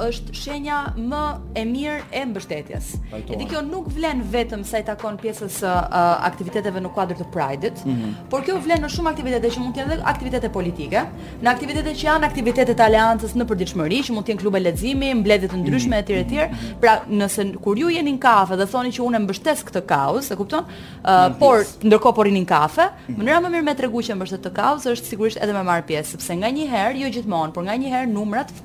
është 0.06 0.34
shenja 0.38 0.80
më 1.00 1.20
e 1.58 1.64
mirë 1.66 2.02
e 2.20 2.24
mbështetjes. 2.30 2.90
Edhe 3.34 3.48
kjo 3.50 3.62
nuk 3.66 3.88
vlen 3.96 4.20
vetëm 4.34 4.66
sa 4.68 4.82
i 4.82 4.86
takon 4.86 5.16
pjesës 5.18 5.56
së 5.64 5.70
uh, 5.70 5.88
uh, 5.88 6.26
aktiviteteve 6.28 6.84
në 6.84 6.92
kuadër 6.94 7.18
të 7.18 7.26
Pride-it, 7.34 7.82
mm 7.86 7.94
-hmm. 7.96 8.14
por 8.30 8.44
kjo 8.46 8.58
vlen 8.62 8.84
në 8.84 8.90
shumë 8.94 9.10
aktivitete 9.10 9.48
që 9.50 9.60
mund 9.64 9.74
të 9.76 9.80
jenë 9.80 10.02
aktivitete 10.12 10.50
politike, 10.50 11.02
në 11.44 11.50
aktivitete 11.54 11.90
që 11.94 12.06
janë 12.06 12.26
aktivitete 12.30 12.74
të 12.76 12.84
aleancës 12.86 13.34
në 13.36 13.46
përditshmëri, 13.52 14.00
që 14.06 14.14
mund 14.14 14.26
të 14.26 14.30
jenë 14.32 14.40
klube 14.44 14.60
leximi, 14.60 15.14
mbledhje 15.14 15.48
të 15.50 15.56
ndryshme 15.64 15.98
etj 15.98 16.12
mm 16.12 16.18
-hmm. 16.18 16.26
etj. 16.26 16.78
Pra, 16.82 17.00
nëse 17.10 17.58
kur 17.64 17.78
ju 17.80 17.90
jeni 17.90 18.14
në 18.14 18.20
kafe 18.22 18.56
dhe 18.56 18.66
thoni 18.68 18.90
që 18.92 19.02
unë 19.08 19.20
mbështes 19.24 19.66
këtë 19.66 19.86
kaos, 19.88 20.32
e 20.32 20.36
kupton? 20.36 20.60
Uh, 20.64 20.68
mm 20.70 21.08
-hmm. 21.08 21.34
Por 21.40 21.58
ndërkohë 21.84 22.14
po 22.16 22.24
rinin 22.24 22.46
kafe, 22.46 22.82
mhm. 23.08 23.22
mënyra 23.22 23.40
më 23.42 23.50
mirë 23.50 23.64
me 23.64 23.74
që 24.04 24.16
mbështet 24.16 24.42
të 24.46 24.52
kaos 24.54 24.86
është 24.86 25.08
sigurisht 25.10 25.40
edhe 25.44 25.54
më 25.54 25.64
marrë 25.82 26.04
sepse 26.10 26.36
nga 26.42 26.50
një 26.58 26.68
herë, 26.72 26.98
jo 27.06 27.12
gjithmonë, 27.18 27.54
por 27.56 27.68
nga 27.68 27.78
një 27.78 27.94
herë 27.94 28.12
numrat 28.14 28.56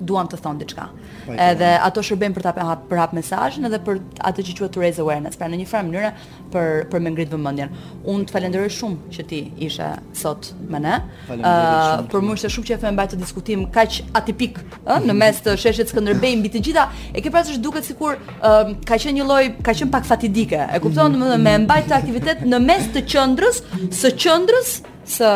duam 0.00 0.24
të 0.24 0.38
thonë 0.40 0.62
diçka. 0.62 0.84
Po, 1.26 1.34
edhe 1.36 1.74
ato 1.84 2.00
shërbejnë 2.00 2.32
për 2.32 2.44
ta 2.46 2.54
hap 2.64 2.86
për 2.88 2.98
hap 3.02 3.10
mesazhin 3.12 3.68
edhe 3.68 3.76
për 3.84 3.98
atë 4.30 4.44
që 4.48 4.54
quhet 4.56 4.78
raise 4.80 5.02
awareness, 5.02 5.36
pra 5.36 5.50
në 5.52 5.58
një 5.60 5.66
farë 5.68 5.86
mënyrë 5.90 6.10
për 6.54 6.70
për 6.94 7.02
me 7.04 7.10
ngrit 7.12 7.34
vëmendjen. 7.34 7.74
Unë 8.08 8.24
të 8.24 8.32
falenderoj 8.32 8.70
shumë 8.78 9.10
që 9.18 9.24
ti 9.28 9.40
ishe 9.66 9.90
sot 10.16 10.48
me 10.72 10.80
ne. 10.80 10.94
Faleminderit. 11.26 11.52
Uh, 11.52 12.08
për 12.14 12.24
mua 12.24 12.36
është 12.38 12.50
shumë 12.54 12.68
që 12.70 12.74
e 12.78 12.78
fëmë 12.86 13.06
të 13.12 13.18
diskutim 13.20 13.66
kaq 13.76 13.98
atipik, 14.22 14.62
ë, 14.78 14.80
uh, 14.88 15.04
në 15.04 15.16
mes 15.20 15.42
të 15.44 15.56
sheshit 15.66 15.92
Skënderbej 15.92 16.32
mbi 16.40 16.52
të 16.56 16.62
gjitha, 16.64 16.86
e 17.12 17.20
ke 17.26 17.34
parasysh 17.36 17.60
duket 17.68 17.90
sikur 17.90 18.16
uh, 18.32 18.72
ka 18.88 18.96
qenë 18.96 19.18
një 19.20 19.26
lloj 19.28 19.42
ka 19.68 19.76
qenë 19.82 19.92
pak 19.98 20.08
fatidike. 20.08 20.64
E 20.64 20.80
kupton 20.80 21.12
mhm. 21.12 21.20
domethënë 21.20 21.44
me 21.44 21.58
mbajtë 21.66 21.98
aktivitet 22.00 22.42
në 22.48 22.62
mes 22.64 22.88
të 22.96 23.04
qendrës, 23.12 23.60
së 24.00 24.16
qendrës 24.16 24.78
së 25.10 25.28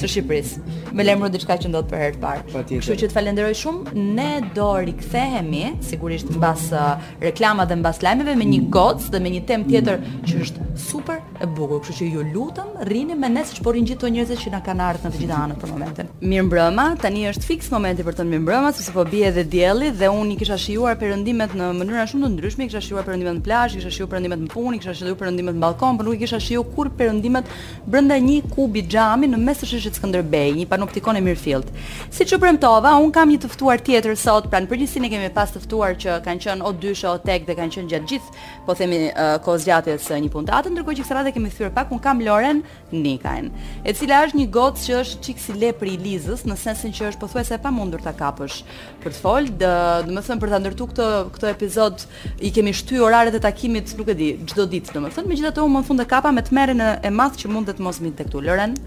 së 0.00 0.08
Shqipërisë. 0.08 0.76
Më 0.94 1.06
lemru 1.08 1.28
diçka 1.32 1.56
që 1.60 1.70
ndodh 1.70 1.88
për 1.90 2.00
herë 2.00 2.14
të 2.16 2.22
parë. 2.22 2.64
Kështu 2.72 2.96
që 3.02 3.08
të 3.10 3.14
falenderoj 3.16 3.54
shumë. 3.60 4.04
Ne 4.16 4.30
do 4.56 4.68
rikthehemi 4.84 5.64
sigurisht 5.84 6.30
mbas 6.38 6.66
uh, 6.74 7.02
reklamave 7.24 7.70
dhe 7.72 7.78
mbas 7.80 8.00
lajmeve 8.04 8.36
me 8.38 8.46
një 8.52 8.60
gocë 8.74 9.12
dhe 9.14 9.20
me 9.24 9.32
një 9.34 9.42
temë 9.48 9.70
tjetër 9.70 10.04
që 10.28 10.40
është 10.44 10.68
super 10.86 11.22
e 11.42 11.48
bukur. 11.56 11.80
Kështu 11.84 11.96
që 12.00 12.10
ju 12.14 12.26
lutem 12.34 12.70
rrini 12.86 13.16
me 13.18 13.30
ne 13.32 13.44
siç 13.46 13.60
po 13.64 13.74
rinjit 13.76 14.00
to 14.02 14.10
njerëzit 14.12 14.42
që 14.44 14.52
na 14.54 14.60
kanë 14.66 14.86
ardhur 14.92 15.10
në 15.10 15.14
të 15.16 15.22
gjitha 15.24 15.40
anët 15.44 15.60
për 15.62 15.72
momentin. 15.74 16.12
Mirëmbrëma, 16.24 16.86
tani 17.02 17.24
është 17.32 17.48
fiks 17.48 17.72
momenti 17.74 18.06
për 18.06 18.18
të 18.20 18.26
mirëmbrëma 18.30 18.74
sepse 18.74 18.94
po 18.94 19.04
bie 19.10 19.26
edhe 19.30 19.44
dielli 19.50 19.92
dhe 19.98 20.10
unë 20.10 20.36
i 20.36 20.40
kisha 20.42 20.58
shijuar 20.60 20.98
perëndimet 21.00 21.54
në 21.58 21.70
mënyra 21.80 22.04
shumë 22.12 22.26
të 22.26 22.32
ndryshme, 22.36 22.66
kisha 22.70 22.82
shijuar 22.84 23.06
perëndimet 23.06 23.38
në 23.40 23.44
plazh, 23.46 23.78
kisha 23.78 23.92
shijuar 23.92 24.10
perëndimet 24.14 24.44
në 24.44 24.50
punë, 24.52 24.80
kisha 24.82 24.94
shijuar 24.98 25.18
perëndimet 25.22 25.58
në 25.58 25.62
balkon, 25.66 25.98
por 25.98 26.08
nuk 26.08 26.18
i 26.18 26.24
kisha 26.26 26.40
shijuar 26.42 26.68
kur 26.74 26.90
perëndimet 26.98 27.52
brenda 27.88 28.16
një 28.28 28.40
kubi 28.54 28.82
xhami 28.88 29.13
Mamin 29.14 29.30
në 29.30 29.38
mes 29.46 29.60
të 29.60 29.66
sheshit 29.70 29.94
të 29.94 30.00
Skënderbej, 30.00 30.48
një 30.58 30.64
panoptikon 30.66 31.14
e 31.14 31.20
Mirfield. 31.22 31.68
Siç 32.10 32.32
u 32.34 32.38
premtova, 32.42 32.96
un 32.98 33.12
kam 33.14 33.30
një 33.30 33.44
të 33.44 33.50
ftuar 33.52 33.78
tjetër 33.86 34.16
sot, 34.18 34.48
pra 34.50 34.58
në 34.58 34.66
përgjithësi 34.72 35.10
kemi 35.12 35.28
pas 35.36 35.52
të 35.54 35.60
ftuar 35.68 35.94
që 36.02 36.16
kanë 36.24 36.42
qenë 36.42 36.66
o 36.66 36.72
dysha 36.82 37.12
o 37.12 37.20
tek 37.22 37.46
dhe 37.46 37.54
kanë 37.54 37.76
qenë 37.76 37.92
gjatë 37.92 38.08
gjithë, 38.10 38.34
po 38.66 38.74
themi 38.80 38.98
uh, 39.04 39.12
eh, 39.14 39.36
kozjatës 39.46 40.08
eh, 40.10 40.18
një 40.24 40.32
puntatë, 40.34 40.72
ndërkohë 40.74 40.98
që 40.98 41.06
sërë 41.12 41.22
ata 41.22 41.32
kemi 41.36 41.52
thyer 41.54 41.70
pak, 41.78 41.92
un 41.94 42.02
kam 42.02 42.24
Loren 42.26 42.64
Nikajn, 43.02 43.50
e 43.84 43.92
cila 43.96 44.22
është 44.28 44.38
një 44.38 44.46
gocë 44.54 44.82
që 44.84 44.98
është 45.00 45.24
qikë 45.26 45.44
si 45.44 45.54
lepri 45.58 45.94
i 45.96 46.00
Lizës, 46.00 46.44
në 46.48 46.56
sensin 46.60 46.94
që 46.94 47.08
është 47.12 47.22
pothuajse 47.24 47.56
e 47.58 47.60
pa 47.64 47.72
mundur 47.74 48.02
të 48.04 48.12
kapësh 48.18 48.58
për 49.02 49.16
të 49.16 49.22
folë, 49.24 49.54
do 49.62 49.72
të 50.06 50.14
më 50.14 50.24
thëmë 50.28 50.44
për 50.44 50.54
të 50.54 50.62
ndërtu 50.64 50.88
këtë, 50.92 51.08
këtë 51.36 51.50
epizod 51.54 52.06
i 52.48 52.52
kemi 52.54 52.74
shty 52.78 53.02
oraret 53.04 53.34
e 53.38 53.42
takimit, 53.44 53.94
nuk 53.98 54.12
e 54.14 54.18
di, 54.20 54.30
gjdo 54.52 54.68
ditë 54.74 54.94
në 54.98 55.04
më 55.06 55.12
thëmë, 55.16 55.30
me 55.32 55.40
gjitha 55.40 55.54
të 55.58 55.66
unë 55.66 55.80
më 55.80 55.84
fund 55.90 56.06
e 56.06 56.08
kapa 56.14 56.32
me 56.36 56.46
të 56.46 56.56
meren 56.58 56.84
e 56.94 57.12
math 57.12 57.40
që 57.42 57.52
mund 57.52 57.70
të 57.72 57.78
të 57.80 57.86
mos 57.88 58.00
mi 58.04 58.14
këtu 58.18 58.44
lëren, 58.48 58.78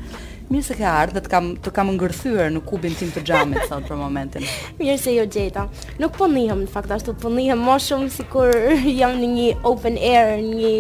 Mirë 0.48 0.64
se 0.64 0.76
ke 0.80 0.86
ardhë 0.88 1.18
dhe 1.18 1.22
të 1.26 1.32
kam, 1.34 1.48
të 1.60 1.72
kam 1.76 1.90
ngërthyër 1.98 2.54
në 2.56 2.60
kubin 2.64 2.94
tim 2.96 3.10
të 3.12 3.20
xhamit 3.28 3.66
sot 3.68 3.84
për 3.90 3.98
momentin. 4.00 4.46
Mirë 4.80 4.94
se 5.02 5.12
jo 5.18 5.26
gjeta. 5.28 5.66
Nuk 6.00 6.14
po 6.16 6.24
në 6.32 6.46
fakt, 6.72 6.88
ashtu 6.96 7.18
po 7.20 7.28
më 7.36 7.50
shumë 7.84 8.08
sikur 8.16 8.56
jam 9.02 9.20
në 9.20 9.28
një 9.36 9.50
open 9.68 10.00
air, 10.00 10.38
një 10.40 10.72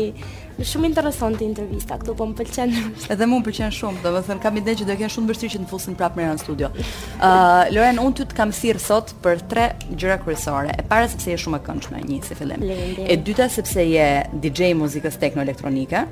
shumë 0.65 0.89
interesante 0.89 1.43
intervista 1.45 1.97
këtu, 2.01 2.15
po 2.17 2.25
më 2.31 2.37
pëlqen. 2.39 2.71
Edhe 3.13 3.25
mua 3.29 3.41
më 3.41 3.45
pëlqen 3.49 3.73
shumë, 3.77 4.01
do 4.01 4.13
të 4.15 4.21
thënë 4.29 4.41
kam 4.45 4.57
idenë 4.61 4.79
që 4.79 4.87
do 4.87 4.91
të 4.93 4.97
kenë 5.01 5.13
shumë 5.15 5.31
vështirësi 5.31 5.57
që 5.57 5.61
të 5.63 5.69
fusin 5.69 5.97
prapë 5.99 6.23
në 6.23 6.39
studio. 6.41 6.71
Ë 6.73 7.29
uh, 7.29 7.61
Loren, 7.75 8.01
unë 8.01 8.17
ty 8.17 8.27
të 8.31 8.37
kam 8.39 8.53
thirr 8.57 8.81
sot 8.81 9.13
për 9.23 9.43
tre 9.51 9.67
gjëra 9.91 10.17
kryesore. 10.23 10.73
E 10.81 10.85
para 10.89 11.09
sepse 11.11 11.29
je 11.35 11.41
shumë 11.45 11.61
e 11.61 11.65
këndshme, 11.67 12.03
një 12.09 12.21
si 12.25 12.39
fillim. 12.39 12.65
E 13.05 13.19
dyta 13.27 13.49
sepse 13.53 13.85
je 13.91 14.07
DJ 14.45 14.73
muzikës 14.81 15.19
techno 15.21 15.45
elektronike 15.45 16.07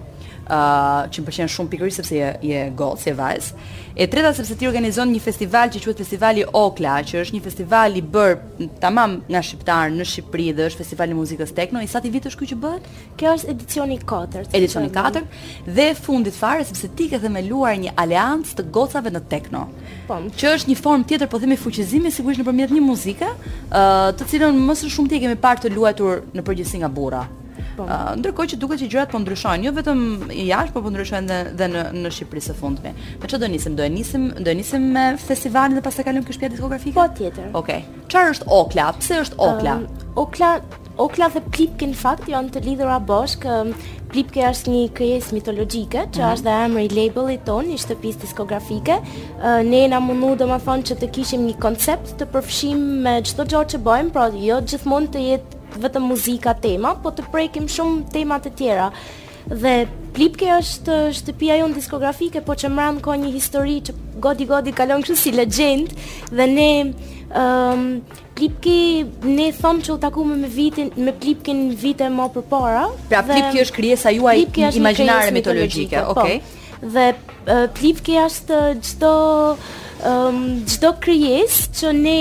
që 0.45 1.21
më 1.21 1.25
pëlqen 1.25 1.49
shumë 1.49 1.69
pikërisht 1.71 1.97
sepse 2.01 2.15
je 2.15 2.29
je 2.49 2.59
gocë, 2.77 3.09
je 3.09 3.13
vajzë. 3.17 3.63
E 3.95 4.05
treta 4.11 4.33
sepse 4.35 4.55
ti 4.59 4.67
organizon 4.67 5.09
një 5.11 5.21
festival 5.23 5.69
që 5.71 5.81
quhet 5.81 5.99
Festivali 6.05 6.43
Okla, 6.51 6.97
që 7.07 7.21
është 7.23 7.35
një 7.37 7.41
festival 7.45 7.95
i 7.97 8.01
bër 8.01 8.35
tamam 8.83 9.17
nga 9.31 9.41
shqiptar 9.41 9.89
në 9.95 10.05
Shqipëri 10.05 10.47
dhe 10.57 10.67
është 10.69 10.83
festival 10.83 11.09
i 11.09 11.15
muzikës 11.17 11.53
tekno. 11.55 11.81
I 11.81 11.87
sa 11.87 12.01
ti 12.03 12.11
është 12.11 12.35
këtu 12.35 12.49
që 12.51 12.57
bëhet? 12.61 12.89
Kjo 13.17 13.31
është 13.39 13.51
edicioni 13.55 13.97
4. 13.99 14.43
Edicioni 14.53 14.89
4 14.93 15.23
dhe 15.79 15.87
fundit 15.95 16.35
fare 16.37 16.65
sepse 16.67 16.91
ti 16.95 17.07
ke 17.11 17.19
themeluar 17.23 17.77
një 17.81 17.95
aleancë 17.95 18.57
të 18.59 18.67
gocave 18.75 19.09
në 19.15 19.23
tekno. 19.31 19.65
Po, 20.07 20.19
që 20.35 20.51
është 20.59 20.69
një 20.73 20.77
formë 20.83 21.07
tjetër 21.13 21.31
po 21.31 21.39
themi 21.41 21.57
fuqizimi 21.57 22.11
sigurisht 22.11 22.43
nëpërmjet 22.43 22.75
një 22.75 22.83
muzike, 22.83 23.31
uh, 23.71 24.11
të 24.15 24.29
cilën 24.33 24.59
më 24.67 24.77
së 24.81 24.91
shumti 24.91 25.17
e 25.17 25.23
kemi 25.25 25.39
parë 25.41 25.65
të 25.69 25.73
luajtur 25.73 26.21
në 26.35 26.43
përgjithësi 26.45 26.83
nga 26.83 26.91
burra 26.91 27.23
Po. 27.75 27.85
Ndërkohë 28.15 28.51
që 28.53 28.57
duket 28.61 28.81
që 28.83 28.87
gjërat 28.91 29.09
po 29.11 29.19
ndryshojnë, 29.19 29.65
jo 29.67 29.71
vetëm 29.75 30.03
i 30.31 30.45
jashtë, 30.49 30.73
por 30.75 30.83
po 30.85 30.91
ndryshojnë 30.93 31.25
edhe 31.25 31.53
dhe 31.61 31.67
në 31.73 31.81
në 32.05 32.11
Shqipëri 32.15 32.43
së 32.47 32.55
fundmi. 32.61 32.91
Me 33.19 33.27
çfarë 33.27 33.41
do 33.43 33.49
nisim? 33.51 33.75
Do 33.79 33.83
e 33.83 33.89
nisim, 33.91 34.27
do 34.45 34.53
e 34.53 34.55
nisim 34.55 34.85
me 34.95 35.03
festivalin 35.19 35.75
dhe 35.75 35.83
pastaj 35.83 36.07
kalojmë 36.07 36.29
ke 36.29 36.35
shtëpia 36.37 36.53
diskografike? 36.55 36.95
Po 36.99 37.07
tjetër. 37.19 37.49
Okej. 37.53 37.83
Okay. 37.83 38.07
Çfarë 38.13 38.33
është 38.37 38.49
Okla? 38.61 38.87
Pse 39.01 39.19
është 39.25 39.43
Okla? 39.49 39.75
Um, 39.75 40.05
okla, 40.23 40.51
Okla 41.05 41.27
dhe 41.33 41.41
Plipke 41.51 41.89
në 41.91 41.97
fakt 41.99 42.29
janë 42.31 42.53
të 42.55 42.61
lidhura 42.69 42.95
bashk. 43.09 43.43
Plipke 44.13 44.45
është 44.47 44.71
një 44.71 44.83
krijesë 44.95 45.35
mitologjike, 45.35 46.05
që 46.05 46.07
mm 46.07 46.21
-hmm. 46.21 46.37
është 46.37 46.45
dhe 46.45 46.55
emri 46.69 46.85
i 46.87 46.91
labelit 46.95 47.43
ton, 47.49 47.67
i 47.75 47.77
shtëpisë 47.83 48.21
diskografike. 48.23 48.95
ne 49.73 49.87
na 49.87 49.99
mundu 49.99 50.35
domethënë 50.39 50.83
që 50.89 50.95
të 51.01 51.11
kishim 51.11 51.41
një 51.49 51.59
koncept 51.59 52.15
të 52.19 52.25
përfshim 52.33 52.77
me 53.05 53.21
çdo 53.21 53.43
gjë 53.43 53.65
që 53.71 53.77
bëjmë, 53.87 54.09
pra 54.13 54.27
jo 54.31 54.57
gjithmonë 54.69 55.07
të 55.09 55.19
jetë 55.29 55.53
vetëm 55.81 56.03
muzika 56.09 56.53
tema, 56.61 56.93
po 57.01 57.11
të 57.15 57.25
prekim 57.33 57.67
shumë 57.71 58.07
tema 58.13 58.39
të 58.43 58.51
tjera. 58.59 58.89
Dhe 59.51 59.75
Plipke 60.15 60.47
është 60.55 60.95
shtëpia 61.13 61.57
jon 61.59 61.73
diskografike, 61.75 62.39
po 62.41 62.55
që 62.57 62.69
mbran 62.71 63.01
ka 63.03 63.17
një 63.19 63.33
histori 63.35 63.79
që 63.83 63.93
godi 64.23 64.47
godi 64.49 64.71
kalon 64.73 65.03
kështë 65.05 65.19
si 65.21 65.33
legjend 65.35 65.91
dhe 66.31 66.47
ne 66.53 66.69
um, 67.41 67.83
Plipke 68.35 69.27
ne 69.27 69.49
thonë 69.59 69.85
që 69.87 69.93
u 69.97 69.99
takuam 70.07 70.33
me 70.41 70.49
vitin 70.51 70.89
me 71.05 71.13
Plipkin 71.19 71.67
vite 71.81 72.07
më 72.11 72.29
përpara. 72.39 72.87
Pra 73.11 73.21
dhe, 73.21 73.33
Plipke 73.35 73.65
është 73.67 73.75
krijesa 73.79 74.15
juaj 74.15 74.37
imagjinare 74.79 75.35
mitologjike, 75.35 76.01
okay. 76.15 76.39
Po, 76.39 76.93
dhe 76.95 77.09
uh, 77.13 77.65
Plipke 77.77 78.17
është 78.25 78.61
çdo 78.87 79.13
uh, 79.53 79.73
Gjdo 80.65 80.89
ehm, 80.91 80.97
kryes 80.99 81.53
që 81.79 81.91
ne 81.95 82.15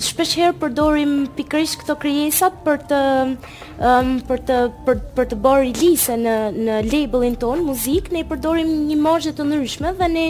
shpesher 0.00 0.54
përdorim 0.58 1.26
pikrish 1.36 1.74
këto 1.82 1.98
kryesat 2.02 2.60
për 2.64 2.84
të 2.88 3.02
Um, 3.78 4.16
për 4.26 4.40
të 4.42 4.54
për 4.88 4.96
për 5.14 5.26
të 5.30 5.36
bërë 5.38 5.58
release 5.68 6.14
në 6.18 6.32
në 6.56 6.76
labelin 6.88 7.36
ton 7.38 7.60
muzik 7.62 8.08
ne 8.10 8.24
përdorim 8.26 8.66
një 8.88 8.96
imazh 8.96 9.28
të 9.38 9.44
ndryshme 9.46 9.92
dhe 10.00 10.08
ne 10.16 10.24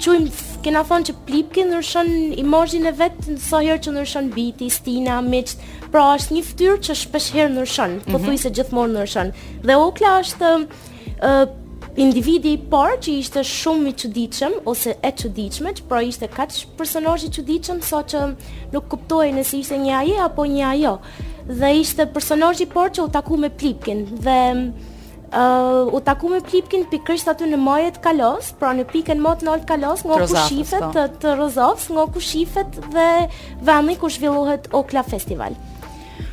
çojmë 0.00 0.46
kena 0.64 0.80
von 0.88 1.04
që 1.04 1.12
plipkin 1.28 1.68
ndryshon 1.74 2.08
imazhin 2.40 2.88
e 2.88 2.94
vet 2.96 3.18
sa 3.44 3.60
herë 3.60 3.82
që 3.84 3.92
ndryshon 3.98 4.30
biti, 4.38 4.70
stina, 4.72 5.18
mix, 5.20 5.58
pra 5.92 6.06
është 6.16 6.32
një 6.38 6.42
fytyrë 6.48 6.78
që 6.88 6.96
shpesh 7.02 7.26
herë 7.36 7.52
ndryshon, 7.58 7.98
mhm. 8.00 8.08
pothuajse 8.08 8.48
mm 8.48 8.48
-hmm. 8.48 8.56
gjithmonë 8.62 8.96
ndryshon. 8.96 9.34
Dhe 9.68 9.76
Okla 9.84 10.14
është 10.24 10.54
uh, 10.64 11.52
individi 12.00 12.52
i 12.54 12.58
parë 12.70 12.96
që 13.04 13.12
ishte 13.22 13.42
shumë 13.46 13.90
i 13.90 13.92
çuditshëm 14.02 14.54
ose 14.70 14.96
e 15.04 15.10
çuditshme, 15.18 15.72
por 15.88 16.02
ishte 16.02 16.26
kaq 16.32 16.54
personazh 16.78 17.28
i 17.28 17.30
çuditshëm 17.34 17.80
saqë 17.86 18.16
so 18.16 18.54
nuk 18.72 18.88
kuptoi 18.90 19.28
nëse 19.36 19.56
ishte 19.60 19.78
një 19.78 19.94
ai 20.00 20.14
apo 20.24 20.46
një 20.50 20.64
ajo. 20.72 20.96
Dhe 21.50 21.70
ishte 21.80 22.06
personazh 22.16 22.62
i 22.64 22.68
parë 22.70 22.94
që 22.96 23.04
u 23.04 23.10
taku 23.14 23.36
me 23.38 23.48
Plipkin 23.50 24.04
dhe 24.26 24.38
uh, 25.30 25.84
u 25.94 26.00
taku 26.06 26.32
me 26.34 26.40
Plipkin 26.42 26.86
pikërisht 26.90 27.30
aty 27.30 27.46
në 27.52 27.60
majën 27.62 27.92
e 27.92 28.02
Kalos, 28.06 28.50
pra 28.58 28.72
në 28.74 28.88
pikën 28.90 29.22
më 29.22 29.36
të 29.40 29.48
lartë 29.52 29.68
Kalos, 29.70 30.02
nga 30.04 30.18
ku 30.24 30.42
shifet 30.48 30.88
të, 30.96 31.06
po. 31.20 31.52
të 31.52 31.68
nga 31.94 32.08
ku 32.14 32.20
shifet 32.30 32.80
dhe 32.96 33.08
vendi 33.62 33.96
ku 34.00 34.10
zhvillohet 34.10 34.66
Okla 34.72 35.02
Festival. 35.06 35.54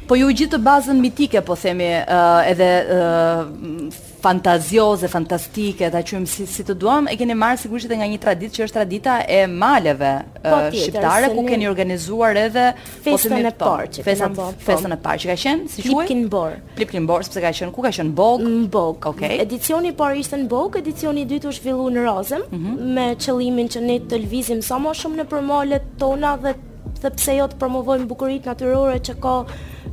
Po 0.09 0.17
ju 0.17 0.27
gjithë 0.27 0.57
të 0.57 0.63
bazën 0.65 0.97
mitike, 0.99 1.39
po 1.45 1.55
themi, 1.55 1.93
uh, 2.01 2.41
edhe 2.49 2.71
uh, 2.91 4.07
fantazioze, 4.21 5.07
fantastike, 5.11 5.89
ta 5.93 6.01
qëmë 6.05 6.29
si, 6.29 6.45
si 6.49 6.61
të 6.65 6.75
duam, 6.81 7.07
e 7.09 7.17
keni 7.19 7.33
marë 7.37 7.61
sigurisht 7.63 7.89
edhe 7.89 7.97
nga 7.99 8.07
një 8.11 8.19
tradit 8.21 8.53
që 8.57 8.65
është 8.67 8.77
tradita 8.77 9.15
e 9.25 9.39
maleve 9.49 10.11
po, 10.35 10.41
tjetër, 10.41 10.79
shqiptare, 10.85 11.31
ku 11.33 11.45
keni 11.47 11.67
organizuar 11.69 12.37
edhe 12.45 12.65
festën 13.07 13.33
po 13.33 13.41
e 13.49 13.53
po, 13.55 13.71
parë 13.71 13.95
që 13.97 14.05
festën, 14.07 14.35
po. 14.37 14.47
festën 14.67 14.95
e 14.95 14.99
parë 15.07 15.23
që 15.23 15.31
ka 15.31 15.37
qenë, 15.41 15.71
si 15.73 15.85
që 15.87 15.95
Plipkin 15.95 16.21
Bor. 16.35 16.57
Plipkin 16.77 17.09
Bor, 17.09 17.25
sepse 17.27 17.43
ka 17.47 17.51
qenë, 17.61 17.73
ku 17.75 17.85
ka 17.87 17.93
qenë 17.97 18.15
Bog? 18.21 18.45
Në 18.45 18.69
Bog. 18.77 19.09
Okay. 19.13 19.39
Edicioni 19.41 19.95
parë 19.97 20.21
ishte 20.21 20.39
në 20.43 20.49
Bog, 20.53 20.77
edicioni 20.83 21.25
dytë 21.33 21.49
është 21.55 21.65
fillu 21.65 21.89
në 21.97 22.05
Rozem, 22.05 22.45
mm 22.49 22.63
-hmm. 22.63 22.95
me 22.99 23.07
qëlimin 23.25 23.73
që 23.73 23.81
ne 23.89 23.97
të 24.09 24.21
lvizim 24.27 24.61
sa 24.61 24.77
më 24.77 24.93
shumë 25.01 25.23
në 25.23 25.29
përmolet 25.33 25.85
tona 25.97 26.37
dhe 26.43 26.53
dhe 27.01 27.09
pse 27.09 27.33
jo 27.33 27.45
të 27.49 27.57
promovojmë 27.57 28.05
bukurit 28.05 28.45
natyrore 28.45 28.99
që 29.01 29.13
ka 29.23 29.35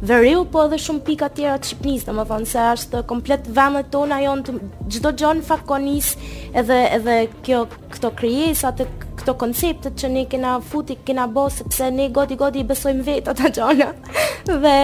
veriu, 0.03 0.45
po 0.47 0.63
edhe 0.67 0.79
shumë 0.81 1.03
pika 1.09 1.29
tjera 1.35 1.57
të 1.59 1.73
Shqipnisë, 1.73 2.05
dhe 2.09 2.15
më 2.15 2.25
thonë 2.31 2.49
se 2.51 2.65
është 2.75 3.01
komplet 3.11 3.49
vendet 3.57 3.89
tona 3.93 4.21
jonë 4.23 4.45
të 4.47 4.55
gjdo 4.95 5.13
gjonë 5.23 5.45
fakonis 5.49 6.13
edhe, 6.57 6.79
edhe 6.99 7.17
kjo 7.47 7.65
këto 7.95 8.13
krijesat 8.21 8.83
e 8.85 8.89
këto 9.19 9.35
konceptet 9.41 9.99
që 9.99 10.11
ne 10.15 10.23
kena 10.31 10.57
futi, 10.63 10.99
kena 11.05 11.27
bo, 11.29 11.49
sepse 11.51 11.91
ne 11.91 12.07
godi 12.15 12.39
godi 12.39 12.63
i 12.63 12.69
besojmë 12.69 13.05
vetë 13.09 13.35
ata 13.35 13.51
gjona. 13.59 13.89
dhe 14.49 14.77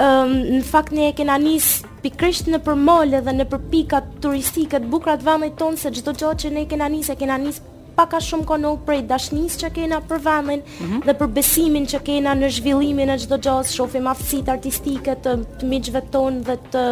um, 0.00 0.32
në 0.56 0.62
fakt 0.72 0.94
ne 0.96 1.10
kena 1.16 1.36
nisë 1.38 1.84
pikrisht 2.02 2.48
në 2.50 2.62
përmole 2.66 3.20
dhe 3.22 3.36
në 3.36 3.46
përpikat 3.52 4.16
turistike 4.24 4.80
të 4.82 4.88
bukrat 4.90 5.22
vendit 5.26 5.58
tonë 5.60 5.82
se 5.84 5.92
çdo 6.00 6.16
gjë 6.16 6.32
që 6.46 6.54
ne 6.56 6.64
kena 6.72 6.88
nisë, 6.90 7.18
kena 7.20 7.36
nisë 7.44 7.71
pak 7.96 8.14
a 8.16 8.20
shumë 8.24 8.46
kono 8.48 8.70
prej 8.86 9.02
dashnisë 9.10 9.60
që 9.64 9.70
kena 9.76 9.98
për 10.08 10.22
vendin 10.24 10.62
mm 10.64 10.86
-hmm. 10.86 11.04
dhe 11.06 11.14
për 11.22 11.30
besimin 11.38 11.86
që 11.92 12.00
kena 12.06 12.34
në 12.38 12.50
zhvillimin 12.56 13.10
e 13.14 13.18
çdo 13.18 13.36
gjës, 13.38 13.72
shohim 13.76 14.06
aftësitë 14.12 14.52
artistike 14.56 15.16
të, 15.24 15.36
të 15.60 15.70
miqve 15.72 16.02
tonë 16.14 16.42
dhe 16.48 16.56
të 16.72 16.86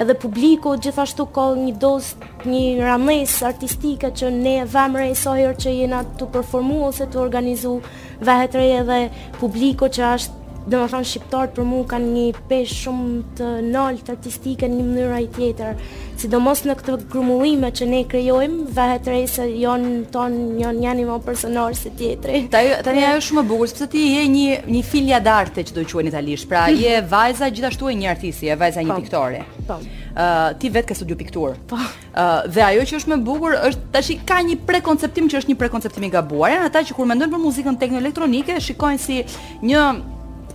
edhe 0.00 0.14
publiku 0.14 0.76
gjithashtu 0.82 1.26
ka 1.34 1.44
një 1.64 1.74
doz 1.82 2.14
një 2.44 2.84
ramës 2.86 3.42
artistike 3.44 4.06
që 4.18 4.30
ne 4.32 4.56
vamre 4.72 5.10
e 5.10 5.14
sojër 5.14 5.56
që 5.62 5.70
jena 5.80 6.04
të 6.18 6.30
performu 6.32 6.84
ose 6.88 7.06
të 7.06 7.18
organizu 7.20 7.80
vahet 8.20 8.54
reje 8.54 8.84
dhe 8.90 9.00
publiku 9.40 9.84
që 9.94 10.02
është 10.14 10.38
dhe 10.68 10.76
më 10.76 10.86
thonë 10.92 11.06
shqiptarët 11.08 11.52
për 11.56 11.64
mu 11.68 11.78
kanë 11.88 12.08
një 12.14 12.24
pesh 12.50 12.72
shumë 12.84 13.20
të 13.38 13.46
nalt 13.72 14.08
artistike 14.12 14.68
një 14.68 14.82
mënyra 14.90 15.20
i 15.24 15.28
tjetër, 15.36 15.78
sidomos 16.20 16.62
në 16.68 16.74
këtë 16.82 16.96
grumullime 17.12 17.70
që 17.78 17.88
ne 17.88 18.02
krejojmë, 18.10 18.66
vehet 18.76 19.08
rej 19.08 19.22
se 19.36 19.46
jonë 19.62 19.92
ton 20.12 20.36
jonë 20.60 20.82
një 20.82 20.90
animo 20.90 21.16
personal 21.24 21.72
se 21.78 21.92
tjetëri. 21.96 22.42
Ta 22.52 22.60
një 22.92 23.06
ajo 23.12 23.22
shumë 23.30 23.44
e 23.46 23.50
bugur, 23.52 23.70
sepse 23.72 23.88
ti 23.94 24.04
je 24.18 24.26
një, 24.34 24.58
një 24.68 24.84
filja 24.90 25.22
d'arte 25.24 25.64
që 25.70 25.78
do 25.78 25.86
quen 25.92 26.12
italisht, 26.12 26.48
pra 26.50 26.66
je 26.84 27.00
vajza 27.08 27.48
gjithashtu 27.56 27.90
e 27.90 27.96
një 28.02 28.12
artisi, 28.12 28.50
je 28.50 28.58
vajza 28.60 28.84
një 28.84 28.94
po, 28.94 29.00
piktore. 29.04 29.42
Po, 29.70 29.80
Uh, 30.10 30.50
ti 30.58 30.66
vetë 30.74 30.88
ke 30.88 30.94
studiu 30.98 31.14
piktur. 31.14 31.52
Po. 31.70 31.76
Uh, 31.78 32.42
dhe 32.50 32.64
ajo 32.66 32.80
që 32.90 32.96
është 32.98 33.12
më 33.12 33.16
bukur 33.22 33.54
është 33.68 33.92
tash 33.94 34.08
i 34.10 34.16
ka 34.26 34.40
një 34.42 34.56
prekonceptim 34.66 35.28
që 35.30 35.38
është 35.38 35.52
një 35.52 35.58
prekonceptim 35.62 36.08
i 36.10 36.10
gabuar. 36.10 36.56
ata 36.66 36.82
që 36.82 36.96
kur 36.98 37.06
mendojnë 37.06 37.30
për 37.32 37.40
muzikën 37.44 37.78
tekno 37.78 38.02
elektronike 38.02 38.58
shikojnë 38.60 38.98
si 38.98 39.20
një 39.62 39.80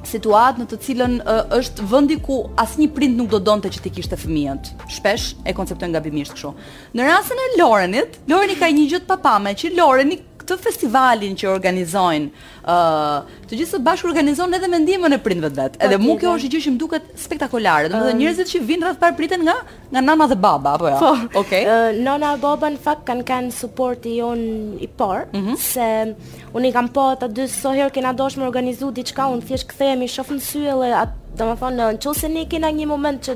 situatë 0.09 0.61
në 0.61 0.65
të 0.71 0.77
cilën 0.85 1.15
uh, 1.21 1.41
është 1.57 1.87
vendi 1.91 2.17
ku 2.23 2.39
asnjë 2.61 2.89
prind 2.95 3.17
nuk 3.19 3.31
do 3.33 3.39
donte 3.49 3.71
që 3.73 3.81
ti 3.85 3.93
kishte 3.97 4.17
fëmijën. 4.21 4.61
Shpesh 4.97 5.31
e 5.49 5.53
konceptojnë 5.57 5.97
gabimisht 5.97 6.37
kështu. 6.37 6.53
Në 6.99 7.09
rastin 7.09 7.41
e 7.41 7.49
Lorenit, 7.59 8.19
Loreni 8.31 8.57
ka 8.61 8.71
një 8.71 8.87
gjë 8.93 9.03
të 9.05 9.09
papame 9.11 9.55
që 9.61 9.73
Loreni 9.75 10.19
këtë 10.45 10.57
festivalin 10.61 11.35
që 11.39 11.47
organizojnë, 11.49 12.29
uh, 12.69 13.25
të 13.49 13.57
gjithë 13.59 13.71
së 13.71 13.79
bashku 13.85 14.09
organizojnë 14.11 14.57
edhe 14.59 14.69
me 14.71 14.79
ndihmën 14.83 15.15
e 15.17 15.19
prindve 15.23 15.49
vet. 15.57 15.77
Po 15.79 15.87
edhe 15.87 15.99
mua 16.01 16.17
kjo 16.21 16.33
është 16.37 16.49
gjë 16.53 16.63
që 16.65 16.73
më 16.75 16.79
duket 16.83 17.09
spektakolare. 17.23 17.89
Domethënë 17.89 18.17
um, 18.17 18.21
njerëzit 18.21 18.51
që 18.53 18.61
vinë 18.69 18.87
rreth 18.87 19.01
par 19.01 19.15
pritën 19.17 19.43
nga 19.47 19.57
nga 19.95 20.01
nana 20.09 20.27
dhe 20.31 20.37
baba 20.45 20.75
apo 20.77 20.89
jo. 20.89 20.93
Ja? 20.93 21.01
Po. 21.01 21.41
Okej. 21.41 21.41
Okay. 21.41 21.65
Uh, 21.65 22.01
nana 22.07 22.33
dhe 22.35 22.41
baba 22.45 22.71
në 22.75 22.81
fakt 22.85 23.05
kanë 23.09 23.27
kanë 23.31 23.53
suporti 23.59 24.17
on 24.25 24.39
i 24.79 24.89
parë 24.99 25.27
mm 25.33 25.45
-hmm. 25.45 25.61
se 25.67 26.49
unë 26.53 26.69
i 26.69 26.73
kam 26.77 26.89
po 26.89 27.09
ata 27.15 27.27
dy 27.27 27.47
so 27.49 27.73
herë 27.73 27.91
kena 27.91 28.13
dashur 28.13 28.41
të 28.43 28.47
organizoj 28.49 28.93
diçka, 28.95 29.23
unë 29.33 29.45
thjesht 29.47 29.67
kthehemi, 29.71 30.07
shofim 30.07 30.39
sy 30.39 30.59
edhe 30.73 30.93
atë 31.03 31.23
Dhe 31.35 31.43
më 31.43 31.55
thonë, 31.59 31.75
në 31.75 31.97
qëllë 31.99 32.15
se 32.19 32.27
një 32.31 32.41
kena 32.49 32.67
një 32.71 32.85
moment 32.87 33.19
që 33.27 33.33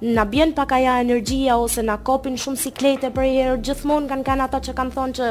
na 0.00 0.24
bjen 0.24 0.52
pak 0.52 0.72
aja 0.72 0.98
energjia 1.02 1.56
ose 1.58 1.78
na 1.82 1.96
kopin 1.96 2.36
shumë 2.36 2.58
siklete 2.60 3.08
për 3.16 3.24
herë 3.24 3.60
gjithmonë 3.64 4.08
kanë 4.10 4.26
kanë 4.28 4.44
ata 4.44 4.58
që 4.66 4.74
kanë 4.76 4.92
thonë 4.92 5.14
që 5.18 5.28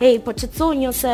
hey 0.00 0.16
po 0.24 0.32
çetsoni 0.32 0.88
ose 0.90 1.12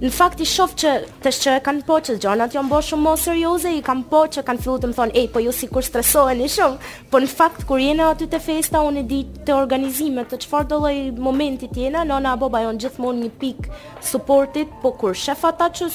në 0.00 0.12
fakt 0.12 0.40
i 0.40 0.46
shoh 0.48 0.72
që 0.72 0.94
të 1.20 1.32
shë 1.36 1.58
kanë 1.68 1.84
po 1.84 1.98
që 2.00 2.16
gjonat 2.24 2.56
janë 2.56 2.72
bërë 2.72 2.88
shumë 2.88 3.04
më 3.08 3.12
serioze 3.24 3.74
i 3.76 3.82
kanë 3.84 4.06
po 4.08 4.22
që 4.36 4.44
kanë 4.48 4.62
filluar 4.64 4.80
të 4.80 4.90
më 4.92 4.96
thonë 5.00 5.14
hey 5.18 5.28
po 5.34 5.42
ju 5.44 5.52
sikur 5.52 5.84
stresoheni 5.84 6.48
shumë 6.48 6.90
po 7.12 7.20
në 7.20 7.30
fakt 7.36 7.66
kur 7.68 7.78
jeni 7.84 8.04
aty 8.08 8.28
te 8.32 8.40
festa 8.40 8.80
unë 8.88 9.04
e 9.04 9.08
di 9.12 9.20
të 9.44 9.58
organizimet 9.60 10.32
të 10.32 10.40
çfarë 10.46 10.70
do 10.72 10.80
lloj 10.86 10.96
momenti 11.28 11.68
jena 11.76 12.06
nona 12.08 12.32
apo 12.38 12.48
bajon 12.56 12.80
gjithmonë 12.80 13.26
një 13.28 13.32
pik 13.44 13.68
suportit 14.00 14.72
po 14.82 14.94
kur 15.02 15.12
shef 15.12 15.44
ata 15.44 15.68
që 15.76 15.92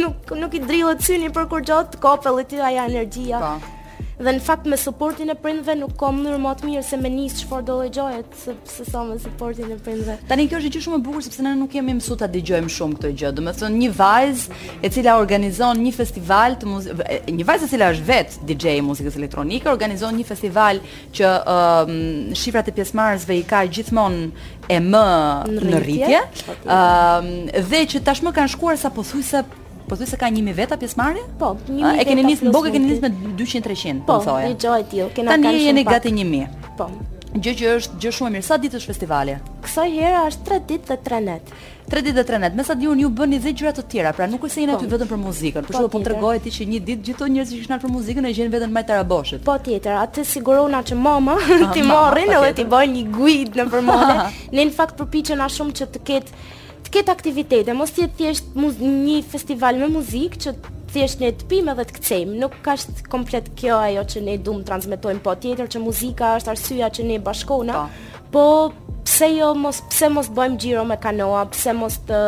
nuk 0.00 0.32
nuk 0.44 0.54
i 0.54 0.64
drillet 0.68 1.04
syni 1.04 1.28
për 1.28 1.50
kur 1.52 1.60
gjatë 1.60 1.98
kopëllit 2.00 2.56
aja 2.62 2.88
energjia 2.88 3.42
po. 3.44 3.74
Dhe 4.18 4.32
në 4.34 4.40
fakt 4.42 4.64
me 4.66 4.74
suportin 4.74 5.30
e 5.30 5.34
prindve 5.38 5.76
nuk 5.78 5.92
kom 6.00 6.16
më 6.24 6.32
më 6.42 6.52
të 6.58 6.66
mirë 6.66 6.80
se 6.82 6.96
me 6.98 7.10
nis 7.14 7.36
çfarë 7.38 7.64
do 7.68 7.74
lëgjohet 7.84 8.32
se 8.34 8.54
se 8.66 8.86
sa 8.88 9.04
me 9.06 9.14
suportin 9.22 9.70
e 9.70 9.76
prindve. 9.78 10.16
Tani 10.26 10.48
kjo 10.50 10.58
është 10.58 10.72
gjë 10.74 10.82
shumë 10.88 10.98
e 10.98 11.02
bukur 11.06 11.22
sepse 11.22 11.44
ne 11.46 11.52
nuk 11.60 11.76
jemi 11.78 11.94
mësuar 11.94 12.18
ta 12.24 12.28
dëgjojmë 12.32 12.72
shumë 12.74 12.98
këtë 12.98 13.12
gjë. 13.20 13.30
dhe 13.38 13.44
të 13.46 13.54
thënë 13.62 13.80
një 13.84 13.90
vajzë 14.00 14.58
e 14.82 14.90
cila 14.96 15.14
organizon 15.22 15.78
një 15.84 15.92
festival 16.00 16.58
të 16.58 16.66
muzikë, 16.72 17.06
një 17.38 17.46
vajzë 17.52 17.64
e 17.64 17.70
cila 17.72 17.92
është 17.94 18.06
vet 18.10 18.38
DJ 18.50 18.66
e 18.74 18.82
muzikës 18.88 19.20
elektronike, 19.22 19.70
organizon 19.70 20.18
një 20.18 20.26
festival 20.32 20.82
që 21.14 21.26
uh, 21.54 21.94
shifrat 22.42 22.66
e 22.66 22.74
pjesëmarrësve 22.80 23.38
i 23.38 23.46
ka 23.52 23.62
gjithmonë 23.70 24.28
e 24.74 24.82
më 24.90 25.06
në 25.70 25.84
rritje. 25.86 26.24
Ëm 26.58 26.76
um, 26.80 27.32
dhe 27.70 27.86
që 27.94 28.02
tashmë 28.10 28.34
kanë 28.34 28.52
shkuar 28.56 28.76
sapo 28.82 29.02
thuajse 29.06 29.46
po 29.88 29.96
thuaj 29.96 30.06
se 30.08 30.16
ka 30.16 30.26
1000 30.28 30.52
veta 30.54 30.76
pjesëmarrje? 30.76 31.22
Po, 31.40 31.56
1000. 31.68 32.00
E 32.02 32.08
keni 32.08 32.24
nisë 32.28 32.48
në 32.48 32.52
bogë, 32.56 32.72
keni 32.74 32.90
nisë 32.92 33.06
me 33.06 33.34
200-300, 33.38 34.00
po 34.08 34.18
thoya. 34.24 34.48
Po, 34.48 34.50
një 34.50 34.58
gjë 34.64 34.80
e 34.82 34.88
tillë, 34.94 35.08
kena 35.16 35.30
kanë 35.36 35.46
shumë. 35.46 35.54
Tani 35.54 35.64
jeni 35.68 35.86
gati 35.88 36.12
1000. 36.18 36.58
Po. 36.80 36.90
Gjë 37.28 37.52
që 37.60 37.72
është 37.80 37.98
gjë 38.02 38.12
shumë 38.18 38.30
e 38.30 38.34
mirë. 38.36 38.46
Sa 38.48 38.56
ditë 38.60 38.78
është 38.80 38.92
festivali? 38.92 39.34
Kësaj 39.64 39.90
herë 39.96 40.20
është 40.28 40.46
3 40.48 40.62
ditë 40.72 40.86
të 40.90 41.08
3 41.08 41.20
natë. 41.28 41.56
3 41.92 42.02
ditë 42.06 42.18
të 42.22 42.28
3 42.30 42.40
natë. 42.44 42.58
Me 42.60 42.64
sa 42.68 42.76
diun 42.80 43.00
ju 43.02 43.10
bëni 43.20 43.38
dhe 43.44 43.52
gjëra 43.60 43.72
të 43.78 43.84
tjera, 43.92 44.12
pra 44.16 44.28
nuk 44.32 44.44
është 44.48 44.54
se 44.54 44.60
jeni 44.64 44.74
po. 44.74 44.78
aty 44.78 44.90
vetëm 44.94 45.10
për 45.12 45.20
muzikën. 45.24 45.62
Por 45.66 45.76
shkak 45.76 45.90
po, 45.92 45.98
po 45.98 46.04
tregohet 46.08 46.42
ti 46.46 46.52
që 46.56 46.68
një 46.72 46.80
ditë 46.88 47.04
gjithë 47.08 47.22
ato 47.22 47.32
njerëz 47.36 47.52
që 47.52 47.60
kishin 47.62 47.80
për 47.84 47.92
muzikën 47.96 48.28
e 48.30 48.34
gjejnë 48.40 48.54
veten 48.56 48.72
më 48.76 48.82
të 48.88 48.98
raboshit. 49.00 49.44
Po 49.48 49.54
tjetër, 49.66 49.96
atë 50.08 50.24
sigurojnë 50.32 50.82
që 50.92 50.98
mama 51.08 51.36
ti 51.76 51.84
morrin 51.92 52.32
edhe 52.40 52.52
ti 52.60 52.68
bën 52.76 52.96
një 52.96 53.04
guid 53.18 53.60
në 53.60 53.68
përmole. 53.76 54.18
ne 54.56 54.68
në 54.70 54.76
fakt 54.80 54.96
përpiqen 55.02 55.44
as 55.46 55.58
shumë 55.60 55.76
që 55.82 55.90
të 55.94 56.04
ketë 56.12 56.46
të 56.88 56.96
ketë 56.96 57.12
aktivitete, 57.12 57.74
mos 57.76 57.92
jetë 57.92 58.16
thjesht 58.16 58.54
një 58.56 59.16
festival 59.28 59.76
me 59.82 59.88
muzikë 59.92 60.38
që 60.42 60.52
thjesht 60.92 61.20
ne 61.20 61.28
të 61.36 61.48
pim 61.50 61.66
edhe 61.68 61.84
të 61.84 61.96
kcejmë, 61.98 62.38
nuk 62.40 62.54
ka 62.64 62.78
është 62.78 63.04
komplet 63.12 63.50
kjo 63.60 63.76
ajo 63.76 64.04
që 64.08 64.20
ne 64.24 64.36
dumë 64.40 64.64
transmitojmë, 64.70 65.20
po 65.20 65.34
tjetër 65.36 65.68
që 65.74 65.82
muzika 65.84 66.30
është 66.38 66.50
arsyja 66.54 66.88
që 66.96 67.06
ne 67.10 67.18
bashkona, 67.26 67.76
po. 67.76 68.22
po 68.32 68.96
pse 69.08 69.28
jo 69.34 69.50
mos 69.56 69.82
pse 69.90 70.08
mos 70.14 70.30
bëjmë 70.36 70.58
xhiro 70.62 70.84
me 70.88 70.96
kanoa, 71.00 71.42
pse 71.52 71.72
mos 71.76 71.98
të 72.08 72.22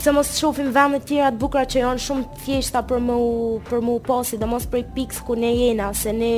pse 0.00 0.14
mos 0.16 0.28
shohim 0.40 0.68
vende 0.72 1.00
të 1.02 1.08
tjera 1.10 1.32
të 1.34 1.40
bukura 1.42 1.64
që 1.68 1.82
janë 1.82 2.00
shumë 2.00 2.36
thjeshta 2.44 2.84
për 2.88 3.00
më 3.06 3.16
për 3.68 3.82
më 3.84 3.96
pas, 4.08 4.22
sidomos 4.30 4.68
për 4.72 4.84
pikë 4.96 5.24
ku 5.28 5.36
ne 5.36 5.50
jena, 5.56 5.90
se 6.00 6.12
ne 6.16 6.32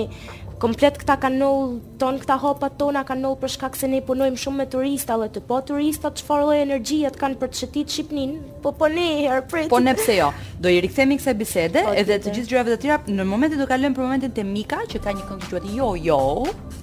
komplet 0.62 0.94
këta 1.00 1.16
nëllë 1.32 1.96
ton 1.98 2.18
këta 2.22 2.36
hopat 2.38 2.76
tona 2.78 3.02
kanë 3.06 3.32
për 3.42 3.50
shkak 3.56 3.74
se 3.78 3.88
ne 3.90 3.98
punojmë 4.06 4.38
shumë 4.38 4.60
me 4.62 4.66
turista 4.70 5.16
dhe 5.18 5.26
të 5.34 5.42
po 5.48 5.58
turista 5.66 6.12
çfarë 6.18 6.46
lloj 6.46 6.58
energjie 6.62 7.10
të 7.10 7.18
kanë 7.24 7.38
për 7.40 7.50
të 7.54 7.58
shëtit 7.64 7.90
Shqipnin 7.94 8.34
po 8.62 8.70
po 8.78 8.86
ne 8.92 9.06
herë 9.24 9.42
prit 9.50 9.70
po 9.72 9.80
ne 9.82 9.94
pse 9.98 10.20
jo 10.20 10.28
do 10.62 10.70
i 10.70 10.78
rikthemi 10.84 11.16
kësaj 11.18 11.34
bisede 11.40 11.82
po, 11.82 11.94
edhe 11.98 12.18
të 12.22 12.34
gjithë 12.36 12.52
gjërave 12.52 12.74
të 12.74 12.78
tjera 12.84 12.98
në 13.18 13.26
momentin 13.32 13.58
do 13.58 13.66
kalojmë 13.72 13.96
për 13.98 14.06
momentin 14.06 14.34
te 14.38 14.44
Mika 14.52 14.84
që 14.92 15.00
ka 15.04 15.14
një 15.18 15.26
këngë 15.32 15.48
quhet 15.48 15.66
jo 15.78 15.88
jo 16.04 16.26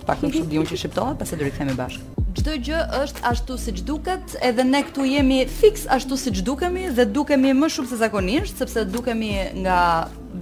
pak 0.09 0.25
më 0.25 0.33
shumë 0.33 0.51
diun 0.51 0.67
që 0.73 0.79
shqiptohet 0.81 1.21
pastaj 1.23 1.39
do 1.43 1.47
rikthehemi 1.47 1.79
bashkë 1.79 2.15
Çdo 2.39 2.53
gjë 2.61 2.79
është 3.01 3.23
ashtu 3.25 3.55
siç 3.59 3.79
duket, 3.87 4.35
edhe 4.45 4.63
ne 4.63 4.83
këtu 4.85 5.03
jemi 5.09 5.39
fiks 5.49 5.87
ashtu 5.91 6.15
siç 6.21 6.43
dukemi 6.45 6.85
dhe 6.95 7.07
dukemi 7.09 7.55
më 7.57 7.67
shumë 7.73 7.89
se 7.89 7.97
zakonisht, 8.03 8.61
sepse 8.61 8.83
dukemi 8.87 9.31
nga 9.63 9.79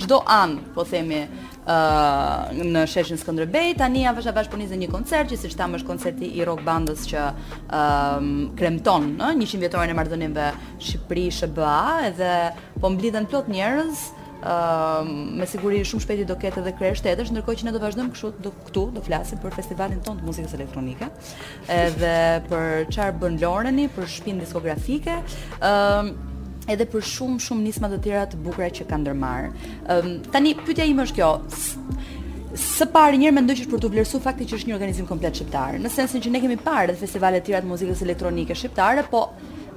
çdo 0.04 0.20
an, 0.30 0.58
po 0.76 0.84
themi, 0.86 1.24
uh, 1.68 2.50
në 2.56 2.84
sheshin 2.92 3.20
Skënderbej. 3.22 3.74
Tani 3.80 4.06
jam 4.06 4.16
bashkë 4.18 4.34
bashkëpunisë 4.40 4.76
në 4.78 4.82
një 4.86 4.90
koncert 4.94 5.32
që 5.34 5.40
siç 5.42 5.56
tham 5.60 5.76
është 5.78 5.90
koncerti 5.90 6.32
i 6.40 6.46
rock 6.48 6.64
bandës 6.68 7.06
që 7.12 7.26
um, 7.66 8.36
kremton, 8.58 9.16
100 9.32 9.62
vjetorin 9.64 9.94
e 9.94 9.98
marrëdhënieve 10.00 10.48
Shqipëri-SBA 10.82 11.76
edhe 12.12 12.32
po 12.80 12.94
mblidhen 12.96 13.28
plot 13.32 13.52
njerëz 13.52 14.08
ë 14.38 14.40
ehm, 14.46 15.08
uh, 15.10 15.32
me 15.40 15.48
siguri 15.50 15.80
shumë 15.86 16.04
shpejt 16.04 16.20
do 16.30 16.36
ketë 16.38 16.60
edhe 16.62 16.72
krerë 16.78 16.98
shtetësh, 17.00 17.32
ndërkohë 17.34 17.58
që 17.58 17.66
ne 17.68 17.72
do 17.74 17.80
vazhdojmë 17.82 18.12
kështu 18.14 18.30
do 18.46 18.52
këtu 18.68 18.84
do 18.94 19.02
flasim 19.04 19.40
për 19.42 19.56
festivalin 19.56 20.04
ton 20.06 20.20
të 20.22 20.28
muzikës 20.28 20.54
elektronike, 20.60 21.10
edhe 21.74 22.14
për 22.46 22.86
çfarë 22.94 23.18
bën 23.24 23.40
Loreni, 23.42 23.88
për 23.98 24.06
shpinë 24.20 24.46
diskografike. 24.46 25.18
ë 25.58 25.72
ehm, 25.74 26.14
edhe 26.68 26.86
për 26.92 27.06
shumë 27.12 27.42
shumë 27.46 27.64
nisma 27.66 27.90
të 27.92 28.00
tjera 28.06 28.24
të 28.32 28.40
bukura 28.44 28.68
që 28.78 28.88
kanë 28.90 29.04
ndërmarr. 29.06 29.52
Ëm 29.94 29.98
um, 29.98 30.16
tani 30.34 30.54
pyetja 30.66 30.88
ime 30.92 31.06
është 31.08 31.20
kjo. 31.22 31.32
Së 32.58 32.88
pari 32.92 33.20
një 33.22 33.30
herë 33.30 33.38
mendoj 33.40 33.56
që 33.60 33.64
është 33.66 33.74
për 33.76 33.84
të 33.86 33.92
vlerësuar 33.94 34.26
fakti 34.26 34.48
që 34.50 34.58
është 34.60 34.70
një 34.72 34.78
organizim 34.78 35.08
komplet 35.08 35.40
shqiptar. 35.40 35.78
Në 35.84 35.92
sensin 35.94 36.24
që 36.26 36.34
ne 36.36 36.42
kemi 36.44 36.58
parë 36.68 36.98
festivale 37.02 37.40
të 37.42 37.50
tjera 37.52 37.64
të 37.66 37.72
muzikës 37.72 38.04
elektronike 38.08 38.58
shqiptare, 38.58 39.06
po 39.14 39.26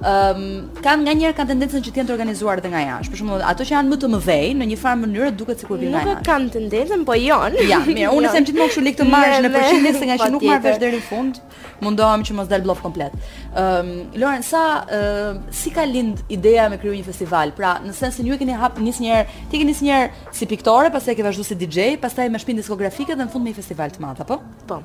Um, 0.01 0.07
ehm, 0.11 0.45
kanë 0.81 1.03
nga 1.05 1.13
njëra 1.13 1.33
kanë 1.37 1.49
tendencën 1.51 1.81
që 1.85 1.91
të 1.93 1.99
jenë 2.01 2.09
të 2.09 2.13
organizuar 2.15 2.61
dhe 2.63 2.69
nga 2.71 2.79
jashtë. 2.81 3.11
Për 3.13 3.19
shembull, 3.21 3.43
ato 3.45 3.65
që 3.67 3.73
janë 3.75 3.91
më 3.91 3.97
të 4.01 4.07
mëdhej 4.13 4.47
në 4.57 4.67
një 4.71 4.77
farë 4.81 4.99
mënyrë 5.03 5.27
duket 5.37 5.61
sikur 5.61 5.77
vinë 5.77 5.91
nga 5.93 5.99
jashtë. 5.99 6.15
Nuk 6.17 6.23
e 6.23 6.27
kanë 6.29 6.47
tendencën, 6.55 7.03
po 7.05 7.17
janë. 7.21 7.65
Ja, 7.69 7.77
mirë, 7.85 8.07
unë 8.17 8.31
them 8.33 8.47
gjithmonë 8.49 8.73
kështu 8.73 8.93
të 9.01 9.07
marrësh 9.11 9.43
në 9.45 9.51
përgjithësi 9.57 9.99
se 10.01 10.09
nga 10.09 10.17
që 10.23 10.29
nuk 10.33 10.47
marrësh 10.49 10.79
deri 10.81 11.01
në 11.03 11.05
fund, 11.05 11.37
mundohem 11.85 12.25
që 12.31 12.37
mos 12.39 12.49
dal 12.49 12.65
bllok 12.65 12.81
komplet. 12.87 13.13
um, 13.13 13.61
ehm, 13.61 13.93
Lauren, 14.23 14.41
sa 14.49 14.63
uh, 14.89 15.37
si 15.61 15.69
ka 15.75 15.85
lind 15.85 16.25
ideja 16.33 16.65
me 16.73 16.81
krijuar 16.81 16.97
një 16.97 17.05
festival? 17.11 17.53
Pra, 17.61 17.75
në 17.85 17.93
sens 17.99 18.17
se 18.17 18.25
ju 18.25 18.33
e 18.33 18.41
keni 18.41 18.57
hap 18.57 18.81
nis 18.81 18.97
një 19.05 19.15
herë, 19.19 19.39
ti 19.53 19.61
keni 19.61 19.69
nis 19.69 19.85
një 19.85 19.95
herë 19.99 20.33
si 20.41 20.49
piktore, 20.49 20.89
pastaj 20.97 21.15
ke 21.19 21.29
vazhduar 21.29 21.45
si 21.53 21.59
DJ, 21.61 21.91
pastaj 22.01 22.25
me 22.33 22.41
shpinë 22.41 22.63
diskografike 22.65 23.13
dhe 23.13 23.21
në 23.21 23.29
fund 23.29 23.45
me 23.45 23.53
një 23.53 23.61
festival 23.61 23.93
të 23.93 24.01
madh, 24.01 24.25
apo? 24.25 24.41
Po 24.67 24.81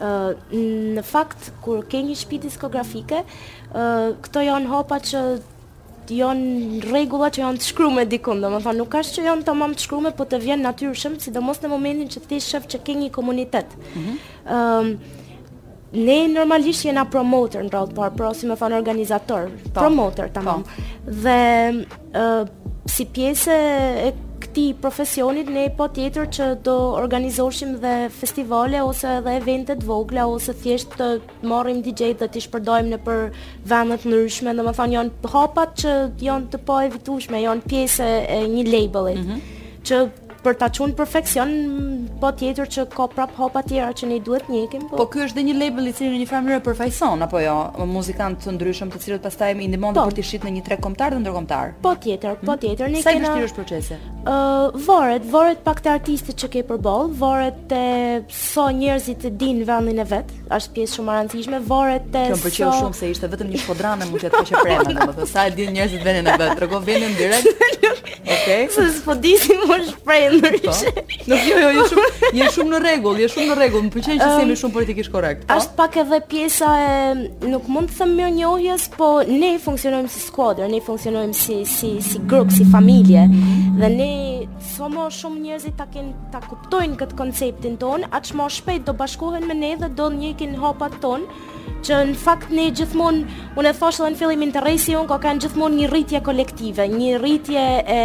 në 0.00 1.02
fakt 1.06 1.50
kur 1.64 1.84
ke 1.90 2.00
një 2.04 2.16
shtëpi 2.20 2.38
diskografike, 2.46 3.22
ë 3.76 3.86
këto 4.24 4.40
janë 4.44 4.72
hopa 4.72 5.00
që 5.02 5.20
janë 6.06 6.82
rregulla 6.86 7.30
që 7.34 7.42
janë 7.42 7.58
të 7.58 7.64
shkruar 7.66 8.06
diku, 8.06 8.34
domethënë 8.38 8.78
nuk 8.78 8.88
ka 8.92 9.00
që 9.02 9.24
janë 9.26 9.44
tamam 9.48 9.72
të 9.74 9.80
shkruar, 9.86 10.12
por 10.14 10.28
të 10.30 10.40
vjen 10.44 10.62
natyrshëm, 10.62 11.16
sidomos 11.20 11.62
në 11.64 11.68
momentin 11.72 12.08
që 12.12 12.24
ti 12.30 12.40
shef 12.42 12.68
që 12.70 12.82
ke 12.86 12.92
një 13.00 13.10
komunitet. 13.14 13.66
Mhm. 13.96 14.18
Ëm 14.46 14.52
mm 14.52 14.92
-hmm. 14.92 14.98
ne 15.96 16.16
normalisht 16.28 16.84
jena 16.84 17.04
promotor 17.04 17.62
në 17.62 17.70
radhë, 17.70 17.94
por 17.94 18.10
pra 18.16 18.34
si 18.34 18.46
më 18.46 18.56
thon 18.56 18.72
organizator, 18.72 19.50
pa, 19.50 19.80
po. 19.80 19.80
promotor 19.80 20.28
tamam. 20.28 20.62
Pa. 20.62 20.70
Po. 20.72 21.12
Dhe 21.22 21.38
ë 22.12 22.42
uh, 22.42 22.46
si 22.86 23.04
pjesë 23.04 23.52
e 24.08 24.12
ti 24.56 24.64
profesionit 24.80 25.48
ne 25.52 25.64
po 25.78 25.86
tjetër 25.96 26.28
që 26.36 26.44
do 26.66 26.74
organizoshim 26.96 27.74
dhe 27.82 27.92
festivale 28.20 28.80
ose 28.86 29.10
edhe 29.18 29.34
evente 29.40 29.76
të 29.78 29.88
vogla 29.90 30.24
ose 30.32 30.54
thjesht 30.62 30.94
të 31.00 31.08
marrim 31.50 31.82
DJ 31.84 32.14
dhe 32.22 32.28
të 32.32 32.42
shpërdojmë 32.46 32.94
në 32.96 33.00
për 33.08 33.20
vende 33.72 33.98
dhe 34.00 34.08
ndryshme, 34.10 34.56
domethënë 34.58 34.96
janë 34.98 35.32
hopat 35.34 35.74
që 35.82 35.94
janë 36.28 36.50
të 36.54 36.62
po 36.70 36.78
evitushme, 36.88 37.42
janë 37.44 37.68
pjesë 37.72 38.08
e 38.36 38.38
një 38.56 38.66
labeli. 38.72 39.18
Mm 39.18 39.26
-hmm. 39.26 39.66
Që 39.86 40.00
për 40.46 40.58
ta 40.60 40.68
çuar 40.70 40.92
në 40.92 40.96
perfeksion, 41.00 41.52
po 42.22 42.30
tjetër 42.38 42.68
që 42.74 42.84
ka 42.94 43.06
prap 43.10 43.32
hopa 43.38 43.64
të 43.64 43.72
tjera 43.74 43.88
që 43.98 44.08
ne 44.10 44.18
duhet 44.24 44.44
të 44.46 44.54
njekim. 44.54 44.82
po. 44.88 44.96
Po 45.02 45.06
ky 45.10 45.24
është 45.26 45.38
dhe 45.40 45.44
një 45.48 45.54
label 45.58 45.88
i 45.90 45.94
cili 45.96 46.12
në 46.14 46.20
një 46.22 46.28
farë 46.30 46.44
mënyrë 46.46 46.64
përfaqëson 46.68 47.24
apo 47.26 47.40
jo, 47.42 47.56
me 47.80 47.86
muzikantë 47.96 48.44
të 48.46 48.54
ndryshëm 48.54 48.92
të 48.94 49.00
cilët 49.04 49.24
pastaj 49.26 49.50
i 49.64 49.68
ndihmon 49.72 49.96
po. 49.96 50.04
për 50.06 50.16
të 50.18 50.26
shitur 50.30 50.48
në 50.50 50.54
një 50.58 50.64
trek 50.68 50.82
kombëtar 50.86 51.16
dhe 51.16 51.20
ndërkombëtar. 51.24 51.72
Po 51.82 51.94
tjetër, 52.04 52.38
po 52.42 52.52
mhm. 52.52 52.60
tjetër 52.62 52.92
ne 52.92 53.02
kemi. 53.02 53.02
Sa 53.02 53.16
vështirë 53.16 53.48
është 53.50 53.60
procesi? 53.60 53.98
Ë, 53.98 54.30
uh, 54.30 54.86
varet, 54.86 55.26
varet 55.34 55.64
pak 55.66 55.82
të 55.84 55.92
artistit 55.98 56.38
që 56.42 56.48
ke 56.54 56.64
për 56.70 56.80
ball, 56.86 57.10
varet 57.24 57.58
te 57.70 57.84
sa 58.30 58.68
so 58.68 58.70
njerëzit 58.78 59.26
e 59.26 59.34
dinë 59.42 59.66
vendin 59.68 60.00
e 60.02 60.06
vet, 60.12 60.30
është 60.56 60.74
pjesë 60.76 60.96
shumë 61.00 61.12
e 61.12 61.18
rëndësishme, 61.18 61.62
varet 61.70 62.10
te 62.14 62.24
sa. 62.28 62.36
Kjo 62.36 62.42
pëlqeu 62.46 62.62
so... 62.62 62.78
shumë 62.80 63.00
se 63.00 63.10
ishte 63.14 63.32
vetëm 63.34 63.50
një 63.54 63.60
shkodranë 63.62 64.06
mund 64.06 64.14
muzikë 64.16 64.32
të 64.34 64.42
çfarë 64.50 64.66
prandë, 64.66 64.96
po. 64.98 64.98
domethënë 65.02 65.30
sa 65.32 65.46
e 65.50 65.54
dinë 65.56 65.74
njerëzit 65.76 66.06
vendin 66.06 66.32
e 66.32 66.36
vet, 66.42 66.54
tregon 66.58 66.84
vendin 66.90 67.16
direkt. 67.20 67.64
Okej. 67.86 68.26
Okay. 68.26 68.66
Sa 68.74 68.82
so, 68.82 68.88
s'po 69.00 69.14
disi 69.22 69.54
më 69.70 69.76
shpreh 69.92 70.26
Po. 70.40 70.72
Nuk 71.30 71.40
Jo, 71.48 71.56
jo, 71.60 71.68
je 71.72 71.80
shumë, 71.90 72.30
je 72.36 72.48
shumë 72.56 72.72
në 72.74 72.80
rregull, 72.84 73.20
je 73.22 73.28
shumë 73.32 73.46
në 73.52 73.56
rregull, 73.58 73.84
më 73.86 73.92
pëlqen 73.94 74.20
që 74.20 74.28
jemi 74.40 74.56
shumë 74.60 74.74
politikisht 74.74 75.12
korrekt. 75.14 75.46
Është 75.50 75.72
po? 75.72 75.76
pak 75.80 75.96
edhe 76.02 76.18
pjesa 76.30 76.72
e 76.76 76.92
nuk 77.48 77.68
mund 77.72 77.90
të 77.92 77.98
them 78.02 78.12
mirë 78.18 78.32
njohjes, 78.36 78.86
po 78.98 79.08
ne 79.28 79.52
funksionojmë 79.64 80.12
si 80.12 80.22
skuadër, 80.26 80.70
ne 80.74 80.80
funksionojmë 80.86 81.38
si 81.40 81.58
si 81.72 81.92
si 82.10 82.22
grup, 82.30 82.52
si 82.56 82.68
familje. 82.72 83.26
Mhm. 83.26 83.80
Dhe 83.82 83.90
ne 83.94 84.12
Somo 84.76 85.06
shumë 85.08 85.40
njerëzit 85.40 85.76
ta 85.78 85.86
kanë 85.88 86.30
ta 86.32 86.40
kuptojnë 86.44 86.98
këtë 87.00 87.16
konceptin 87.16 87.78
ton, 87.80 88.04
aq 88.16 88.28
më 88.36 88.46
shpejt 88.58 88.84
do 88.84 88.92
bashkohen 88.92 89.46
me 89.48 89.54
ne 89.56 89.70
dhe 89.80 89.88
do 89.98 90.10
njëkin 90.12 90.52
hapat 90.60 90.98
ton 91.00 91.22
që 91.86 91.98
në 92.10 92.16
fakt 92.18 92.50
ne 92.54 92.68
gjithmonë 92.74 93.36
unë 93.60 93.70
e 93.70 93.74
thosh 93.78 94.00
edhe 94.02 94.10
në 94.14 94.18
fillim 94.20 94.42
interesi 94.46 94.94
unë 94.98 95.08
ka 95.10 95.18
kanë 95.22 95.42
gjithmonë 95.44 95.78
një 95.80 95.90
rritje 95.92 96.20
kolektive, 96.26 96.86
një 96.92 97.12
rritje 97.22 97.66
e 97.96 97.98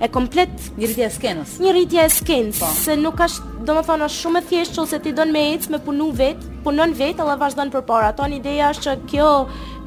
e 0.00 0.08
komplet, 0.08 0.52
një 0.80 0.88
rritje 0.88 1.04
e 1.06 1.12
skenës. 1.16 1.50
Një 1.60 1.74
rritje 1.76 2.04
e 2.06 2.12
skenës, 2.14 2.60
po. 2.62 2.70
se 2.76 2.94
nuk 2.96 3.18
ka, 3.20 3.26
domethënë 3.68 4.06
është 4.08 4.20
shumë 4.24 4.40
e 4.40 4.46
thjeshtë 4.52 4.76
çose 4.78 5.00
ti 5.04 5.12
don 5.16 5.32
me 5.34 5.42
ecë 5.54 5.74
me 5.74 5.80
punu 5.84 6.06
vet, 6.16 6.46
punon 6.64 6.94
vet, 6.96 7.20
edhe 7.20 7.36
vazhdon 7.44 7.72
përpara. 7.74 8.08
Ato 8.14 8.24
një 8.32 8.38
ideja 8.40 8.70
është 8.74 8.86
që 8.86 8.96
kjo 9.12 9.28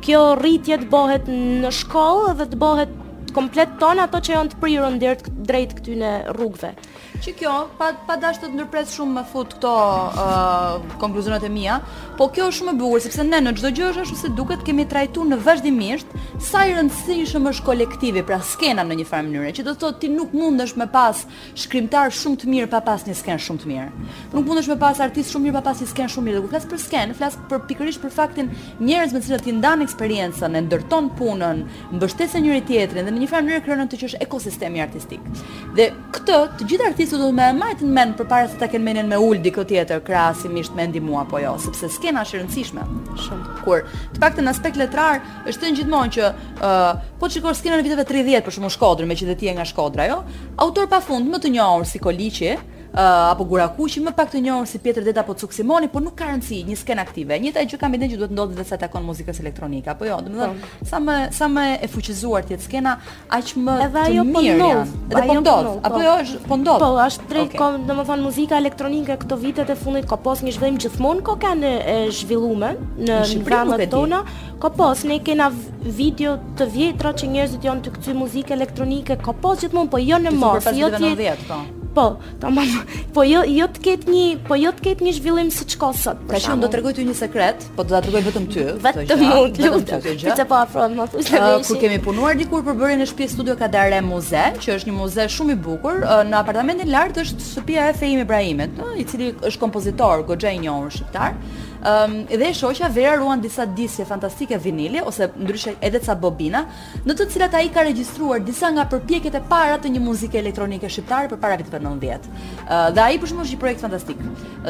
kjo 0.03 0.21
rritje 0.37 0.77
të 0.83 0.89
bëhet 0.91 1.29
në 1.33 1.71
shkollë 1.83 2.35
dhe 2.41 2.49
të 2.51 2.59
bëhet 2.61 2.93
komplet 3.33 3.73
ton 3.81 4.01
ato 4.03 4.19
që 4.19 4.33
janë 4.35 4.51
të 4.53 4.57
prirur 4.61 4.91
ndër 4.99 5.21
drejt 5.49 5.73
këtyn 5.79 6.03
rrugëve. 6.35 6.73
Që 7.21 7.33
kjo 7.37 7.51
pa 7.77 7.91
pa 8.07 8.15
dash 8.17 8.39
të 8.41 8.49
ndërpres 8.49 8.93
shumë 8.97 9.13
me 9.19 9.23
fut 9.29 9.51
këto 9.57 9.71
uh, 9.71 10.95
konkluzionet 11.01 11.43
e 11.45 11.49
mia, 11.51 11.75
po 12.17 12.29
kjo 12.33 12.47
është 12.49 12.57
shumë 12.57 12.73
e 12.73 12.79
bukur 12.79 13.03
sepse 13.03 13.25
ne 13.27 13.39
në 13.45 13.53
çdo 13.59 13.69
gjë 13.77 13.85
është 13.91 14.05
ashtu 14.05 14.17
si 14.23 14.31
duket 14.37 14.63
kemi 14.65 14.85
trajtuar 14.89 15.29
në 15.29 15.37
vazhdimisht 15.45 16.15
sa 16.43 16.63
i 16.67 16.73
rëndësishëm 16.73 17.49
është 17.51 17.65
kolektivi, 17.67 18.23
pra 18.27 18.39
skena 18.43 18.83
në 18.87 18.97
një 19.01 19.05
farë 19.11 19.27
mënyrë, 19.29 19.53
që 19.59 19.65
do 19.67 19.75
të 19.77 19.81
thotë 19.83 20.01
ti 20.03 20.09
nuk 20.15 20.33
mundesh 20.35 20.73
me 20.81 20.87
pas 20.91 21.21
shkrimtar 21.63 22.11
shumë 22.17 22.39
të 22.43 22.51
mirë 22.53 22.69
pa 22.73 22.81
pas 22.89 23.05
një 23.07 23.15
skenë 23.21 23.43
shumë 23.45 23.61
të 23.63 23.69
mirë. 23.71 23.87
Nuk 24.33 24.49
mundesh 24.49 24.71
me 24.73 24.77
pas 24.81 25.01
artist 25.05 25.31
shumë 25.33 25.47
mirë 25.47 25.57
pa 25.59 25.63
pas 25.69 25.83
një 25.83 25.89
skenë 25.93 26.13
shumë 26.15 26.29
mirë. 26.29 26.41
Do 26.41 26.49
flas 26.53 26.67
për 26.73 26.83
skenë, 26.87 27.15
flas 27.21 27.37
për 27.51 27.63
pikërisht 27.69 28.01
për 28.01 28.13
faktin 28.17 28.51
njerëz 28.83 29.13
me 29.15 29.21
të 29.23 29.29
cilët 29.29 29.45
ti 29.47 29.55
ndan 29.59 29.85
eksperiencën, 29.85 30.57
e 30.59 30.63
ndërton 30.67 31.11
punën, 31.21 31.63
mbështesë 31.95 32.41
njëri 32.43 32.65
tjetrin 32.71 33.05
dhe 33.07 33.13
në 33.15 33.23
një 33.23 33.31
farë 33.31 33.47
mënyrë 33.47 33.65
krijon 33.69 33.91
të 33.93 34.01
që 34.03 34.09
është 34.11 34.23
ekosistemi 34.27 34.83
artistik. 34.83 35.31
Dhe 35.77 35.89
këtë 36.17 36.41
të 36.59 36.69
gjithë 36.73 36.91
artistët 37.03 37.19
do 37.19 37.31
më 37.35 37.47
majtën 37.57 37.89
mend 37.91 38.13
përpara 38.17 38.47
se 38.49 38.55
ta 38.59 38.67
kenë 38.71 38.83
menjen 38.87 39.07
me 39.11 39.17
ul 39.19 39.37
di 39.43 39.51
këtë 39.51 39.67
tjetër 39.73 40.03
krahasimisht 40.07 40.75
me 40.75 40.85
mua 41.01 41.23
apo 41.25 41.39
jo, 41.39 41.55
sepse 41.59 41.89
skena 41.91 42.23
është 42.23 42.37
e 42.37 42.41
rëndësishme. 42.43 42.83
Shumë. 43.17 43.63
Kur 43.65 43.83
të 44.13 44.21
paktën 44.23 44.47
aspekt 44.49 44.77
letrar 44.79 45.19
është 45.43 45.65
thënë 45.65 45.81
gjithmonë 45.81 46.13
që 46.15 46.21
ë 46.29 46.67
uh, 46.67 46.93
po 47.19 47.29
shikosh 47.29 47.59
skenën 47.59 47.79
e 47.83 47.87
viteve 47.89 48.05
30 48.07 48.47
për 48.47 48.55
shkakun 48.55 48.73
Shkodrë, 48.77 49.07
me 49.11 49.15
që 49.19 49.35
ti 49.37 49.51
nga 49.51 49.65
Shkodra, 49.67 50.07
jo? 50.13 50.21
Autor 50.63 50.87
pa 50.87 50.99
më 51.03 51.39
të 51.43 51.51
njohur 51.57 51.85
si 51.85 51.99
Koliqi, 51.99 52.55
uh, 52.93 53.31
apo 53.33 53.43
Gurakuqi, 53.49 54.01
më 54.05 54.11
pak 54.17 54.31
të 54.33 54.41
njohur 54.45 54.67
si 54.69 54.79
Pjetër 54.81 55.07
Deta 55.07 55.23
apo 55.23 55.33
Cuksimoni, 55.37 55.89
por 55.91 56.01
nuk 56.05 56.15
ka 56.19 56.27
rëndësi, 56.29 56.59
një 56.67 56.77
skenë 56.81 57.03
aktive. 57.03 57.37
Njëta 57.43 57.63
gjë 57.69 57.79
kam 57.81 57.95
idenë 57.97 58.11
që 58.13 58.19
duhet 58.21 58.35
ndodhi 58.35 58.57
dhe 58.59 58.65
sa 58.69 58.77
takon 58.81 59.05
muzikës 59.07 59.39
elektronike, 59.43 59.89
apo 59.91 60.05
jo, 60.07 60.19
domethënë 60.27 60.67
po. 60.67 60.85
sa 60.91 60.99
më 61.05 61.17
sa 61.39 61.47
më 61.49 61.65
e 61.81 61.89
fuqizuar 61.93 62.45
ti 62.47 62.57
skena, 62.61 62.95
aq 63.29 63.55
më 63.57 63.77
Edhe 63.87 64.03
ajo 64.03 64.25
po 64.33 64.41
janë. 64.45 64.85
Dhe 65.09 65.13
po 65.13 65.19
ajo 65.19 65.27
po 65.33 65.41
ndodh, 65.41 65.71
apo 65.83 65.95
po. 65.95 66.03
jo, 66.03 66.39
po 66.47 66.55
ndodh. 66.57 66.81
Po, 66.83 66.91
është 67.07 67.27
drejt 67.33 67.51
okay. 67.51 67.61
kom, 67.61 67.77
domethënë 67.87 68.23
muzika 68.23 68.57
elektronike 68.61 69.17
këto 69.25 69.37
vitet 69.41 69.69
e 69.69 69.75
fundit 69.77 70.07
ka 70.09 70.17
pas 70.17 70.43
një 70.43 70.51
zhvillim 70.57 70.77
gjithmonë 70.85 71.23
ko 71.27 71.35
kanë 71.41 71.73
zhvilluar 72.21 72.77
në 72.97 73.43
vramat 73.45 73.87
tona. 73.91 74.23
Ka 74.63 74.69
pas 74.71 75.01
ne 75.03 75.17
kena 75.19 75.49
video 75.83 76.37
të 76.57 76.67
vjetra 76.71 77.11
që 77.19 77.27
njerëzit 77.33 77.65
janë 77.67 77.81
të 77.83 77.93
kthy 77.97 78.13
muzikë 78.21 78.51
elektronike, 78.55 79.15
ka 79.19 79.33
pas 79.35 79.59
gjithmonë, 79.59 79.89
po 79.91 79.97
jo 79.99 80.19
në 80.23 80.31
mos, 80.39 80.67
jo 80.77 80.91
ti. 80.95 81.81
Po, 81.93 82.15
ta 82.41 82.49
mam. 82.49 82.65
Po 83.13 83.21
jo 83.23 83.43
jo 83.45 83.67
të 83.69 83.81
ket 83.85 84.05
një, 84.09 84.21
po 84.47 84.55
jo 84.57 84.71
të 84.73 84.85
ket 84.87 85.01
një 85.05 85.11
zhvillim 85.19 85.49
siç 85.53 85.75
ka 85.81 85.91
sot. 85.95 86.21
Për 86.31 86.41
shkak 86.41 86.61
do 86.63 86.69
rregoj 86.73 86.93
ty 86.97 87.03
një 87.05 87.13
sekret, 87.19 87.65
po 87.77 87.83
do 87.85 87.93
ta 87.93 87.99
rregoj 88.05 88.21
vetëm 88.27 88.47
ty. 88.53 88.63
Vetëm 88.85 89.83
ty. 89.85 90.15
Ti 90.23 90.33
çe 90.39 90.45
po 90.49 90.57
afro 90.57 90.87
më 90.89 91.05
thua 91.13 91.25
se. 91.27 91.37
Ah, 91.37 91.57
Ku 91.67 91.77
kemi 91.81 91.99
punuar 92.01 92.33
dikur 92.39 92.65
për 92.65 92.79
bërjen 92.81 93.05
e 93.05 93.09
shtëpisë 93.11 93.35
Studio 93.37 93.55
Kadare 93.59 93.99
Muze, 94.05 94.41
që 94.63 94.79
është 94.79 94.89
një 94.89 94.95
muze 94.97 95.27
shumë 95.35 95.53
i 95.53 95.59
bukur, 95.69 96.01
ah, 96.07 96.23
në 96.25 96.39
apartamentin 96.41 96.89
lart 96.93 97.21
është 97.23 97.45
shtëpia 97.51 97.91
e 97.91 97.93
Fehim 98.01 98.23
Ibrahimit, 98.25 98.81
ah, 98.83 98.93
i 98.97 99.05
cili 99.09 99.29
është 99.37 99.61
kompozitor, 99.61 100.25
goxha 100.31 100.49
i 100.55 100.63
njohur 100.65 100.89
shqiptar. 100.97 101.37
Ëm 101.83 102.13
ehm, 102.29 102.37
dhe 102.39 102.53
shoqja 102.55 102.87
Vera 102.95 103.15
ruan 103.19 103.41
disa 103.43 103.65
disje 103.65 104.05
fantastike 104.05 104.57
vinili 104.57 104.99
ose 105.03 105.27
ndryshe 105.35 105.73
edhe 105.83 105.99
ca 105.99 106.13
bobina, 106.15 106.61
në 107.05 107.11
të 107.19 107.25
cilat 107.33 107.57
ai 107.59 107.65
ka 107.75 107.83
regjistruar 107.83 108.39
disa 108.39 108.69
nga 108.71 108.85
përpjekjet 108.87 109.35
e 109.35 109.41
para 109.49 109.75
të 109.83 109.91
një 109.95 109.99
muzike 109.99 110.39
elektronike 110.39 110.87
shqiptare 110.89 111.27
përpara 111.33 111.57
vitit 111.59 111.75
90. 111.75 111.79
Ëm 111.81 112.03
ehm, 112.13 112.95
dhe 112.95 113.03
ai 113.03 113.17
për 113.19 113.31
shkak 113.33 113.43
të 113.43 113.55
një 113.55 113.59
projekt 113.65 113.83
fantastik. 113.83 114.21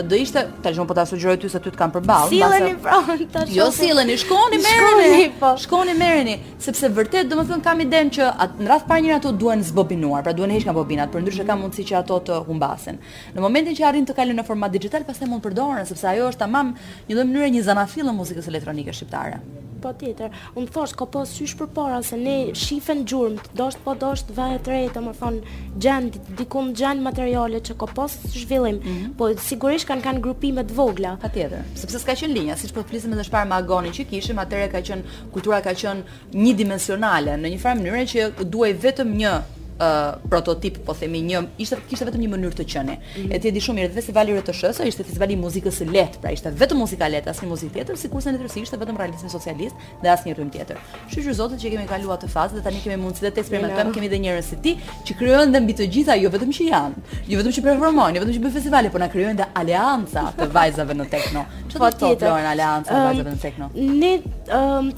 Do 0.10 0.18
ishte, 0.18 0.44
tash 0.66 0.80
unë 0.82 0.90
po 0.90 0.96
ta 0.98 1.06
sugjeroj 1.12 1.36
ty 1.44 1.52
se 1.54 1.62
ty 1.62 1.70
të 1.76 1.80
kam 1.84 1.94
përballë. 1.94 2.32
Silleni 2.34 2.74
pronë 2.88 3.30
tash. 3.36 3.54
Jo 3.60 3.70
silleni, 3.78 4.18
shkoni 4.24 4.60
merreni. 4.66 5.30
Shkoni, 5.66 5.94
po. 5.94 6.00
merreni, 6.02 6.36
sepse 6.66 6.90
vërtet 6.98 7.30
domethën 7.30 7.62
kam 7.62 7.86
idenë 7.86 8.16
që 8.18 8.32
në 8.58 8.72
radh 8.74 8.90
parë 8.90 9.06
njëra 9.06 9.20
ato 9.22 9.36
duhen 9.46 9.62
zbobinuar, 9.64 10.26
pra 10.26 10.34
duhen 10.34 10.56
hequr 10.56 10.66
nga 10.72 10.76
bobinat, 10.80 11.14
për 11.14 11.22
ndryshe 11.28 11.46
ka 11.46 11.60
mundësi 11.62 11.86
që 11.92 12.00
ato 12.02 12.18
të 12.26 12.42
humbasin. 12.50 12.98
Në 13.38 13.46
momentin 13.48 13.78
që 13.78 13.86
arrin 13.92 14.10
të 14.10 14.18
kalojnë 14.18 14.40
në 14.42 14.48
format 14.48 14.74
digital, 14.74 15.06
pastaj 15.06 15.30
mund 15.30 15.44
përdoren 15.46 15.86
sepse 15.86 16.08
ajo 16.10 16.32
është 16.32 16.42
tamam 16.46 16.74
një 17.10 17.16
dhe 17.18 17.24
mënyre 17.28 17.50
një 17.58 17.62
zanafilë 17.68 18.10
në 18.12 18.16
muzikës 18.18 18.48
elektronike 18.52 18.94
shqiptare. 18.96 19.42
Po 19.84 19.92
tjetër, 20.00 20.32
unë 20.56 20.72
thosh 20.72 20.94
ko 20.96 21.10
posë 21.12 21.34
shysh 21.42 21.58
për 21.60 21.68
para, 21.76 21.98
se 22.08 22.16
ne 22.20 22.36
shifën 22.56 23.02
gjurëm, 23.10 23.34
dosht 23.40 23.58
doshtë 23.58 23.82
po 23.84 23.96
doshtë 24.00 24.36
dhe 24.38 24.46
e 24.54 24.60
rejtë, 24.70 24.92
të 24.96 25.02
më 25.04 25.14
thonë 25.18 25.58
gjenë, 25.84 26.22
dikun 26.40 26.70
gjenë 26.80 27.04
materiale 27.04 27.60
që 27.60 27.76
ko 27.82 27.90
posë 27.98 28.20
të 28.24 28.30
mm 28.30 28.80
-hmm. 28.82 29.10
po 29.20 29.30
sigurisht 29.48 29.88
kanë 29.90 30.02
kanë 30.08 30.20
grupimet 30.24 30.72
vogla. 30.72 31.18
Pa 31.22 31.28
tjetër, 31.30 31.64
sepse 31.76 32.00
s'ka 32.00 32.16
qenë 32.16 32.34
linja, 32.38 32.56
si 32.58 32.68
që 32.68 32.74
po 32.74 32.80
të 32.82 32.90
flisim 32.94 33.14
e 33.14 33.16
dhe 33.20 33.28
shparë 33.30 33.48
ma 33.50 33.56
agoni 33.60 33.90
që 33.90 34.08
kishim, 34.10 34.38
atëre 34.40 34.72
ka 34.72 34.80
qënë, 34.80 35.04
kultura 35.34 35.62
ka 35.62 35.72
qenë 35.74 36.02
një 36.34 36.54
dimensionale, 36.56 37.32
në 37.44 37.48
një 37.52 37.60
farë 37.64 37.82
mënyre 37.84 38.08
që 38.14 38.44
duaj 38.46 38.74
vetëm 38.74 39.12
një 39.20 39.34
uh, 39.80 40.16
prototip, 40.30 40.80
po 40.86 40.94
themi 40.98 41.22
një, 41.26 41.44
ishte 41.62 41.80
kishte 41.90 42.06
vetëm 42.10 42.24
një 42.26 42.30
mënyrë 42.34 42.58
të 42.62 42.66
qenë. 42.74 42.96
Mm 43.00 43.04
-hmm. 43.16 43.34
E 43.36 43.40
ti 43.40 43.48
e 43.48 43.52
di 43.52 43.60
shumë 43.60 43.78
mirë, 43.80 43.94
festivali 44.00 44.32
i 44.34 44.40
RTS 44.40 44.80
ishte 44.90 45.04
festivali 45.04 45.36
muzikës 45.38 45.74
së 45.82 45.86
lehtë, 45.96 46.18
pra 46.22 46.32
ishte 46.32 46.50
vetëm 46.62 46.78
muzika 46.84 47.08
lehtë, 47.14 47.28
asnjë 47.32 47.48
muzikë 47.54 47.72
tjetër, 47.76 47.94
sikurse 48.06 48.30
në 48.32 48.38
Tiranë 48.44 48.64
ishte 48.66 48.78
vetëm 48.84 48.98
realizëm 49.02 49.30
socialist 49.38 49.76
dhe 50.04 50.10
asnjë 50.16 50.34
rrym 50.38 50.50
tjetër. 50.56 50.78
Kështu 51.10 51.22
që 51.30 51.34
zotët 51.40 51.60
që 51.64 51.68
kemi 51.74 51.86
kaluar 51.94 52.18
atë 52.20 52.28
fazë 52.36 52.54
dhe 52.58 52.62
tani 52.66 52.80
kemi 52.84 52.98
mundësitë 53.04 53.34
të 53.36 53.40
eksperimentojmë, 53.44 53.92
kemi 53.94 54.06
edhe 54.10 54.20
njerëz 54.24 54.46
si 54.50 54.56
ti 54.64 54.72
që 55.06 55.12
krijojnë 55.20 55.52
dhe 55.54 55.60
mbi 55.64 55.74
të 55.80 55.86
gjitha, 55.94 56.14
jo 56.24 56.30
vetëm 56.36 56.52
që 56.58 56.64
janë, 56.74 56.96
jo 57.32 57.36
vetëm 57.40 57.52
që 57.56 57.62
performojnë, 57.70 58.14
jo 58.16 58.20
vetëm 58.24 58.34
që 58.36 58.42
bëjnë 58.44 58.56
festivale, 58.60 58.88
por 58.94 59.00
na 59.04 59.08
krijojnë 59.16 59.38
dhe 59.42 59.48
aleanca 59.62 60.24
të 60.40 60.46
vajzave 60.56 60.94
në 61.00 61.06
tekno. 61.14 61.42
Çfarë 61.70 61.80
po 61.80 61.88
të 61.90 61.98
thotë 62.02 62.26
aleanca 62.56 62.90
të 62.96 63.00
vajzave 63.08 63.30
në 63.36 63.40
tekno? 63.46 63.66
Ne 64.02 64.12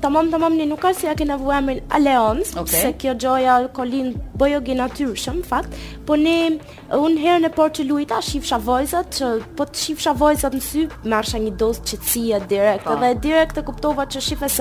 tamam 0.03 0.25
tamam 0.35 0.53
ne 0.59 0.65
nuk 0.71 0.79
ka 0.81 0.91
se 0.93 1.03
ja 1.09 1.15
kena 1.21 1.35
vuajmë 1.43 1.71
aleanc, 1.97 2.45
okay. 2.61 2.81
se 2.81 2.89
kjo 3.01 3.13
joja 3.21 3.55
Colin 3.77 4.07
bëjë 4.39 4.43
po 4.45 4.45
jo 4.45 4.59
rrugë 4.65 4.75
natyrshëm, 4.79 5.41
fakt, 5.47 5.73
po 6.07 6.15
ne 6.19 6.59
unë 6.95 7.23
herën 7.23 7.47
e 7.49 7.53
parë 7.53 7.77
që 7.77 7.85
luajta 7.89 8.19
shifsha 8.25 8.59
vajzat 8.65 9.17
që 9.19 9.29
po 9.59 9.67
të 9.69 9.83
shifsha 9.85 10.13
vajzat 10.19 10.55
në 10.57 10.63
sy, 10.69 10.85
marrsha 11.11 11.41
një 11.45 11.53
dozë 11.61 11.85
qetësie 11.89 12.41
direkt, 12.49 12.85
po. 12.85 12.95
edhe 12.97 13.13
direkt 13.27 13.59
e 13.61 13.65
kuptova 13.69 14.07
që 14.09 14.21
shifë 14.29 14.53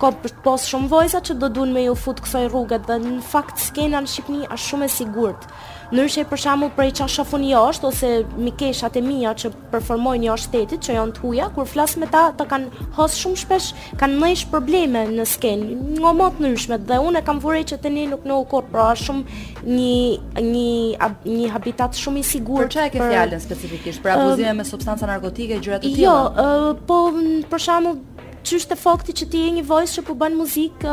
Ko 0.00 0.08
ka 0.14 0.22
për 0.22 0.30
të 0.32 0.42
pas 0.46 0.62
shumë 0.64 0.88
vojza 0.88 1.18
që 1.28 1.34
do 1.42 1.48
dun 1.52 1.74
me 1.76 1.82
ju 1.84 1.92
fut 1.92 2.22
kësaj 2.24 2.46
rrugët 2.48 2.86
dhe 2.88 2.94
në 3.02 3.18
fakt 3.30 3.60
skena 3.60 3.98
në 4.00 4.08
Shqipni 4.08 4.46
është 4.46 4.68
shumë 4.70 4.86
e 4.86 4.92
sigurt. 4.94 5.42
Nërshë 5.90 6.22
për 6.30 6.38
shembull 6.38 6.70
prej 6.76 6.90
që 7.00 7.06
a 7.06 7.24
ashtë, 7.58 7.88
ose 7.88 8.10
mikeshat 8.38 8.92
atë 8.92 9.00
e 9.00 9.04
mija 9.06 9.32
që 9.40 9.48
performojnë 9.72 10.22
një 10.24 10.32
ashtë 10.34 10.52
tetit, 10.54 10.84
që 10.86 10.94
janë 10.96 11.14
të 11.16 11.22
huja, 11.24 11.48
kur 11.56 11.66
flasë 11.66 12.02
me 12.02 12.08
ta 12.12 12.20
ta 12.38 12.46
kanë 12.46 12.84
hos 12.98 13.16
shumë 13.18 13.38
shpesh, 13.42 13.70
kanë 13.98 14.20
nëjsh 14.22 14.44
probleme 14.52 15.02
në 15.10 15.26
skenë, 15.32 15.96
nga 15.98 16.12
matë 16.20 16.44
nërshme, 16.46 16.78
dhe 16.86 17.00
unë 17.08 17.22
e 17.22 17.24
kam 17.26 17.42
vërej 17.42 17.64
që 17.72 17.80
të 17.82 17.92
një 17.96 18.06
nuk 18.12 18.28
në 18.30 18.36
okot, 18.44 18.70
pra 18.70 18.86
shumë 19.02 19.42
një, 19.66 20.44
një, 20.52 21.12
një 21.34 21.50
habitat 21.56 21.98
shumë 21.98 22.22
i 22.22 22.26
sigur. 22.30 22.62
Për 22.68 22.72
që 22.76 22.86
e 22.86 22.92
ke 22.94 23.02
fjalën 23.10 23.42
specifikisht, 23.48 24.04
për 24.04 24.14
abuzime 24.14 24.54
uh, 24.54 24.60
me 24.62 24.68
substanca 24.70 25.10
narkotike, 25.10 25.58
gjëra 25.64 25.82
të 25.82 25.94
tjera. 25.96 26.04
Jo, 26.06 26.14
uh, 26.30 26.70
po 26.86 27.02
për 27.50 27.66
shamu, 27.66 27.96
Çështë 28.40 28.76
fakti 28.80 29.12
që 29.12 29.24
ti 29.28 29.40
je 29.42 29.48
një 29.52 29.62
vajzë 29.68 29.98
që 29.98 30.02
po 30.08 30.14
bën 30.22 30.32
muzikë, 30.38 30.92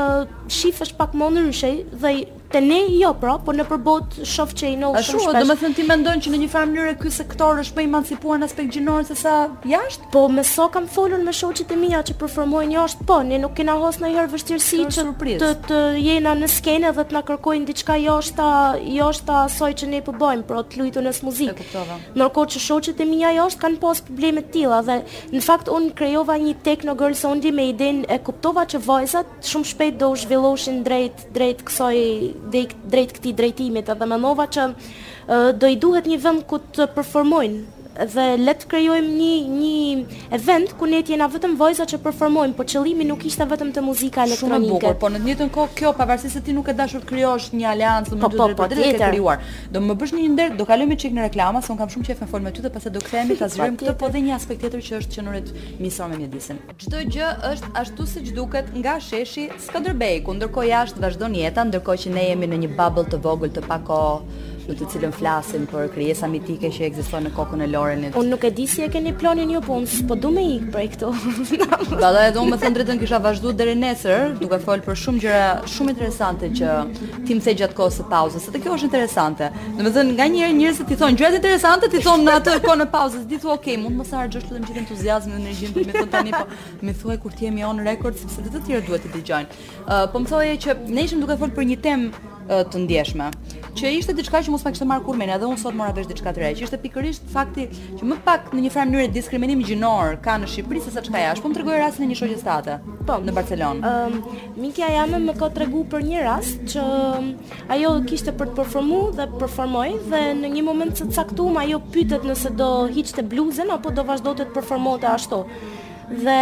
shifesh 0.52 0.92
pak 1.00 1.14
më 1.16 1.30
ndryshe 1.32 1.70
dhe 2.04 2.10
te 2.50 2.60
ne 2.62 2.78
jo 3.00 3.12
pra, 3.20 3.36
po 3.44 3.54
në 3.56 3.66
përbot 3.68 4.20
shof 4.28 4.54
që 4.58 4.70
i 4.72 4.76
nëllë 4.80 5.02
shumë 5.04 5.24
shpesh. 5.26 5.48
Ashtu, 5.52 5.56
do 5.70 5.76
ti 5.80 5.86
mendon 5.88 6.22
që 6.24 6.32
në 6.34 6.40
një 6.44 6.50
farë 6.52 6.70
mënyrë 6.72 6.94
ky 7.02 7.12
sektor 7.12 7.60
është 7.64 7.76
për 7.78 7.84
emancipuar 7.88 8.40
në 8.42 8.48
aspekt 8.48 8.74
gjinor 8.76 9.04
se 9.08 9.18
sa 9.20 9.34
jashtë? 9.68 10.12
Po, 10.14 10.24
me 10.32 10.46
so 10.48 10.68
kam 10.74 10.88
folur 10.92 11.24
me 11.26 11.34
shoqjet 11.36 11.74
e 11.76 11.80
mia 11.82 12.00
që 12.08 12.16
performojnë 12.22 12.78
jashtë, 12.78 13.08
po, 13.10 13.20
ne 13.28 13.40
nuk 13.44 13.56
kena 13.58 13.76
hos 13.82 14.00
në 14.00 14.14
herë 14.16 14.32
vështirësi 14.36 14.86
që 14.96 15.06
të, 15.42 15.52
të 15.68 15.82
jena 16.00 16.36
në 16.40 16.50
skene 16.52 16.94
dhe 16.96 17.06
të 17.10 17.18
na 17.18 17.24
kërkojnë 17.28 17.68
diçka 17.72 17.98
joshta, 18.06 18.48
joshta 18.96 19.42
asoj 19.50 19.72
që 19.82 19.92
ne 19.92 20.02
përbojmë, 20.08 20.48
pro, 20.50 20.64
të 20.72 20.82
lujtu 20.82 21.04
nësë 21.04 21.28
muzikë. 21.28 21.68
E 21.68 21.70
kuptova. 21.74 22.48
që 22.48 22.64
shoqjet 22.68 23.02
e 23.02 23.06
mija 23.12 23.34
jashtë 23.42 23.64
kanë 23.66 23.82
probleme 23.84 24.08
problemet 24.08 24.50
tilla 24.54 24.80
dhe 24.88 25.00
në 25.34 25.44
fakt 25.44 25.68
un 25.74 25.90
krejova 25.98 26.38
një 26.42 26.56
techno 26.66 26.96
girl 27.00 27.14
sondi 27.16 27.52
me 27.56 27.68
idin 27.72 28.04
e 28.12 28.20
kuptova 28.24 28.66
që 28.70 28.80
vajzat 28.86 29.48
shumë 29.50 29.70
shpejt 29.74 29.98
do 30.02 30.12
zhvilloshin 30.22 30.82
drejt, 30.86 31.28
drejt 31.36 31.64
kësoj 31.68 32.37
drejt 32.90 33.16
këti 33.18 33.34
drejtimit 33.38 33.90
edhe 33.94 34.08
me 34.12 34.20
nova 34.26 34.46
që 34.58 34.68
do 35.64 35.72
i 35.74 35.80
duhet 35.86 36.06
një 36.14 36.20
vend 36.28 36.46
ku 36.54 36.62
të 36.78 36.90
performojnë 36.98 37.77
dhe 38.06 38.26
le 38.38 38.54
të 38.54 38.68
krijojmë 38.72 39.14
një 39.18 39.58
një 39.58 40.22
event 40.38 40.74
ku 40.78 40.86
ne 40.90 41.00
të 41.02 41.16
jena 41.16 41.28
vetëm 41.34 41.56
vojza 41.58 41.86
që 41.90 42.00
performojmë, 42.04 42.54
por 42.58 42.68
qëllimi 42.70 43.08
nuk 43.10 43.24
ishte 43.26 43.46
vetëm 43.50 43.72
të 43.74 43.84
muzika 43.86 44.26
elektronike. 44.28 44.70
Shumë 44.70 44.74
bukur, 44.76 44.98
por 45.02 45.14
në 45.14 45.22
të 45.24 45.30
njëjtën 45.32 45.52
kohë 45.56 45.76
kjo 45.80 45.94
pavarësisht 45.98 46.38
se 46.38 46.42
ti 46.46 46.54
nuk 46.54 46.70
e 46.70 46.76
dashur 46.78 47.06
krijosh 47.10 47.50
një 47.58 47.70
aleancë 47.74 48.18
me 48.18 48.30
po, 48.30 48.50
drejtë 48.54 48.76
dy 48.76 48.90
të 48.94 49.12
krijuar. 49.12 49.46
Do 49.74 49.82
më 49.86 49.98
bësh 50.02 50.16
një 50.16 50.30
ndër, 50.34 50.54
do 50.60 50.68
kalojmë 50.70 50.98
çik 51.02 51.16
në 51.18 51.26
reklama, 51.30 51.62
se 51.66 51.72
un 51.72 51.80
kam 51.80 51.90
shumë 51.90 52.10
qejf 52.12 52.26
me 52.26 52.30
fol 52.34 52.46
me 52.46 52.54
ty 52.54 52.66
dhe 52.66 52.74
pastaj 52.74 52.94
do 52.94 53.02
kthehemi 53.02 53.38
ta 53.38 53.48
po, 53.48 53.54
zgjojmë 53.56 53.82
këtë, 53.82 53.96
por 54.04 54.14
dhe 54.14 54.24
një 54.28 54.36
aspekt 54.38 54.62
tjetër 54.62 54.84
që 54.86 55.00
është 55.02 55.16
që 55.16 55.26
në 55.26 55.38
rit 55.38 55.56
mision 55.82 56.14
me 56.14 56.22
mjedisin. 56.22 56.62
Çdo 56.84 57.06
gjë 57.16 57.32
është 57.54 57.74
ashtu 57.82 58.06
siç 58.14 58.34
duket 58.38 58.70
nga 58.78 59.00
sheshi 59.02 59.48
Skënderbeu, 59.68 60.36
ndërkohë 60.38 60.70
jashtë 60.74 61.02
vazhdon 61.06 61.36
jeta, 61.40 61.64
ndërkohë 61.72 62.02
që 62.06 62.14
ne 62.16 62.28
jemi 62.32 62.50
në 62.52 62.62
një 62.66 62.72
bubble 62.78 63.08
të 63.12 63.20
vogël 63.26 63.54
të 63.58 63.64
pakohë 63.70 64.56
në 64.68 64.76
të 64.80 64.86
cilën 64.92 65.14
flasim 65.16 65.64
për 65.70 65.88
krijesa 65.94 66.28
mitike 66.28 66.68
që 66.76 66.88
ekziston 66.90 67.24
në 67.24 67.30
kokën 67.38 67.62
e 67.64 67.68
Lorenit. 67.72 68.16
Unë 68.20 68.32
nuk 68.34 68.44
e 68.44 68.50
di 68.56 68.66
si 68.68 68.84
e 68.84 68.90
keni 68.92 69.14
planin 69.16 69.54
ju 69.54 69.62
punë, 69.64 70.02
po 70.10 70.18
du 70.20 70.32
me 70.36 70.44
ikë 70.58 70.72
prej 70.74 70.88
këto. 70.96 71.12
Po 71.14 72.00
do 72.02 72.08
të 72.08 72.26
them 72.36 72.52
thënë 72.60 72.74
drejtën 72.82 73.00
kisha 73.02 73.20
vazhduar 73.24 73.56
deri 73.62 73.76
nesër, 73.80 74.34
duke 74.42 74.60
fol 74.66 74.82
për 74.86 74.98
shumë 75.04 75.24
gjëra 75.24 75.46
shumë 75.76 75.94
interesante 75.96 76.50
që 76.60 76.76
ti 77.28 77.38
më 77.38 77.44
the 77.48 77.56
gjatë 77.62 77.76
kohës 77.80 77.98
së 78.02 78.08
pauzës, 78.12 78.50
se 78.52 78.60
kjo 78.64 78.76
është 78.76 78.88
interesante. 78.90 79.50
Domethënë 79.80 80.18
nganjëherë 80.18 80.58
njerëzit 80.60 80.88
ti 80.92 80.98
thon 81.02 81.18
gjërat 81.20 81.40
interesante, 81.40 81.88
ti 81.94 82.04
thon 82.04 82.28
në 82.28 82.36
atë 82.42 82.58
kohë 82.66 82.80
në 82.84 82.88
pauzës, 82.94 83.24
di 83.32 83.40
thua, 83.40 83.56
"Okej, 83.56 83.76
okay, 83.78 83.82
mund 83.84 83.96
mos 84.02 84.12
harxhosh 84.16 84.44
të 84.44 84.52
them 84.58 84.66
gjithë 84.68 84.84
entuziazmin 84.84 85.36
dhe 85.36 85.44
energjinë 85.48 85.74
për 85.74 85.80
po 85.80 85.88
më 85.88 85.94
thon 86.02 86.12
tani, 86.16 86.32
po 86.32 86.46
më 86.88 86.94
thuaj 87.02 87.18
kur 87.24 87.32
ti 87.38 87.46
jemi 87.48 87.64
on 87.64 87.80
record 87.88 88.16
sepse 88.20 88.44
të 88.44 88.50
të 88.56 88.60
tjerë 88.68 88.86
duhet 88.88 89.02
të 89.08 89.14
dëgjojnë." 89.16 89.48
po 90.12 90.18
më 90.22 90.28
thoje 90.32 90.58
që 90.64 90.70
ne 90.96 91.02
ishim 91.04 91.20
duke 91.24 91.38
fol 91.38 91.50
për 91.56 91.64
një 91.70 91.78
temë 91.82 92.08
të 92.48 92.80
ndjeshme. 92.84 93.28
Që 93.78 93.92
ishte 93.94 94.14
diçka 94.18 94.40
që 94.46 94.52
mos 94.54 94.64
më 94.66 94.72
kishte 94.74 94.86
marrë 94.90 95.04
kurrë 95.06 95.20
mend, 95.20 95.34
edhe 95.36 95.46
unë 95.50 95.60
sot 95.62 95.76
mora 95.78 95.94
vesh 95.94 96.08
diçka 96.10 96.32
të 96.34 96.42
re, 96.42 96.50
që 96.58 96.64
ishte 96.66 96.80
pikërisht 96.82 97.28
fakti 97.34 97.66
që 98.00 98.08
më 98.10 98.18
pak 98.26 98.48
në 98.56 98.64
një 98.64 98.72
farë 98.74 98.90
mënyrë 98.94 99.12
diskriminim 99.14 99.62
gjinor 99.68 100.16
ka 100.26 100.38
në 100.42 100.50
Shqipëri 100.54 100.82
se 100.82 100.94
sa 100.96 101.04
çka 101.06 101.22
jashtë, 101.24 101.44
po 101.46 101.52
më 101.52 101.58
tregoi 101.60 101.78
rastin 101.82 102.08
e 102.08 102.10
një 102.14 102.18
shoqes 102.22 102.46
tate. 102.48 102.78
Po, 103.08 103.20
në 103.22 103.36
Barcelonë. 103.38 103.92
Ëm, 103.92 104.18
um, 104.18 104.36
ehm, 104.36 104.62
mikja 104.64 104.90
Jamë 104.96 105.22
më 105.28 105.36
ka 105.40 105.52
tregu 105.58 105.84
për 105.92 106.06
një 106.10 106.24
rast 106.28 106.64
që 106.74 106.86
mm, 107.22 107.32
ajo 107.76 107.94
kishte 108.10 108.34
për 108.40 108.54
të 108.54 108.58
performuar 108.64 109.14
dhe 109.20 109.30
performoi 109.44 109.90
dhe 110.10 110.24
në 110.42 110.54
një 110.56 110.64
moment 110.72 110.98
të 111.04 111.12
caktuar 111.20 111.62
ajo 111.66 111.84
pyetet 111.94 112.26
nëse 112.32 112.56
do 112.60 112.72
hiqte 112.98 113.28
bluzën 113.30 113.76
apo 113.78 113.94
do 114.00 114.08
vazhdonte 114.10 114.48
të 114.50 114.58
performonte 114.58 115.14
ashtu. 115.18 115.44
Dhe 116.08 116.36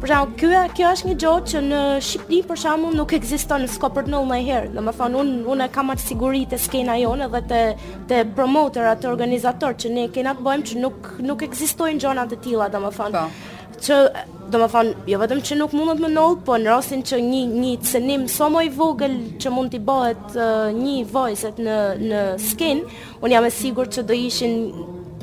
për 0.00 0.08
shkak 0.08 0.30
ky 0.40 0.60
kjo 0.72 0.86
është 0.94 1.08
një 1.10 1.14
gjë 1.20 1.32
që 1.50 1.60
në 1.66 1.80
Shqipëri 2.08 2.38
për 2.48 2.60
shkak 2.62 2.84
nuk 2.96 3.10
ekziston 3.12 3.60
në 3.60 3.68
Skopër 3.68 4.06
ndonjë 4.08 4.28
më 4.30 4.38
herë. 4.46 4.70
Domethënë 4.72 5.18
unë 5.22 5.42
unë 5.52 5.66
kam 5.74 5.90
atë 5.92 6.04
siguri 6.06 6.40
te 6.48 6.56
skena 6.58 6.94
jonë 6.96 7.26
edhe 7.26 7.42
te 7.50 7.60
te 8.12 8.22
promotorat, 8.38 9.02
te 9.04 9.10
organizatorët 9.12 9.84
që 9.84 9.90
ne 9.98 10.04
kena 10.16 10.32
të 10.38 10.46
bëjmë 10.46 10.68
që 10.70 10.78
nuk 10.86 11.10
nuk 11.28 11.44
ekzistojnë 11.44 12.00
gjona 12.06 12.24
të 12.32 12.38
tilla 12.46 12.70
domethënë. 12.72 13.12
Po. 13.12 13.52
Që 13.82 14.00
domethënë 14.54 15.04
jo 15.12 15.20
vetëm 15.20 15.44
që 15.44 15.60
nuk 15.60 15.76
mundet 15.76 16.00
më 16.06 16.12
ndonjë, 16.14 16.40
po 16.48 16.56
në 16.62 16.72
rastin 16.72 17.04
që 17.12 17.20
një 17.28 17.42
një 17.60 17.74
cenim 17.92 18.24
so 18.32 18.48
më 18.54 18.64
i 18.70 18.72
vogël 18.80 19.18
që 19.42 19.52
mund 19.52 19.76
t'i 19.76 19.84
bëhet 19.92 20.40
uh, 20.40 20.72
një 20.78 20.96
vojset 21.12 21.60
në 21.68 21.78
në 22.08 22.24
skenë, 22.48 23.02
unë 23.20 23.34
jam 23.36 23.50
e 23.52 23.54
sigurt 23.60 23.92
që 23.98 24.06
do 24.08 24.16
ishin 24.24 24.58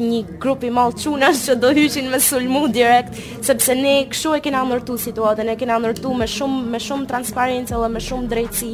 një 0.04 0.22
grup 0.42 0.64
i 0.64 0.70
madh 0.74 0.98
çunash 1.02 1.46
që 1.48 1.56
do 1.60 1.72
hyqin 1.76 2.08
me 2.12 2.20
sulmu 2.24 2.68
direkt 2.74 3.18
sepse 3.46 3.76
ne 3.76 4.00
kështu 4.12 4.34
e 4.38 4.42
kena 4.46 4.64
ndërtu 4.68 4.98
situatën 5.06 5.52
e 5.52 5.56
kena 5.60 5.80
ndërtu 5.82 6.14
me 6.18 6.28
shumë 6.36 6.60
me 6.74 6.82
shumë 6.84 7.10
transparencë 7.10 7.80
dhe 7.84 7.90
me 7.96 8.02
shumë 8.08 8.30
drejtësi 8.32 8.72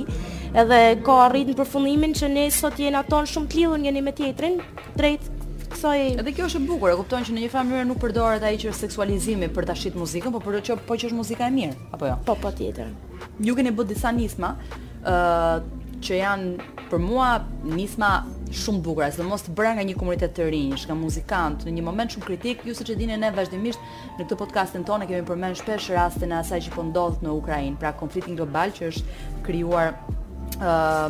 edhe 0.63 0.79
ka 1.05 1.17
arritën 1.25 1.57
përfundimin 1.59 2.13
që 2.17 2.29
ne 2.33 2.45
sot 2.55 2.77
jena 2.79 3.01
aton 3.05 3.27
shumë 3.29 3.49
të 3.51 3.61
lidhur 3.61 3.81
njëri 3.83 4.03
me 4.09 4.13
tjetrin 4.17 4.59
drejt 4.99 5.31
kësaj 5.73 5.97
Edhe 6.21 6.31
kjo 6.35 6.45
është 6.49 6.61
e 6.63 6.67
bukur, 6.69 6.93
e 6.93 6.99
kupton 7.01 7.25
që 7.27 7.33
në 7.35 7.41
një 7.45 7.49
farë 7.53 7.67
mënyrë 7.69 7.87
nuk 7.89 7.97
përdoret 8.03 8.45
ai 8.47 8.53
që 8.61 8.69
është 8.71 8.83
seksualizimi 8.85 9.49
për 9.55 9.65
ta 9.69 9.75
shitur 9.77 9.99
muzikën, 10.03 10.31
por 10.31 10.43
për 10.45 10.61
që 10.63 10.77
po 10.87 10.95
që 10.95 11.09
është 11.09 11.17
muzika 11.17 11.49
e 11.49 11.55
mirë, 11.57 11.79
apo 11.91 12.07
jo? 12.07 12.15
Po, 12.29 12.37
patjetër. 12.39 12.93
Po 12.93 13.31
Ju 13.43 13.55
keni 13.59 13.73
bë 13.75 13.83
disa 13.89 14.13
nisma, 14.15 14.53
ë 15.03 15.13
që 16.03 16.17
janë 16.19 16.71
për 16.89 17.01
mua 17.01 17.27
nisma 17.65 18.09
shumë 18.55 18.81
bukra, 18.85 19.07
se 19.11 19.23
mos 19.25 19.43
të 19.45 19.53
bëra 19.57 19.73
nga 19.77 19.85
një 19.89 19.95
komunitet 19.99 20.35
të 20.37 20.47
rinj, 20.51 20.75
shka 20.83 20.95
muzikant 20.97 21.65
në 21.67 21.73
një 21.77 21.85
moment 21.87 22.13
shumë 22.13 22.27
kritik, 22.27 22.63
ju 22.67 22.75
siç 22.77 22.93
e 22.93 22.97
dini 22.99 23.17
ne 23.19 23.31
vazhdimisht 23.35 23.89
në 24.15 24.25
këtë 24.25 24.39
podcastin 24.43 24.85
tonë 24.87 25.09
kemi 25.09 25.27
përmend 25.29 25.59
shpesh 25.61 25.91
rastin 25.95 26.35
e 26.35 26.39
asaj 26.41 26.61
që 26.67 26.75
po 26.75 26.85
ndodh 26.91 27.25
në 27.25 27.33
Ukrainë, 27.39 27.79
pra 27.81 27.93
konflikti 27.99 28.35
global 28.39 28.73
që 28.77 28.91
është 28.91 29.31
krijuar 29.47 29.93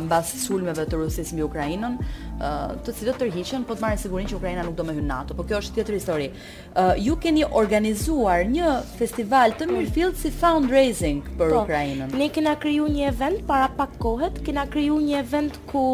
mbas 0.04 0.26
sulmeve 0.46 0.84
të 0.88 0.98
Rusisë 1.00 1.36
mbi 1.36 1.44
Ukrainën, 1.44 1.96
uh, 1.98 2.74
të 2.84 2.94
cilët 2.98 3.18
tërhiqen, 3.20 3.64
po 3.68 3.76
të 3.76 3.82
marrin 3.82 4.00
sigurinë 4.00 4.30
që 4.32 4.38
Ukraina 4.38 4.64
nuk 4.66 4.76
do 4.78 4.86
më 4.88 4.96
hyn 4.98 5.08
NATO, 5.10 5.36
por 5.38 5.46
kjo 5.48 5.60
është 5.62 5.76
tjetër 5.78 5.96
histori. 5.98 6.28
Uh, 6.72 6.94
ju 7.06 7.16
keni 7.22 7.44
organizuar 7.46 8.44
një 8.52 8.72
festival 8.98 9.54
të 9.60 9.68
Mirfield 9.70 10.18
si 10.20 10.32
fundraising 10.34 11.22
për 11.38 11.54
po, 11.54 11.64
Ukrainën. 11.66 12.16
Ne 12.22 12.28
kena 12.32 12.56
kriju 12.58 12.88
një 12.96 13.10
event 13.12 13.44
para 13.50 13.70
pak 13.78 13.94
kohë, 14.02 14.32
kena 14.46 14.66
kriju 14.72 14.98
një 15.06 15.22
event 15.22 15.60
ku 15.70 15.86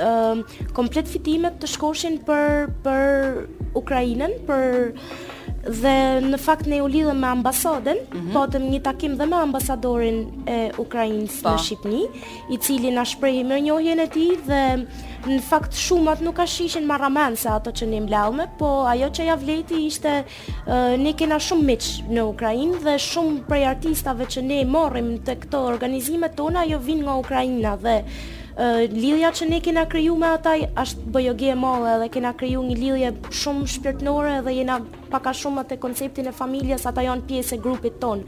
uh, 0.00 0.66
komplet 0.76 1.08
fitimet 1.10 1.60
të 1.62 1.72
shkoshin 1.76 2.20
për 2.28 2.72
për 2.84 3.46
Ukrainën, 3.78 4.40
për 4.48 5.34
dhe 5.66 5.92
në 6.30 6.38
fakt 6.38 6.66
ne 6.70 6.78
u 6.82 6.86
lidhëm 6.90 7.18
me 7.20 7.26
ambasadën, 7.28 7.96
mm 7.96 8.20
-hmm. 8.20 8.32
patëm 8.32 8.62
po 8.62 8.68
një 8.72 8.80
takim 8.82 9.16
dhe 9.18 9.26
me 9.26 9.36
ambasadorin 9.36 10.18
e 10.46 10.58
Ukrainës 10.78 11.40
pa. 11.42 11.50
në 11.50 11.58
Shqipni 11.64 12.02
i 12.50 12.56
cili 12.56 12.90
na 12.94 13.04
shprehi 13.04 13.44
mirënjohjen 13.44 14.00
e 14.00 14.06
tij 14.08 14.36
dhe 14.46 14.86
në 15.26 15.40
fakt 15.48 15.72
shumat 15.74 16.20
nuk 16.22 16.34
ka 16.36 16.46
shishin 16.46 16.86
marramen 16.86 17.36
se 17.36 17.48
ato 17.48 17.70
që 17.70 17.86
ne 17.88 18.00
mlelme, 18.00 18.46
po 18.58 18.66
ajo 18.86 19.06
që 19.08 19.22
ja 19.24 19.36
vleti 19.36 19.86
ishte, 19.86 20.22
uh, 20.66 20.96
ne 20.98 21.12
kena 21.12 21.36
shumë 21.38 21.64
miq 21.64 21.84
në 22.12 22.22
Ukrajin 22.28 22.72
dhe 22.84 22.94
shumë 22.98 23.46
prej 23.48 23.64
artistave 23.66 24.24
që 24.26 24.42
ne 24.44 24.64
morrim 24.64 25.18
të 25.18 25.34
këto 25.40 25.58
organizime 25.64 26.28
tona, 26.36 26.64
jo 26.64 26.78
vinë 26.78 27.02
nga 27.04 27.14
Ukrajina 27.18 27.76
dhe 27.76 28.02
uh, 28.02 28.78
lidhja 28.92 29.30
që 29.32 29.48
ne 29.50 29.60
kena 29.60 29.86
kryu 29.86 30.16
me 30.16 30.26
ataj, 30.26 30.60
ashtë 30.76 31.00
bëjogje 31.12 31.52
e 31.52 31.98
dhe 32.00 32.08
kena 32.08 32.32
kryu 32.34 32.62
një 32.62 32.76
lidhje 32.82 33.10
shumë 33.30 33.66
shpirtnore 33.66 34.40
dhe 34.44 34.52
jena 34.54 34.78
paka 35.10 35.32
shumë 35.36 35.62
atë 35.64 35.78
konceptin 35.82 36.28
e 36.30 36.34
familjes, 36.34 36.86
ata 36.90 37.04
janë 37.06 37.26
pjesë 37.28 37.56
e 37.58 37.62
grupit 37.64 37.98
ton. 38.02 38.22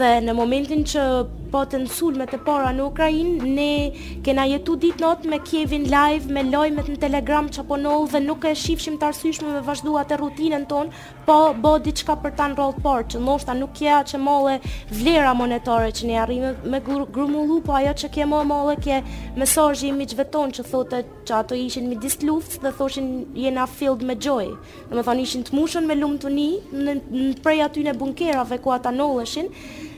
Dhe 0.00 0.12
në 0.24 0.34
momentin 0.38 0.84
që 0.92 1.04
po 1.52 1.64
të 1.68 1.82
nësull 1.82 2.16
me 2.20 2.26
të 2.30 2.38
para 2.46 2.70
në 2.72 2.86
Ukrajin, 2.86 3.32
ne 3.56 4.20
kena 4.24 4.46
jetu 4.48 4.78
ditë 4.80 5.02
notë 5.02 5.32
me 5.32 5.40
Kjevin 5.44 5.88
live, 5.92 6.30
me 6.32 6.44
lojmet 6.48 6.88
në 6.94 6.98
telegram 7.02 7.48
që 7.52 7.66
po 7.68 7.76
nëllë 7.82 8.08
dhe 8.14 8.22
nuk 8.26 8.46
e 8.48 8.54
shifshim 8.56 8.96
të 9.00 9.10
arsyshme 9.10 9.52
me 9.58 9.62
vazhduat 9.66 10.08
të 10.12 10.20
rutinën 10.22 10.64
ton, 10.70 10.92
po 11.26 11.36
bo 11.64 11.74
diçka 11.82 12.16
për 12.24 12.34
tanë 12.38 12.54
në 12.56 12.60
rollë 12.62 12.82
por, 12.86 13.04
që 13.12 13.20
nështë 13.22 13.50
ta 13.50 13.56
nuk 13.58 13.74
kja 13.76 13.98
që 14.12 14.22
mole 14.22 14.56
vlera 14.96 15.34
monetare 15.36 15.92
që 15.92 16.08
ne 16.08 16.16
arrimë 16.24 16.54
me 16.72 16.80
grumullu, 16.86 17.60
po 17.66 17.76
ajo 17.76 17.92
që 18.02 18.12
kje 18.14 18.28
mole 18.30 18.48
mole 18.48 18.78
kje 18.82 19.02
mesajji 19.38 19.90
i 19.92 19.96
miqve 19.96 20.26
ton 20.32 20.50
që 20.56 20.64
thote 20.70 21.02
që 21.28 21.36
ato 21.36 21.54
ishin 21.58 21.86
mi 21.90 21.98
dis 22.02 22.16
luft 22.26 22.56
dhe 22.64 22.72
thoshin 22.74 23.12
jena 23.38 23.68
filled 23.70 24.02
me 24.08 24.16
joy, 24.16 24.48
dhe 24.88 24.96
me 24.98 25.04
thonë 25.06 25.22
ishin 25.26 25.44
të 25.46 25.54
mushën 25.58 25.86
me 25.86 25.94
shumë 26.12 26.20
të 26.20 26.34
një, 26.34 26.50
në, 26.72 26.98
në 27.10 27.32
prej 27.42 27.60
aty 27.68 27.84
në 27.86 27.94
bunkerave 28.00 28.58
ku 28.62 28.72
ata 28.74 28.92
nëllëshin 28.92 29.48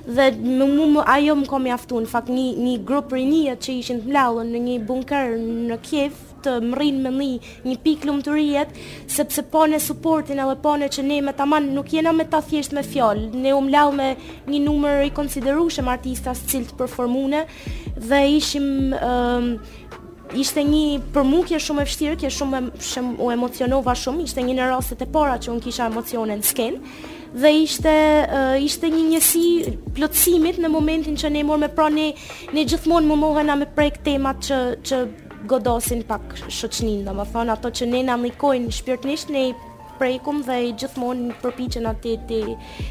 dhe 0.05 0.27
më, 0.37 0.67
më, 0.77 1.07
ajo 1.09 1.35
më 1.41 1.49
komi 1.49 1.73
aftu 1.73 2.01
në 2.05 2.11
fakt 2.11 2.29
një, 2.29 2.47
një 2.61 2.75
grupë 2.87 3.11
për 3.15 3.23
një 3.25 3.55
që 3.65 3.77
ishin 3.81 4.01
të 4.05 4.11
mlaullën 4.13 4.51
në 4.53 4.61
një 4.67 4.77
bunker 4.87 5.35
në 5.71 5.79
Kjev 5.87 6.23
të 6.45 6.59
më 6.61 7.09
me 7.09 7.25
një 7.25 7.63
një 7.65 7.77
piklë 7.81 8.13
më 8.19 8.25
të 8.27 8.33
rjetë 8.35 8.83
sepse 9.15 9.47
po 9.49 9.63
në 9.71 9.79
supportin 9.81 10.43
edhe 10.45 10.59
po 10.61 10.75
në 10.77 10.91
që 10.93 11.05
ne 11.07 11.23
me 11.25 11.33
të 11.39 11.47
manë 11.49 11.71
nuk 11.73 11.89
jena 11.95 12.13
me 12.13 12.27
ta 12.29 12.43
thjesht 12.45 12.75
me 12.77 12.83
fjallë 12.85 13.31
ne 13.41 13.55
u 13.57 13.63
mlaullë 13.65 13.97
me 13.97 14.11
një 14.53 14.61
numër 14.67 15.07
i 15.07 15.15
konsiderushem 15.17 15.89
artistas 15.89 16.45
cilë 16.53 16.75
të 16.75 16.79
performune 16.83 17.47
dhe 17.97 18.21
ishim... 18.37 18.71
Um, 19.01 19.51
ishte 20.41 20.63
një 20.65 21.13
përmukje 21.15 21.59
shumë 21.63 21.83
e 21.83 21.87
vështirë, 21.87 22.17
kjo 22.23 22.31
shumë 22.35 23.21
u 23.23 23.29
emocionova 23.35 23.95
shumë, 23.99 24.27
ishte 24.27 24.43
një 24.45 24.57
në 24.59 24.69
rastet 24.73 25.05
e 25.07 25.11
para 25.15 25.37
që 25.41 25.53
un 25.55 25.61
kisha 25.63 25.87
emocione 25.93 26.37
në 26.41 26.49
skenë 26.51 27.13
dhe 27.35 27.51
ishte 27.59 27.93
uh, 27.93 28.55
ishte 28.63 28.87
një 28.91 29.03
njësi 29.09 29.45
plotësimit 29.97 30.61
në 30.63 30.71
momentin 30.71 31.17
që 31.19 31.33
ne 31.35 31.43
me 31.59 31.69
pra 31.75 31.89
ne 31.91 32.11
ne 32.55 32.63
gjithmonë 32.65 33.11
më 33.13 33.17
mohena 33.25 33.57
me 33.59 33.67
prej 33.75 33.91
temat 34.07 34.39
që 34.47 34.59
që 34.87 35.01
godosin 35.51 36.05
pak 36.09 36.39
më 36.47 36.95
domethënë 37.09 37.55
ato 37.57 37.71
që 37.75 37.91
ne 37.91 38.05
na 38.11 38.15
mikojnë 38.17 38.71
shpirtnisht 38.73 39.35
ne 39.35 39.51
prekum 39.99 40.41
dhe 40.45 40.57
i 40.69 40.73
gjithmonë 40.75 41.35
përpiqen 41.43 41.87
atë 41.91 42.15
ti 42.29 42.41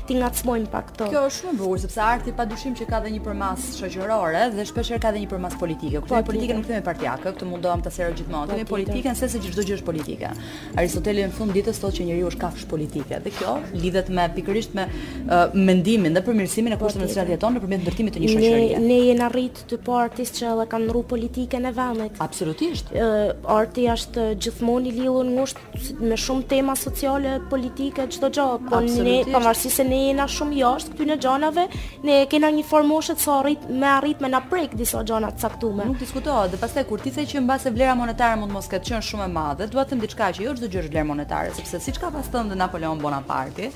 ti 0.08 0.18
ngacmojmë 0.20 0.70
pak 0.72 0.91
këto. 0.91 1.08
Kjo 1.12 1.24
është 1.30 1.43
shumë 1.43 1.54
e 1.54 1.60
bukur 1.60 1.82
sepse 1.84 2.01
arti 2.04 2.34
padyshim 2.36 2.76
që 2.80 2.88
ka 2.89 2.99
dhe 3.04 3.12
një 3.16 3.22
përmas 3.26 3.68
shoqërore 3.78 4.43
dhe 4.56 4.66
shpeshherë 4.70 5.01
ka 5.04 5.12
dhe 5.16 5.22
një 5.24 5.30
përmas 5.34 5.58
politike. 5.60 6.01
Po 6.08 6.22
politika 6.32 6.58
nuk 6.58 6.68
thënë 6.70 6.84
partiake, 6.88 7.24
këtë 7.28 7.47
mundohem 7.49 7.84
ta 7.86 7.91
sero 7.95 8.14
gjithmonë. 8.18 8.54
Po, 8.54 8.58
Kemi 8.58 8.70
politikën 8.72 9.18
se 9.20 9.30
se 9.34 9.41
çdo 9.43 9.66
gjë 9.68 9.78
është 9.80 9.88
politike. 9.89 10.32
Aristoteli 10.78 11.26
në 11.28 11.36
fund 11.38 11.56
ditës 11.58 11.82
thotë 11.84 11.99
që 11.99 12.08
njeriu 12.10 12.30
është 12.32 12.43
kafsh 12.45 12.68
politike 12.72 13.20
dhe 13.26 13.34
kjo 13.38 13.58
lidhet 13.74 14.12
me 14.18 14.28
pikërisht 14.38 14.76
me 14.80 14.88
uh, 14.89 15.56
mendimin 15.56 16.16
dhe 16.18 16.24
përmirësimin 16.28 16.76
e 16.76 16.80
kushteve 16.82 17.06
po, 17.08 17.12
sociale 17.12 17.32
të 17.32 17.38
jetës 17.38 17.56
nëpërmjet 17.58 17.86
ndërtimit 17.86 18.16
të 18.18 18.24
një 18.24 18.34
shoqërie. 18.34 18.84
Ne 18.84 18.99
jemi 19.08 19.26
arrit 19.28 19.64
të 19.72 19.80
po 19.88 19.97
artistë 20.04 20.43
që 20.43 20.47
edhe 20.54 20.68
kanë 20.74 20.91
rrugë 20.93 21.12
politike 21.16 21.60
në 21.66 21.74
vendet. 21.78 22.22
Absolutisht. 22.28 22.91
Uh, 22.95 23.34
arti 23.58 23.88
është 23.91 24.28
gjithmonë 24.43 24.91
i 24.91 24.95
lidhur 25.01 25.30
ngushtë 25.32 26.04
me 26.12 26.18
shumë 26.20 26.47
tema 26.56 26.78
sociale, 26.93 27.41
politike, 27.49 28.05
çdo 28.11 28.29
gjë, 28.29 28.45
po 28.69 28.79
ne 28.85 29.17
pavarësisht 29.33 29.71
po 29.73 29.77
se 29.81 29.85
ne 29.87 29.99
jena 30.07 30.25
shumë 30.29 30.57
jashtë 30.59 30.93
këtyre 30.93 31.17
xhanave, 31.17 31.65
ne 32.05 32.17
kena 32.31 32.49
një 32.53 32.63
formoshë 32.69 33.15
të 33.19 33.31
arrit 33.37 33.65
me 33.69 33.87
arrit 33.95 34.21
me 34.21 34.29
na 34.29 34.41
prek 34.49 34.75
disa 34.77 35.01
xhana 35.05 35.31
të 35.33 35.41
caktuara. 35.45 35.87
Nuk 35.89 35.99
diskutohet, 36.01 36.53
dhe 36.53 36.61
pastaj 36.61 36.85
kur 36.89 36.99
ti 37.03 37.11
the 37.11 37.25
që 37.25 37.41
mbase 37.45 37.73
vlera 37.75 37.95
monetare 37.97 38.37
mund 38.39 38.53
mos 38.55 38.69
ketë 38.71 38.89
qenë 38.91 39.07
shumë 39.09 39.25
e 39.29 39.33
madhe, 39.37 39.67
dua 39.73 39.85
të 39.85 39.89
them 39.95 40.01
diçka 40.05 40.29
që 40.37 40.45
jo 40.47 40.53
çdo 40.57 40.69
gjë 40.73 40.83
është 40.85 40.95
vlerë 40.95 41.09
monetare, 41.13 41.53
sepse 41.57 41.79
siç 41.87 41.97
ka 42.01 42.11
pas 42.13 42.25
thënë 42.33 42.53
Napoleon 42.63 42.99
Bonaparte, 43.01 43.71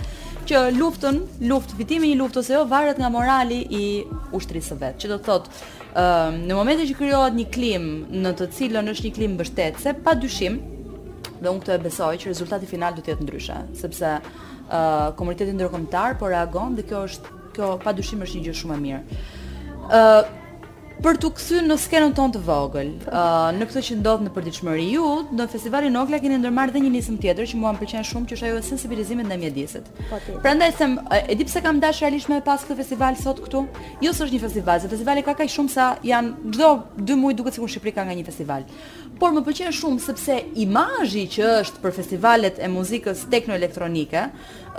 që 0.47 0.67
luftën, 0.77 1.19
luftë, 1.49 1.77
fitimi 1.81 2.11
i 2.13 2.15
një 2.15 2.21
luftë 2.21 2.41
ose 2.43 2.53
jo 2.55 2.63
varet 2.71 2.97
nga 3.01 3.09
morali 3.11 3.63
i 3.81 4.05
ushtrisë 4.37 4.77
vet. 4.79 5.01
Që 5.01 5.11
do 5.13 5.17
thotë, 5.25 5.49
ë 5.97 6.45
në 6.47 6.53
momentin 6.55 6.85
që 6.91 6.99
krijohet 7.01 7.35
një 7.35 7.49
klim 7.55 7.91
në 8.23 8.35
të 8.39 8.51
cilën 8.57 8.93
është 8.93 9.09
një 9.09 9.15
klim 9.17 9.35
mbështetëse, 9.35 9.95
padyshim 10.05 10.61
dhe 11.41 11.51
unë 11.51 11.61
këtë 11.63 11.73
e 11.75 11.83
besoj 11.85 12.11
që 12.21 12.31
rezultati 12.31 12.69
final 12.69 12.95
do 12.97 13.03
të 13.05 13.13
jetë 13.13 13.25
ndryshe, 13.27 13.57
sepse 13.81 14.13
uh, 14.23 15.09
komuniteti 15.19 15.53
ndërkombëtar 15.57 16.17
po 16.21 16.31
reagon 16.31 16.75
dhe 16.79 16.85
kjo 16.89 17.03
është 17.09 17.37
kjo 17.57 17.71
padyshim 17.83 18.25
është 18.25 18.39
një 18.39 18.47
gjë 18.49 18.57
shumë 18.61 18.77
e 18.79 18.83
mirë. 18.85 19.21
Ë 19.87 20.01
uh, 20.01 20.35
për 21.03 21.17
të 21.21 21.29
kthyer 21.37 21.65
në 21.67 21.75
skenën 21.81 22.13
tonë 22.17 22.33
të 22.33 22.39
vogël. 22.47 22.89
Ë 23.05 23.11
uh, 23.11 23.49
në 23.57 23.65
këtë 23.69 23.81
që 23.87 23.97
ndodh 23.99 24.23
në 24.25 24.31
përditshmëri 24.33 24.85
ju, 24.95 25.09
në 25.37 25.45
festivalin 25.51 25.97
Okla 26.01 26.19
keni 26.23 26.39
ndërmarrë 26.41 26.73
dhe 26.73 26.81
një 26.83 26.91
nismë 26.95 27.19
tjetër 27.21 27.49
që 27.51 27.59
mua 27.61 27.73
më 27.75 27.81
pëlqen 27.83 28.07
shumë, 28.07 28.29
që 28.31 28.37
është 28.39 28.47
ajo 28.47 28.57
e 28.57 28.63
sensibilizimit 28.65 29.29
ndaj 29.29 29.39
mjedisit. 29.43 29.91
Po, 30.09 30.19
Prandaj 30.43 30.71
them, 30.79 30.97
e 31.13 31.35
di 31.37 31.45
pse 31.47 31.61
kam 31.65 31.81
dashur 31.83 32.07
realisht 32.07 32.31
më 32.31 32.39
pas 32.47 32.63
këtë 32.65 32.79
festival 32.81 33.17
sot 33.21 33.41
këtu. 33.45 33.63
Jo 34.05 34.13
se 34.15 34.25
është 34.25 34.37
një 34.37 34.41
festival, 34.47 34.81
se 34.85 34.91
festivali 34.93 35.23
ka 35.27 35.35
kaq 35.39 35.53
shumë 35.53 35.73
sa 35.73 35.87
janë 36.05 36.51
çdo 36.55 36.71
2 37.13 37.19
muaj 37.21 37.37
duket 37.39 37.57
sikur 37.59 37.71
Shqipëria 37.75 37.95
ka 37.99 38.07
nga 38.09 38.17
një 38.19 38.27
festival. 38.31 38.67
Por 39.21 39.35
më 39.37 39.45
pëlqen 39.47 39.73
shumë 39.77 40.03
sepse 40.09 40.41
imazhi 40.67 41.27
që 41.37 41.47
është 41.63 41.83
për 41.85 41.97
festivalet 42.01 42.57
e 42.61 42.69
muzikës 42.73 43.25
teknoelektronike 43.33 44.29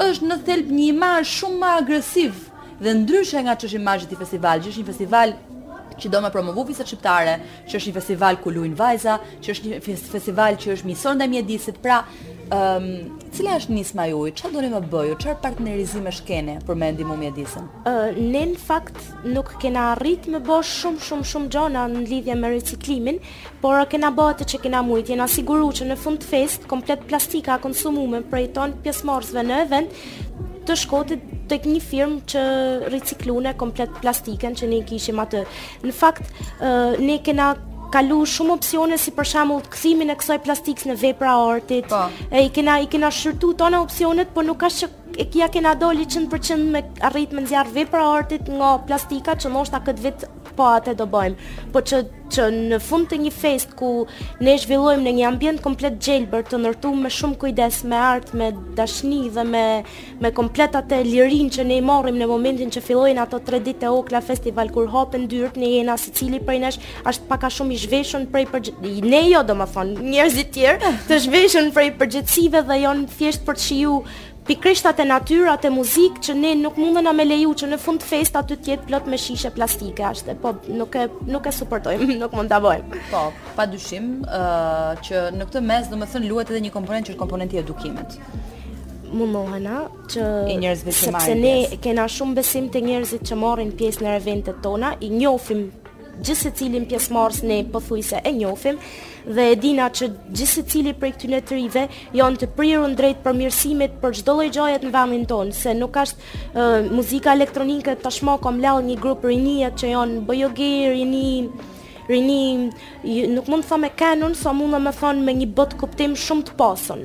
është 0.06 0.30
në 0.30 0.42
thelb 0.50 0.70
një 0.74 0.84
imazh 0.92 1.38
shumë 1.40 1.62
më 1.62 1.72
agresiv 1.82 2.46
dhe 2.78 2.92
ndryshe 2.94 3.40
nga 3.42 3.56
ç'është 3.58 3.74
imazhi 3.80 4.06
i 4.14 4.16
festivalit, 4.20 4.62
që 4.62 4.68
është 4.70 4.82
një 4.84 4.86
festival 4.86 5.32
që 6.02 6.10
do 6.12 6.20
me 6.24 6.30
promovu 6.32 6.64
visat 6.70 6.88
shqiptare, 6.88 7.36
që 7.68 7.78
është 7.78 7.90
një 7.90 7.96
festival 7.98 8.38
ku 8.42 8.52
luin 8.54 8.74
vajza, 8.78 9.18
që 9.42 9.54
është 9.54 9.70
një 9.70 9.78
festival 10.12 10.58
që 10.62 10.72
është 10.76 10.88
mison 10.92 11.18
në 11.20 11.28
mjedisit, 11.34 11.80
pra, 11.84 11.98
um, 12.54 12.88
cila 13.34 13.58
është 13.60 13.74
nisma 13.76 14.06
që 14.08 14.32
Çfarë 14.38 14.54
doni 14.54 14.70
të 14.72 14.80
bëju? 14.92 15.18
Çfarë 15.22 15.40
partnerizime 15.44 16.12
shkene 16.14 16.56
për 16.68 16.80
me 16.80 16.90
ndimu 16.94 17.18
mjedisin? 17.22 17.66
uh, 17.90 18.16
ne 18.18 18.44
në 18.52 18.58
fakt 18.66 18.98
nuk 19.32 19.52
kena 19.62 19.88
arrit 19.94 20.26
me 20.32 20.40
bë 20.46 20.60
shumë 20.72 21.04
shumë 21.08 21.28
shumë 21.32 21.52
gjona 21.54 21.86
në 21.92 22.04
lidhje 22.10 22.38
me 22.38 22.52
riciklimin, 22.54 23.18
por 23.62 23.82
kena 23.92 24.12
bë 24.14 24.28
atë 24.34 24.48
që 24.52 24.62
kena 24.66 24.84
mujt. 24.86 25.10
Jena 25.12 25.26
siguru 25.28 25.72
që 25.78 25.90
në 25.90 25.96
fund 25.98 26.24
fest 26.26 26.68
komplet 26.70 27.06
plastika 27.10 27.58
konsumuar 27.62 28.22
prej 28.30 28.52
ton 28.56 28.74
pjesëmorësve 28.84 29.44
në 29.48 29.60
event 29.64 30.47
të 30.68 30.76
shkotit 30.82 31.22
të 31.48 31.58
këtë 31.62 31.70
një 31.74 31.82
firmë 31.84 32.20
që 32.32 32.42
riciklune 32.92 33.54
komplet 33.60 33.94
plastiken 34.04 34.56
që 34.58 34.68
ne 34.72 34.82
kishim 34.88 35.20
atë. 35.24 35.44
Në 35.86 35.94
fakt, 35.96 36.28
ne 37.08 37.16
kena 37.28 37.54
kalu 37.94 38.18
shumë 38.28 38.52
opsione 38.58 38.98
si 39.00 39.14
për 39.16 39.28
shembull 39.30 39.64
kthimin 39.72 40.12
e 40.12 40.18
kësaj 40.20 40.42
plastikës 40.44 40.90
në 40.90 40.98
vepra 41.02 41.36
artit. 41.54 41.88
Po. 41.88 42.04
E 42.28 42.44
i 42.48 42.52
kena 42.52 42.80
i 42.84 42.88
kena 42.92 43.08
shërtu 43.20 43.54
tona 43.62 43.80
opsionet, 43.84 44.34
por 44.36 44.44
nuk 44.44 44.60
ka 44.60 44.68
e 45.18 45.24
kia 45.24 45.48
kena 45.48 45.74
doli 45.80 46.06
100% 46.06 46.58
me 46.76 46.82
arrit 47.10 47.32
me 47.34 47.42
nëzjarë 47.42 47.74
vipra 47.74 48.04
artit 48.16 48.46
nga 48.58 48.72
plastika 48.86 49.34
që 49.34 49.50
në 49.54 49.64
a 49.74 49.80
këtë 49.88 50.04
vit 50.04 50.26
po 50.58 50.68
atë 50.78 50.94
e 50.94 50.98
do 51.00 51.06
bëjmë 51.10 51.56
Po 51.74 51.80
që, 51.88 51.98
që 52.34 52.44
në 52.54 52.78
fund 52.82 53.08
të 53.10 53.18
një 53.24 53.32
fest 53.34 53.74
ku 53.78 53.90
ne 54.46 54.54
zhvillojmë 54.62 55.02
në 55.04 55.12
një 55.18 55.24
ambjent 55.30 55.60
komplet 55.64 55.98
gjelbër 56.06 56.46
të 56.48 56.60
nërtu 56.62 56.92
me 57.02 57.10
shumë 57.14 57.38
kujdes 57.42 57.80
me 57.90 57.98
art, 57.98 58.30
me 58.40 58.52
dashni 58.78 59.20
dhe 59.36 59.44
me, 59.46 59.62
me 60.22 60.30
komplet 60.34 60.78
atë 60.78 61.00
lirin 61.06 61.50
që 61.54 61.66
ne 61.66 61.80
i 61.82 61.82
marim 61.86 62.18
në 62.20 62.30
momentin 62.30 62.70
që 62.74 62.82
fillojnë 62.88 63.22
ato 63.24 63.42
tre 63.46 63.58
dit 63.66 63.82
e 63.86 63.90
okla 63.90 64.22
festival 64.26 64.70
kur 64.74 64.88
hapen 64.94 65.26
dyrt 65.30 65.58
në 65.58 65.72
jena 65.78 65.98
si 66.02 66.14
cili 66.18 66.38
për 66.48 66.62
është 66.70 66.94
ashtë 67.10 67.28
paka 67.34 67.50
shumë 67.58 67.74
i 67.78 67.82
zhveshën 67.84 68.30
për 68.30 68.40
i 68.40 68.48
përgjithësive 68.54 68.96
dhe 69.02 69.22
jonë 69.34 69.86
Njerëzit 69.88 70.50
tjerë 70.52 70.90
të 71.08 71.18
shiju 71.22 71.70
prej 71.72 71.88
një 71.90 72.62
dhe 72.68 72.76
jo 72.84 72.90
thjesht 73.18 73.44
për 73.46 73.56
një 73.64 74.00
pikrishtat 74.48 74.98
e 75.02 75.06
natyrat 75.10 75.64
e 75.68 75.70
muzik 75.72 76.16
që 76.24 76.32
ne 76.40 76.52
nuk 76.62 76.78
mundën 76.80 77.06
a 77.10 77.14
me 77.16 77.24
leju 77.28 77.50
që 77.62 77.68
në 77.72 77.78
fund 77.84 78.04
fest 78.10 78.36
aty 78.40 78.56
tjetë 78.66 78.86
plot 78.88 79.08
me 79.12 79.18
shishe 79.20 79.50
plastike 79.56 80.04
ashtë, 80.10 80.36
po 80.42 80.54
nuk 80.80 80.96
e, 80.96 81.04
nuk 81.28 81.48
e 81.50 81.54
supportojmë, 81.58 82.14
nuk 82.22 82.32
mund 82.36 82.48
të 82.52 82.56
avojmë. 82.60 83.00
Po, 83.12 83.24
pa 83.58 83.66
dyshim, 83.72 84.08
uh, 84.24 84.94
që 85.04 85.26
në 85.36 85.48
këtë 85.50 85.64
mes 85.70 85.90
do 85.92 85.98
luhet 86.00 86.12
thënë 86.14 86.30
luet 86.32 86.52
edhe 86.54 86.62
një 86.66 86.72
komponent 86.78 87.08
që 87.10 87.14
është 87.16 87.22
komponenti 87.24 87.62
edukimet 87.64 88.18
mundohena 89.08 89.76
Më 90.20 90.24
i 90.52 90.56
njerëzve 90.60 90.92
që 90.92 91.12
marrin 91.14 91.38
Sepse 91.38 91.38
ne 91.72 91.78
kemi 91.80 92.02
shumë 92.12 92.34
besim 92.36 92.66
te 92.74 92.82
njerëzit 92.84 93.22
që 93.30 93.38
marrin 93.40 93.70
pjesë 93.78 94.04
në 94.04 94.10
eventet 94.18 94.58
tona, 94.66 94.90
i 95.00 95.08
njohim 95.08 95.62
gjithë 96.22 96.40
se 96.40 96.50
cilin 96.58 96.84
pjesëmarës 96.90 97.42
ne 97.48 97.58
pëthuise 97.72 98.20
e 98.26 98.32
njofim, 98.34 98.78
dhe 99.28 99.44
e 99.52 99.56
dina 99.60 99.88
që 99.94 100.08
gjithë 100.34 100.52
se 100.52 100.64
cili 100.72 100.94
për 100.98 101.12
këtyne 101.14 101.40
të 101.46 101.58
rive 101.58 101.84
janë 102.16 102.40
të 102.42 102.48
prirë 102.56 102.90
në 102.92 102.98
drejtë 103.00 103.24
për 103.26 103.36
mirësimit 103.40 103.96
për 104.02 104.16
gjdo 104.20 104.36
gjojët 104.56 104.86
në 104.88 104.94
vendin 104.96 105.26
tonë, 105.30 105.56
se 105.60 105.74
nuk 105.78 105.98
ashtë 106.00 106.44
uh, 106.50 106.92
muzika 106.98 107.34
elektronike 107.38 107.96
tashmo 108.04 108.38
kom 108.44 108.60
lau 108.64 108.76
një 108.90 108.98
grupë 109.04 109.32
rinijet 109.32 109.78
që 109.84 109.94
janë 109.96 110.22
bëjogi, 110.30 110.72
rinjë, 110.96 111.24
rini 112.08 112.72
nuk 113.34 113.46
mund 113.48 113.64
të 113.68 113.98
them 113.98 114.20
me 114.20 114.34
sa 114.34 114.50
so 114.50 114.52
mund 114.56 114.74
të 114.74 114.80
me 114.82 114.92
thonë 115.00 115.24
me 115.24 115.32
një 115.36 115.48
bot 115.58 115.74
kuptim 115.80 116.14
shumë 116.16 116.46
të 116.48 116.52
pasën. 116.58 117.04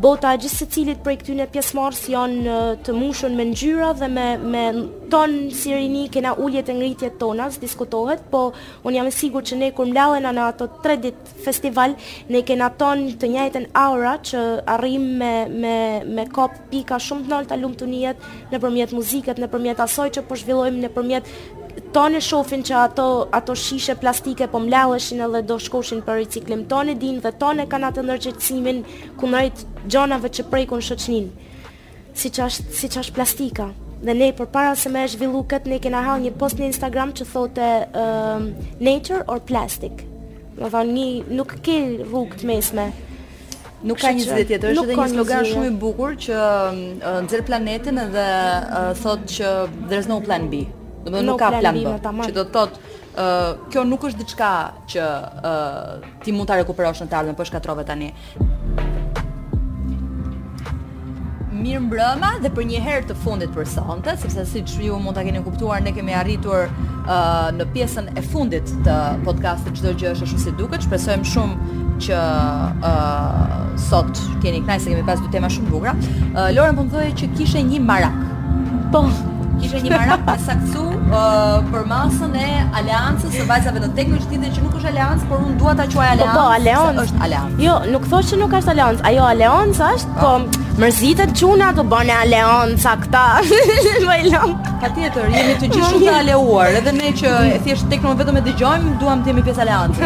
Bota 0.00 0.32
gjithë 0.40 0.56
se 0.56 0.66
cilit 0.72 1.00
për 1.04 1.10
e 1.12 1.16
këtyne 1.20 1.46
pjesë 1.52 1.76
marës 1.76 2.00
janë 2.08 2.58
të 2.86 2.94
mushën 2.96 3.34
me 3.36 3.44
njyra 3.52 3.90
dhe 3.98 4.08
me, 4.12 4.24
me 4.54 4.62
tonë 5.12 5.50
si 5.52 5.74
rini 5.76 6.06
kena 6.08 6.32
ulljet 6.40 6.70
e 6.72 6.76
ngritjet 6.78 7.18
tonas, 7.20 7.58
diskutohet, 7.60 8.24
po 8.32 8.46
unë 8.88 8.96
jam 8.96 9.10
e 9.10 9.12
sigur 9.12 9.44
që 9.44 9.58
ne 9.60 9.68
kur 9.76 9.90
mlauena 9.90 10.32
në 10.32 10.46
ato 10.46 10.68
tre 10.82 10.96
dit 10.96 11.28
festival, 11.44 11.92
ne 12.32 12.40
kena 12.48 12.70
tonë 12.80 13.18
të 13.20 13.30
njajten 13.34 13.68
aura 13.84 14.16
që 14.30 14.44
arrim 14.78 15.04
me, 15.20 15.34
me, 15.60 15.76
me 16.16 16.24
kop 16.32 16.56
pika 16.72 16.96
shumë 17.04 17.26
të 17.28 17.34
nëllë 17.34 17.52
të 17.52 17.60
lumë 17.60 17.78
të 17.84 17.90
njët 17.92 18.26
në 18.54 18.62
përmjet 18.64 18.96
muzikët, 18.96 19.42
në 19.44 19.52
përmjet 19.54 19.84
asoj 19.86 20.08
që 20.16 20.26
përshvillojmë 20.30 20.80
po 20.80 20.88
në 20.88 20.94
përmjet 20.96 21.32
tonë 21.96 22.20
shofin 22.24 22.60
që 22.66 22.74
ato 22.80 23.04
ato 23.36 23.54
shishe 23.56 23.94
plastike 24.00 24.46
po 24.52 24.60
mlaheshin 24.60 25.22
edhe 25.26 25.40
do 25.48 25.56
shkoshin 25.66 26.02
për 26.04 26.18
riciklim 26.22 26.66
tonë 26.72 26.94
din 27.00 27.22
dhe 27.24 27.30
tonë 27.40 27.64
kanë 27.72 27.88
atë 27.90 28.04
ndërgjegjësimin 28.10 28.82
kundrejt 29.22 29.62
gjonave 29.94 30.30
që 30.36 30.44
prekun 30.52 30.82
shoqnin. 30.90 31.30
Siç 32.20 32.42
është 32.48 32.78
siç 32.80 32.98
është 33.04 33.16
plastika. 33.16 33.70
Dhe 34.04 34.12
ne 34.16 34.28
përpara 34.36 34.74
se 34.76 34.92
më 34.92 35.06
zhvillu 35.14 35.40
kët 35.48 35.68
ne 35.72 35.78
kena 35.80 36.02
hall 36.04 36.20
një 36.26 36.34
post 36.42 36.60
në 36.60 36.68
Instagram 36.72 37.14
që 37.16 37.28
thotë 37.32 37.70
ehm, 38.04 38.50
nature 38.88 39.22
or 39.32 39.40
plastic. 39.50 40.04
Do 40.60 40.68
thonë 40.74 40.98
një 40.98 41.08
nuk 41.40 41.56
ke 41.64 41.78
rrugë 42.04 42.40
të 42.42 42.50
mesme. 42.52 42.90
Nuk 43.88 44.00
ka 44.04 44.12
një 44.12 44.24
zë 44.24 44.42
është 44.44 44.58
edhe 44.58 44.74
një 44.76 45.12
slogan 45.14 45.48
shumë 45.48 45.72
i 45.72 45.76
bukur 45.86 46.16
që 46.26 46.34
uh, 46.34 47.20
nxjerr 47.24 47.44
planetin 47.48 48.02
dhe 48.16 48.24
thotë 49.04 49.32
që 49.38 49.52
there's 49.88 50.08
no 50.12 50.20
plan 50.28 50.48
B. 50.52 50.66
Do 51.06 51.14
të 51.14 51.22
nuk 51.28 51.38
ka 51.38 51.50
plan 51.54 51.78
B. 51.78 51.94
Që 52.26 52.34
do 52.36 52.44
të 52.44 52.52
thotë 52.56 52.84
ë 52.86 53.22
uh, 53.22 53.70
kjo 53.72 53.86
nuk 53.88 54.02
është 54.08 54.20
diçka 54.24 54.48
që 54.92 55.04
uh, 55.52 56.12
ti 56.24 56.34
mund 56.36 56.50
ta 56.50 56.58
rikuperosh 56.58 57.04
në 57.04 57.08
të 57.10 57.16
ardhmen, 57.20 57.36
po 57.38 57.46
shkatrove 57.48 57.84
tani. 57.88 58.10
Mirë 61.56 61.80
mbrëma 61.86 62.30
dhe 62.44 62.50
për 62.52 62.66
një 62.68 62.80
herë 62.84 63.08
të 63.10 63.16
fundit 63.22 63.54
për 63.54 63.66
sonte, 63.70 64.12
sepse 64.20 64.44
si 64.50 64.60
që 64.72 64.82
ju 64.90 64.98
mund 65.02 65.16
të 65.16 65.24
keni 65.30 65.40
kuptuar, 65.46 65.80
ne 65.86 65.94
kemi 65.96 66.14
arritur 66.18 66.66
uh, 66.66 67.48
në 67.56 67.68
pjesën 67.74 68.10
e 68.20 68.24
fundit 68.26 68.68
të 68.86 68.98
podcastit 69.24 69.78
që 69.78 69.86
do 69.86 69.94
gjë 70.02 70.12
është 70.12 70.28
ashtu 70.28 70.40
si 70.44 70.54
duke, 70.60 70.80
që 70.82 70.90
presojmë 70.92 71.30
shumë 71.30 71.84
që 72.06 72.16
uh, 72.16 73.54
sot 73.80 74.12
keni 74.44 74.60
knaj, 74.66 74.82
se 74.84 74.92
kemi 74.92 75.06
pas 75.08 75.22
du 75.24 75.32
tema 75.32 75.48
shumë 75.54 75.72
bugra. 75.72 75.96
Uh, 76.12 76.50
Loren 76.58 76.76
për 76.76 76.82
po 76.82 76.90
më 76.90 76.94
dhe 76.98 77.06
që 77.22 77.30
kishe 77.40 77.64
një 77.70 77.80
marak. 77.88 78.20
Po, 78.92 79.02
Kishe 79.60 79.80
një 79.80 79.90
marak 79.92 80.22
për 80.26 80.40
saktu 80.44 80.82
uh, 81.08 81.56
për 81.72 81.86
masën 81.88 82.34
e 82.36 82.48
aleancës 82.80 83.36
së 83.38 83.46
vajzave 83.48 83.80
në 83.84 83.88
teknologjitë 83.96 84.50
që 84.56 84.64
nuk 84.66 84.76
është 84.80 84.90
aleancë, 84.92 85.28
por 85.30 85.46
unë 85.46 85.56
dua 85.62 85.74
ta 85.80 85.88
quaj 85.94 86.08
aleancë. 86.16 86.36
Po, 86.36 86.42
po, 86.42 86.56
aleancë. 86.58 87.06
Është 87.06 87.24
aleancë. 87.28 87.58
Jo, 87.64 87.78
nuk 87.96 88.08
thosh 88.12 88.32
që 88.34 88.40
nuk 88.42 88.56
është 88.60 88.74
aleancë. 88.74 89.06
Ajo 89.12 89.28
aleancë 89.32 89.92
është, 89.94 90.16
po, 90.20 90.34
po. 90.58 90.64
Mërzitët 90.76 91.30
quna 91.40 91.70
ato 91.72 91.82
bëne 91.88 92.12
aleon 92.22 92.74
Sa 92.80 92.94
këta 93.00 93.22
Pa 94.82 94.90
tjetër, 94.92 95.30
jemi 95.32 95.52
të 95.56 95.70
gjithë 95.70 95.76
shumë 95.88 96.04
të 96.04 96.16
aleuar 96.20 96.76
Edhe 96.82 96.92
ne 96.98 97.12
që 97.16 97.30
e 97.54 97.58
thjeshtë 97.64 97.88
tek 97.94 98.04
në 98.04 98.12
vetëm 98.20 98.40
e 98.42 98.42
dëgjojmë 98.50 98.90
Duham 99.00 99.22
të 99.24 99.32
jemi 99.32 99.44
pjesë 99.46 99.62
aleon 99.64 99.96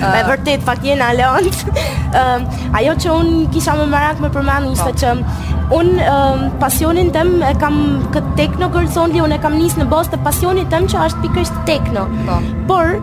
Pa 0.00 0.14
e 0.20 0.24
vërtet, 0.32 0.64
pa 0.66 0.74
kjenë 0.78 1.10
aleon 1.12 2.46
Ajo 2.80 2.96
që 3.04 3.14
unë 3.18 3.44
kisha 3.54 3.76
më 3.78 3.86
marak 3.94 4.24
Më 4.24 4.32
përmanu 4.34 4.72
ishte 4.72 4.90
po. 4.90 4.96
që 5.04 5.60
Un 5.78 5.92
uh, 6.00 6.42
pasionin 6.62 7.14
tëm 7.14 7.36
e 7.46 7.52
kam 7.60 7.78
këtë 8.16 8.34
tekno 8.40 8.68
girls 8.74 8.98
un 9.00 9.14
e 9.32 9.38
kam 9.42 9.54
nisë 9.56 9.80
në 9.80 9.86
bosht 9.92 10.12
të 10.12 10.18
pasionit 10.26 10.68
tëm 10.74 10.84
që 10.92 11.06
është 11.06 11.22
pikërisht 11.22 11.62
tekno 11.70 12.08
Po. 12.26 12.40
Por 12.68 12.98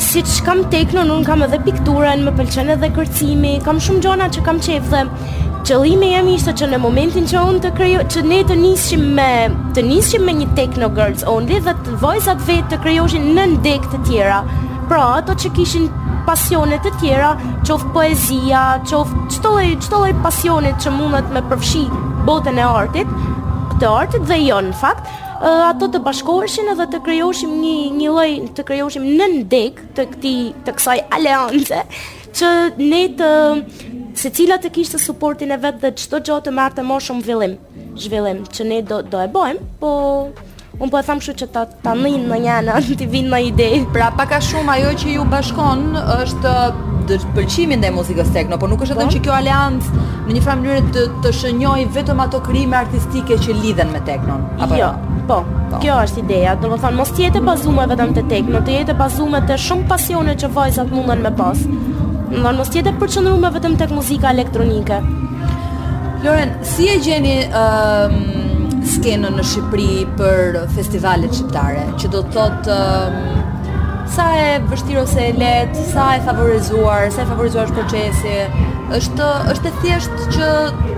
siç 0.00 0.38
kam 0.44 0.60
tekno 0.70 1.02
un 1.14 1.24
kam 1.24 1.42
edhe 1.42 1.58
pikturën, 1.64 2.20
më 2.28 2.32
pëlqen 2.36 2.70
edhe 2.76 2.90
kërcimi, 2.94 3.56
kam 3.64 3.80
shumë 3.82 4.02
gjona 4.04 4.28
që 4.36 4.44
kam 4.46 4.60
çejf 4.62 4.86
dhe 4.92 5.02
Qëllimi 5.66 6.08
jemi 6.14 6.34
ishte 6.38 6.52
që 6.60 6.66
në 6.70 6.78
momentin 6.78 7.24
që 7.26 7.40
unë 7.50 7.60
të 7.64 7.70
krijoj, 7.74 8.02
që 8.14 8.20
ne 8.30 8.36
të 8.46 8.54
nisim 8.60 9.00
me 9.16 9.30
të 9.74 9.82
nisim 9.82 10.22
me 10.22 10.30
një 10.38 10.44
Techno 10.54 10.86
Girls 10.94 11.24
Only 11.26 11.56
dhe 11.64 11.72
të 11.88 11.94
vojzat 11.98 12.44
vetë 12.46 12.68
të 12.70 12.76
krijojnë 12.84 13.32
në 13.34 13.46
ndek 13.56 13.88
të 13.94 13.98
tjera. 14.06 14.36
Pra 14.86 15.00
ato 15.16 15.34
që 15.42 15.50
kishin 15.56 15.88
pasione 16.28 16.78
të 16.84 16.92
tjera, 17.00 17.32
qof 17.66 17.82
poezia, 17.96 18.60
qof 18.86 19.10
çdo 19.34 19.56
lloj 19.56 19.72
çdo 19.88 20.62
që 20.84 20.94
mundet 21.00 21.32
me 21.34 21.42
përfshi 21.50 21.82
botën 22.30 22.62
e 22.62 22.62
artit, 22.82 23.08
të 23.80 23.90
artit 23.90 24.22
dhe 24.22 24.38
jo 24.46 24.60
në 24.68 24.72
fakt, 24.84 25.10
ato 25.42 25.90
të 25.90 25.98
bashkoheshin 26.06 26.70
edhe 26.76 26.86
të 26.94 27.02
krijoshim 27.08 27.50
një 27.64 27.74
një 27.98 28.14
lloj 28.14 28.30
të 28.54 28.62
krijoshim 28.70 29.02
në 29.18 29.26
ndek 29.40 29.82
të 29.98 30.06
këtij 30.14 30.40
të 30.64 30.78
kësaj 30.78 30.98
aleance 31.18 31.82
që 32.38 32.54
ne 32.86 33.04
të 33.18 33.30
se 34.20 34.30
cilat 34.32 34.62
të 34.64 34.70
kishte 34.78 34.98
suportin 35.02 35.52
e 35.52 35.58
vetë 35.60 35.82
dhe 35.84 35.90
qëto 36.00 36.22
gjotë 36.26 36.46
të 36.48 36.54
martë 36.58 36.78
të 36.80 36.84
moshëm 36.90 37.18
vëllim, 37.26 37.56
zhvillim, 38.00 38.42
që 38.56 38.66
ne 38.70 38.80
do, 38.88 39.00
do 39.06 39.20
e 39.24 39.28
bojmë, 39.34 39.70
po 39.80 39.94
Unë 40.76 40.92
po 40.92 40.98
e 41.00 41.04
thamë 41.06 41.24
shu 41.24 41.32
që 41.40 41.46
ta, 41.54 41.62
ta 41.86 41.94
njënë 41.96 42.26
në 42.28 42.36
njënë, 42.42 42.64
në 42.82 42.96
të 43.00 43.06
vinë 43.08 43.30
në 43.32 43.38
ide. 43.48 43.66
Pra, 43.94 44.10
paka 44.18 44.42
shumë, 44.44 44.74
ajo 44.74 44.90
që 45.00 45.14
ju 45.14 45.22
bashkon 45.32 45.86
është 45.96 46.50
përqimin 47.32 47.80
dhe 47.80 47.94
muzikës 47.96 48.28
tekno, 48.34 48.58
por 48.60 48.68
nuk 48.68 48.84
është 48.84 48.92
edhe 48.98 49.06
po. 49.08 49.14
që 49.14 49.22
kjo 49.24 49.32
aliancë 49.38 50.02
në 50.26 50.36
një 50.36 50.42
farë 50.44 50.62
mënyrë 50.66 50.84
të, 50.92 51.06
të 51.24 51.32
shënjoj 51.38 51.86
vetëm 51.96 52.20
ato 52.26 52.42
krime 52.44 52.76
artistike 52.82 53.40
që 53.46 53.56
lidhen 53.62 53.88
me 53.96 54.02
teknon. 54.04 54.42
Apo 54.66 54.76
jo, 54.82 54.92
jo, 54.92 55.24
po, 55.32 55.40
po, 55.72 55.80
kjo 55.86 55.96
është 56.04 56.26
ideja. 56.26 56.52
Do 56.60 56.68
më 56.74 56.82
thonë, 56.84 56.98
mos 57.00 57.14
tjetë 57.16 57.40
e 57.40 57.46
bazume 57.48 57.88
vetëm 57.94 58.12
të 58.20 58.26
tekno, 58.34 58.60
të 58.68 58.76
jetë 58.80 58.92
e 58.92 58.98
bazume 59.00 59.40
të 59.48 59.56
shumë 59.70 59.88
pasione 59.94 60.36
që 60.44 60.52
vajzat 60.60 60.92
mundën 60.92 61.24
me 61.24 61.32
pas, 61.40 61.64
Në 62.26 62.50
mos 62.58 62.72
e 62.74 62.80
përqëndru 62.82 63.36
me 63.38 63.48
vetëm 63.54 63.74
tek 63.78 63.92
muzika 63.94 64.32
elektronike 64.34 64.96
Loren, 66.24 66.56
si 66.66 66.88
e 66.90 66.96
gjeni 67.04 67.36
um, 67.54 68.16
skenën 68.94 69.36
në 69.38 69.44
Shqipëri 69.46 70.02
për 70.18 70.58
festivalet 70.74 71.30
shqiptare 71.36 71.84
Që 72.02 72.10
do 72.16 72.24
të 72.26 72.34
thotë 72.34 72.80
um, 72.80 73.78
sa 74.16 74.26
e 74.42 74.48
vështiro 74.70 75.04
ose 75.06 75.28
e 75.28 75.36
letë, 75.38 75.86
sa 75.92 76.12
e 76.16 76.20
favorizuar, 76.26 77.08
sa 77.14 77.22
e 77.24 77.30
favorizuar 77.30 77.68
është 77.68 77.78
procesi 77.78 78.36
është, 78.98 79.32
është 79.54 79.70
e 79.72 79.76
thjeshtë 79.82 80.30
që 80.36 80.52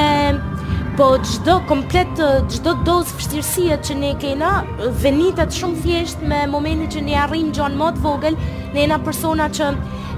po 0.98 1.10
gjdo 1.22 1.56
komplet 1.70 2.12
çdo 2.18 2.46
gjdo 2.56 2.72
dozë 2.88 3.18
fështirësia 3.20 3.76
që 3.86 3.96
ne 4.00 4.10
kena, 4.22 4.50
venitet 5.02 5.54
shumë 5.54 5.84
thjesht 5.84 6.24
me 6.30 6.40
momeni 6.50 6.88
që 6.90 7.04
ne 7.06 7.14
arrinë 7.26 7.54
John 7.58 7.78
Mott 7.78 8.00
vogël, 8.02 8.36
ne 8.74 8.82
ena 8.88 8.98
persona 9.06 9.46
që 9.58 9.70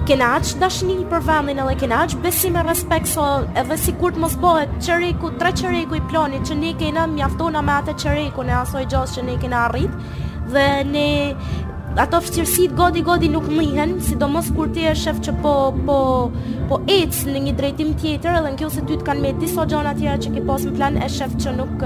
kena 0.08 0.30
aqë 0.38 0.56
dashni 0.62 0.96
i 1.02 1.06
për 1.10 1.24
vandin 1.26 1.58
e 1.60 1.66
le 1.68 1.76
kena 1.80 2.00
aqë, 2.06 2.20
besi 2.24 2.48
me 2.54 2.62
respekt 2.64 3.10
so 3.12 3.26
edhe 3.60 3.76
si 3.82 3.92
kur 4.00 4.14
të 4.16 4.22
mos 4.24 4.38
bohet 4.40 4.72
çereku, 4.86 5.34
tre 5.40 5.50
qëreku 5.58 5.98
i 6.00 6.04
planit 6.08 6.46
që 6.48 6.56
ne 6.64 6.72
kena 6.80 7.04
mjaftona 7.12 7.60
me 7.66 7.76
atë 7.80 7.96
çerekun 8.04 8.48
në 8.48 8.60
asoj 8.64 8.86
gjosë 8.92 9.18
që 9.18 9.28
ne 9.30 9.36
kena 9.44 9.64
arrit 9.68 10.20
dhe 10.54 10.68
ne 10.86 11.06
ato 11.98 12.18
fshirësit 12.20 12.74
godi 12.76 13.00
godi 13.02 13.28
nuk 13.32 13.46
mlihen, 13.48 13.94
sidomos 14.04 14.50
kur 14.56 14.68
ti 14.74 14.82
e 14.84 14.92
shef 14.96 15.16
që 15.24 15.32
po 15.42 15.52
po 15.86 15.98
po 16.68 16.78
ecë 16.92 17.30
në 17.32 17.40
një 17.46 17.54
drejtim 17.56 17.94
tjetër, 17.96 18.36
edhe 18.36 18.50
në 18.52 18.60
kjo 18.60 18.68
se 18.74 18.82
ty 18.86 18.98
të 19.00 19.06
kanë 19.06 19.22
me 19.24 19.30
disa 19.40 19.64
gjona 19.70 19.94
tjera 19.96 20.16
që 20.20 20.32
ki 20.34 20.42
pas 20.48 20.66
në 20.66 20.74
plan 20.76 20.98
e 21.00 21.08
shef 21.16 21.32
që 21.44 21.54
nuk, 21.56 21.76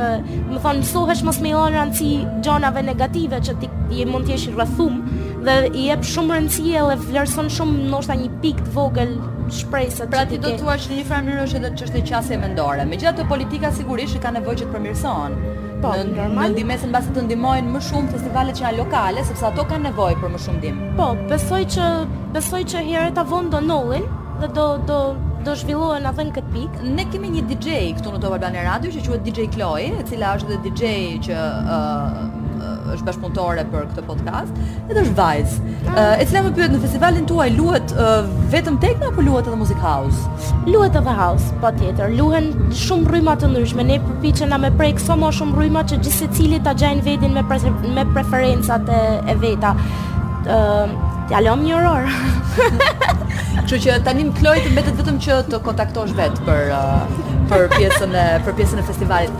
më 0.51 0.63
thonë, 0.65 0.81
mësohesh 0.83 1.23
mos 1.29 1.39
me 1.45 1.53
lanë 1.55 1.77
rëndësi 1.77 2.11
gjonave 2.47 2.83
negative 2.89 3.41
që 3.49 3.57
ti 3.63 3.71
je 4.01 4.09
mund 4.11 4.27
t'jesh 4.27 4.49
i 4.51 4.57
rrethum 4.57 4.99
dhe 5.47 5.57
i 5.79 5.87
jep 5.93 6.05
shumë 6.15 6.41
rëndësi 6.41 6.67
e 6.75 6.83
le 6.91 6.99
vlerëson 7.07 7.53
shumë 7.61 7.89
nështë 7.95 8.19
një 8.25 8.31
pikë 8.43 8.67
të 8.67 8.75
vogël 8.75 9.15
shpresat. 9.61 10.11
Pra 10.11 10.27
ti 10.31 10.39
do 10.43 10.51
të 10.51 10.67
që 10.67 10.91
në 10.91 10.99
një 10.99 11.09
farë 11.13 11.29
mënyrë 11.31 11.47
është 11.47 11.63
edhe 11.63 11.75
çështë 11.85 12.07
qasje 12.11 12.41
mendore. 12.43 12.89
Megjithatë 12.91 13.31
politika 13.31 13.71
sigurisht 13.79 14.19
ka 14.23 14.33
nevojë 14.35 14.65
që 14.65 14.71
të 14.71 14.75
përmirësohen 14.77 15.60
po, 15.83 15.93
në, 15.97 16.29
në 16.35 16.47
ndime 16.53 16.77
se 16.79 16.89
në 16.91 16.95
basë 16.95 17.15
të 17.17 17.23
ndimojnë 17.29 17.73
më 17.75 17.81
shumë 17.89 18.13
festivalet 18.15 18.59
që 18.59 18.65
janë 18.67 18.81
lokale, 18.83 19.25
sepse 19.29 19.47
ato 19.49 19.65
kanë 19.71 19.89
nevoj 19.89 20.13
për 20.23 20.35
më 20.35 20.43
shumë 20.45 20.61
ndim. 20.63 20.81
Po, 20.99 21.11
besoj 21.31 21.63
që, 21.77 21.89
besoj 22.37 22.63
që 22.75 22.85
hire 22.89 23.13
të 23.17 23.27
do 23.55 23.63
nëllin 23.71 24.07
dhe 24.41 24.49
do, 24.57 24.67
do, 24.91 24.99
do 25.47 25.55
zhvillohen 25.63 26.07
a 26.09 26.13
dhenë 26.17 26.37
këtë 26.37 26.55
pikë. 26.57 26.85
Ne 26.97 27.05
kemi 27.13 27.33
një 27.39 27.47
DJ 27.53 27.79
këtu 27.99 28.13
në 28.15 28.23
Topal 28.25 28.43
Bane 28.47 28.67
Radio 28.69 28.93
që 28.95 29.07
quhet 29.09 29.25
DJ 29.27 29.49
Chloe, 29.57 29.91
e 30.01 30.07
cila 30.11 30.37
është 30.39 30.53
dhe 30.53 30.63
DJ 30.69 30.93
që 31.29 31.41
që 31.41 32.39
është 32.95 33.07
bashkëpunëtore 33.09 33.65
për 33.73 33.87
këtë 33.91 34.05
podcast, 34.09 34.61
edhe 34.87 35.05
është 35.05 35.15
vajzë, 35.19 35.75
uh, 35.93 36.05
e 36.23 36.27
cila 36.31 36.43
më 36.49 36.53
pyet 36.59 36.75
në 36.75 36.81
festivalin 36.85 37.29
tuaj 37.31 37.49
luhet 37.57 37.95
uh, 37.97 38.19
vetëm 38.53 38.79
tekno 38.85 39.11
apo 39.13 39.25
luhet 39.27 39.49
edhe 39.51 39.59
muzik 39.61 39.83
house? 39.85 40.55
Luhet 40.69 40.99
edhe 41.01 41.15
house, 41.21 41.51
po 41.63 41.73
tjetër. 41.79 42.15
Luhen 42.19 42.51
shumë 42.85 43.13
rryma 43.13 43.37
të 43.41 43.53
ndryshme. 43.55 43.87
Ne 43.91 44.01
përpiqemi 44.07 44.51
na 44.53 44.59
me 44.67 44.73
prek 44.81 45.01
sa 45.03 45.17
më 45.21 45.33
shumë 45.39 45.59
rryma 45.61 45.85
që 45.91 46.01
gjithë 46.03 46.19
secili 46.25 46.63
ta 46.65 46.75
gjajnë 46.83 47.07
veten 47.07 47.35
me 47.37 47.47
me 47.99 48.05
preferencat 48.15 48.89
e, 48.89 49.05
e 49.33 49.35
veta. 49.47 49.75
ë 50.47 50.59
uh, 50.59 50.99
Ja 51.31 51.39
lëm 51.39 51.61
një 51.63 51.77
orë. 51.79 52.09
Kështu 53.71 53.77
që 53.85 53.99
tani 54.03 54.25
më 54.27 54.33
kloj 54.41 54.55
të 54.65 54.71
mbetet 54.73 54.97
vetëm 54.99 55.21
që 55.23 55.35
të 55.47 55.61
kontaktosh 55.63 56.11
vet 56.19 56.35
për 56.43 56.73
uh, 56.75 57.05
për 57.51 57.69
pjesën 57.77 58.11
e 58.19 58.25
për 58.43 58.55
pjesën 58.59 58.83
e 58.83 58.83
festivalit. 58.83 59.37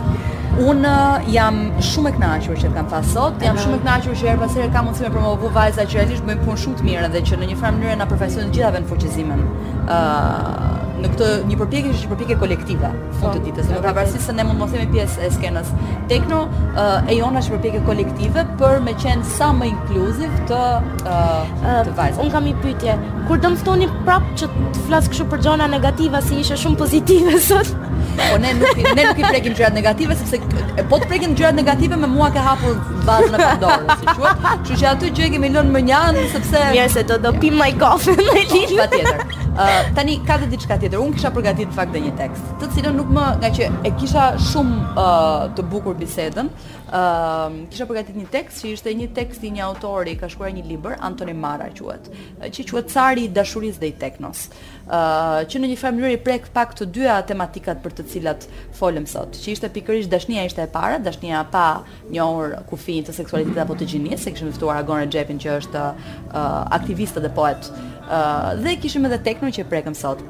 Unë 0.59 0.89
uh, 0.89 1.27
jam 1.31 1.55
shumë 1.79 2.09
e 2.11 2.15
kënaqur 2.17 2.57
që 2.59 2.67
të 2.71 2.75
kam 2.75 2.87
pas 2.91 3.07
sot. 3.15 3.37
Jam 3.43 3.55
shumë 3.57 3.77
e 3.77 3.79
kënaqur 3.85 4.17
që 4.19 4.27
herpasherë 4.33 4.65
pas 4.67 4.75
kam 4.75 4.89
mundësi 4.89 5.05
të 5.05 5.11
promovoj 5.13 5.51
vajza 5.55 5.85
që 5.87 5.95
realisht 5.99 6.25
bëjnë 6.27 6.43
punë 6.43 6.61
shumë 6.65 6.79
të 6.81 6.87
mirë 6.89 7.11
dhe 7.13 7.21
që 7.29 7.39
në 7.39 7.47
një 7.51 7.55
farë 7.61 7.75
mënyrë 7.77 7.95
na 8.01 8.07
përfaqësojnë 8.09 8.49
të 8.49 8.57
gjithave 8.57 8.81
në 8.83 8.89
fuqizimin. 8.91 9.41
ë 9.41 9.85
uh, 9.87 10.73
në 11.01 11.09
këtë 11.15 11.29
një 11.49 11.57
përpjekje 11.61 11.93
që 11.93 11.97
është 12.01 12.09
përpjekje 12.11 12.35
kolektive 12.43 12.89
fund 13.21 13.31
të 13.31 13.37
po, 13.37 13.43
ditës. 13.47 13.69
Nuk 13.71 13.77
po, 13.77 13.85
ka 13.85 13.93
po, 13.95 14.19
se 14.27 14.33
ne 14.37 14.43
mund 14.45 14.59
të 14.59 14.63
mos 14.63 14.73
jemi 14.75 14.91
pjesë 14.93 15.23
e 15.23 15.29
skenës 15.37 15.71
tekno, 16.11 16.41
uh, 16.75 17.07
e 17.09 17.15
jona 17.17 17.41
është 17.41 17.55
përpjekje 17.55 17.81
kolektive 17.87 18.43
për 18.59 18.83
me 18.85 18.93
qenë 19.01 19.25
sa 19.37 19.49
më 19.57 19.71
inkluziv 19.71 20.35
të 20.51 20.59
uh, 20.59 21.15
uh, 21.15 21.79
të 21.87 21.95
vajzave. 21.95 22.17
Uh, 22.19 22.25
un 22.27 22.35
kam 22.35 22.51
një 22.51 22.59
pyetje. 22.61 22.97
Kur 23.31 23.41
do 23.41 23.55
prapë 23.63 24.35
që 24.43 24.51
të 24.51 24.85
flas 24.91 25.07
kështu 25.09 25.25
për 25.33 25.41
zona 25.47 25.65
negative 25.71 26.21
si 26.27 26.43
ishte 26.43 26.59
shumë 26.63 26.77
pozitive 26.83 27.39
sot? 27.49 27.73
po 28.17 28.37
ne 28.43 28.53
nuk 28.59 28.77
i, 28.79 28.85
ne 28.95 29.03
nuk 29.07 29.19
i 29.21 29.25
prekim 29.29 29.53
gjërat 29.57 29.73
negative 29.77 30.15
sepse 30.19 30.39
e, 30.77 30.83
po 30.89 30.99
të 31.01 31.09
prekim 31.11 31.35
gjërat 31.37 31.57
negative 31.61 31.97
me 32.01 32.07
mua 32.11 32.29
ka 32.33 32.43
hapur 32.45 32.77
bazën 33.07 33.35
e 33.35 33.39
Pandorës, 33.43 33.93
si 33.99 34.15
quhet. 34.15 34.41
Kështu 34.41 34.79
që 34.81 34.89
aty 34.93 35.11
gjë 35.19 35.29
kemi 35.35 35.51
lënë 35.55 35.73
më 35.75 35.81
njanë 35.91 36.25
sepse 36.35 36.61
mirë 36.75 36.89
se 36.95 37.03
do 37.11 37.17
do 37.27 37.31
pim 37.41 37.57
më 37.61 37.69
coffee 37.81 38.15
me 38.17 38.41
Lili. 38.51 38.77
Patjetër. 38.81 39.39
Uh, 39.51 39.77
tani 39.95 40.13
ka 40.27 40.37
dhe 40.41 40.47
diçka 40.51 40.77
tjetër. 40.79 40.99
Unë 41.03 41.17
kisha 41.17 41.31
përgatitur 41.35 41.71
në 41.73 41.77
fakt 41.77 41.91
dhe 41.95 42.01
një 42.05 42.11
tekst, 42.17 42.51
të 42.61 42.69
cilën 42.75 42.95
nuk 43.01 43.09
më 43.17 43.25
nga 43.41 43.49
që 43.57 43.67
e 43.87 43.91
kisha 43.99 44.27
shumë 44.51 44.77
uh, 44.91 45.43
të 45.57 45.65
bukur 45.73 45.97
bisedën, 45.99 46.49
uh, 46.87 47.59
kisha 47.73 47.87
përgatitur 47.89 48.21
një 48.21 48.29
tekst 48.35 48.61
që 48.63 48.71
ishte 48.77 48.93
një 49.01 49.09
tekst 49.17 49.43
i 49.43 49.51
një 49.57 49.65
autori, 49.67 50.13
ka 50.21 50.29
shkruar 50.31 50.53
një 50.55 50.63
libër, 50.71 50.95
Antoni 51.07 51.33
Mara 51.35 51.67
quhet, 51.77 52.07
që 52.53 52.67
quhet 52.71 52.93
Cari 52.95 53.27
i 53.27 53.33
dashurisë 53.39 53.81
dhe 53.83 53.91
i 53.91 53.97
teknos 54.05 54.47
që 54.89 55.59
në 55.61 55.69
një 55.71 55.75
farë 55.77 55.95
mënyrë 55.97 56.13
i 56.15 56.21
prek 56.25 56.47
pak 56.55 56.73
të 56.77 56.85
dyja 56.95 57.17
tematikat 57.29 57.81
për 57.83 57.91
të 57.99 58.03
cilat 58.11 58.47
folëm 58.77 59.05
sot, 59.07 59.37
që 59.37 59.51
ishte 59.55 59.69
pikërisht 59.75 60.09
dashnia 60.11 60.45
ishte 60.49 60.63
e 60.63 60.67
para, 60.73 60.97
dashnia 60.99 61.43
pa 61.51 61.65
njohur 62.09 62.55
kufin 62.69 63.03
të 63.07 63.13
seksualitetit 63.19 63.61
apo 63.65 63.75
të 63.79 63.87
gjinisë, 63.93 64.21
se 64.23 64.33
kishim 64.33 64.51
ftuar 64.55 64.81
Agonë 64.81 65.09
Xhepin 65.13 65.39
që 65.43 65.57
është 65.61 65.81
uh, 65.81 66.67
aktivistë 66.79 67.21
dhe 67.25 67.33
poet. 67.37 67.71
Uh, 68.09 68.57
dhe 68.63 68.77
kishim 68.81 69.05
edhe 69.05 69.21
Tekno 69.29 69.53
që 69.53 69.69
prekëm 69.71 69.95
sot. 69.95 70.21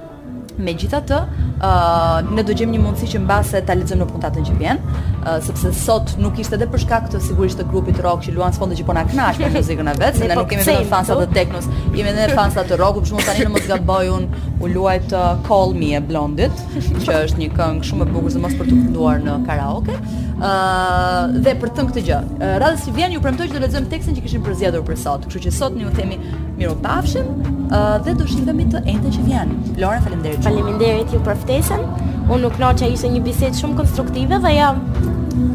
Me 0.60 0.74
gjitha 0.78 1.00
të, 1.08 1.18
uh, 1.64 2.28
në 2.36 2.44
do 2.48 2.54
gjemë 2.60 2.76
një 2.76 2.82
mundësi 2.84 3.08
që 3.14 3.20
në 3.24 3.28
base 3.30 3.62
të 3.66 3.72
alizëm 3.74 4.02
në 4.02 4.08
puntatën 4.10 4.44
që 4.48 4.56
vjen, 4.60 4.82
uh, 4.84 5.38
sepse 5.46 5.72
sot 5.80 6.12
nuk 6.22 6.38
ishte 6.44 6.60
dhe 6.60 6.68
përshka 6.70 7.00
këtë 7.06 7.22
sigurisht 7.24 7.58
të 7.62 7.66
grupit 7.72 8.02
rock 8.04 8.26
që 8.28 8.34
luan 8.36 8.54
s'fondë 8.56 8.78
që 8.82 8.86
po 8.90 8.96
në 8.98 9.04
knash 9.14 9.40
për 9.42 9.56
muzikën 9.56 9.90
e 9.94 9.96
vetë, 10.04 10.20
se 10.22 10.30
ne 10.30 10.36
po 10.38 10.44
nuk 10.44 10.52
kemi 10.52 10.66
vëndë 10.68 10.90
fansat 10.92 11.24
të 11.24 11.38
teknos, 11.40 11.70
jemi 11.98 12.14
në 12.20 12.28
fansat 12.38 12.70
të 12.72 12.80
rock, 12.84 13.02
përshmë 13.08 13.26
tani 13.30 13.48
në 13.48 13.54
mos 13.56 13.70
ga 13.72 13.80
unë 14.18 14.44
u 14.68 14.74
luaj 14.76 14.98
të 15.14 15.24
Call 15.48 15.74
Me 15.80 15.94
e 15.98 16.04
Blondit, 16.12 16.64
që 17.08 17.24
është 17.24 17.42
një 17.42 17.50
këngë 17.58 17.88
shumë 17.90 18.06
e 18.06 18.12
bukur, 18.12 18.36
zë 18.36 18.44
mos 18.44 18.60
për 18.60 18.70
të 18.72 18.76
kënduar 18.82 19.24
në 19.28 19.40
karaoke 19.48 19.98
dhe 20.46 21.54
për 21.62 21.72
thënë 21.78 21.92
këtë 21.92 22.04
gjë. 22.08 22.20
Uh, 22.20 22.56
Radhës 22.64 22.86
si 22.86 22.94
vjen 22.96 23.14
ju 23.14 23.22
premtoj 23.22 23.48
që 23.52 23.56
do 23.56 23.62
lexojmë 23.66 23.90
tekstin 23.92 24.16
që 24.18 24.24
kishim 24.26 24.46
përzgjedhur 24.46 24.84
për 24.88 24.98
sot. 25.04 25.28
Kështu 25.28 25.44
që 25.46 25.54
sot 25.54 25.76
ne 25.78 25.86
ju 25.86 25.92
themi 25.98 26.18
miropafshim 26.58 27.30
uh, 27.70 28.00
dhe 28.06 28.16
do 28.22 28.28
shihemi 28.30 28.68
të 28.74 28.84
enden 28.88 29.16
që 29.18 29.28
vjen. 29.28 29.54
Lora, 29.78 30.02
faleminderit. 30.06 30.42
Faleminderit 30.48 31.14
ju 31.14 31.22
për 31.30 31.40
ftesën. 31.46 31.86
Unë 32.32 32.42
nuk 32.48 32.58
noqa 32.62 32.90
ishte 32.90 33.12
një 33.14 33.22
bisedë 33.28 33.62
shumë 33.62 33.78
konstruktive 33.84 34.42
dhe 34.46 34.56
ja 34.58 34.74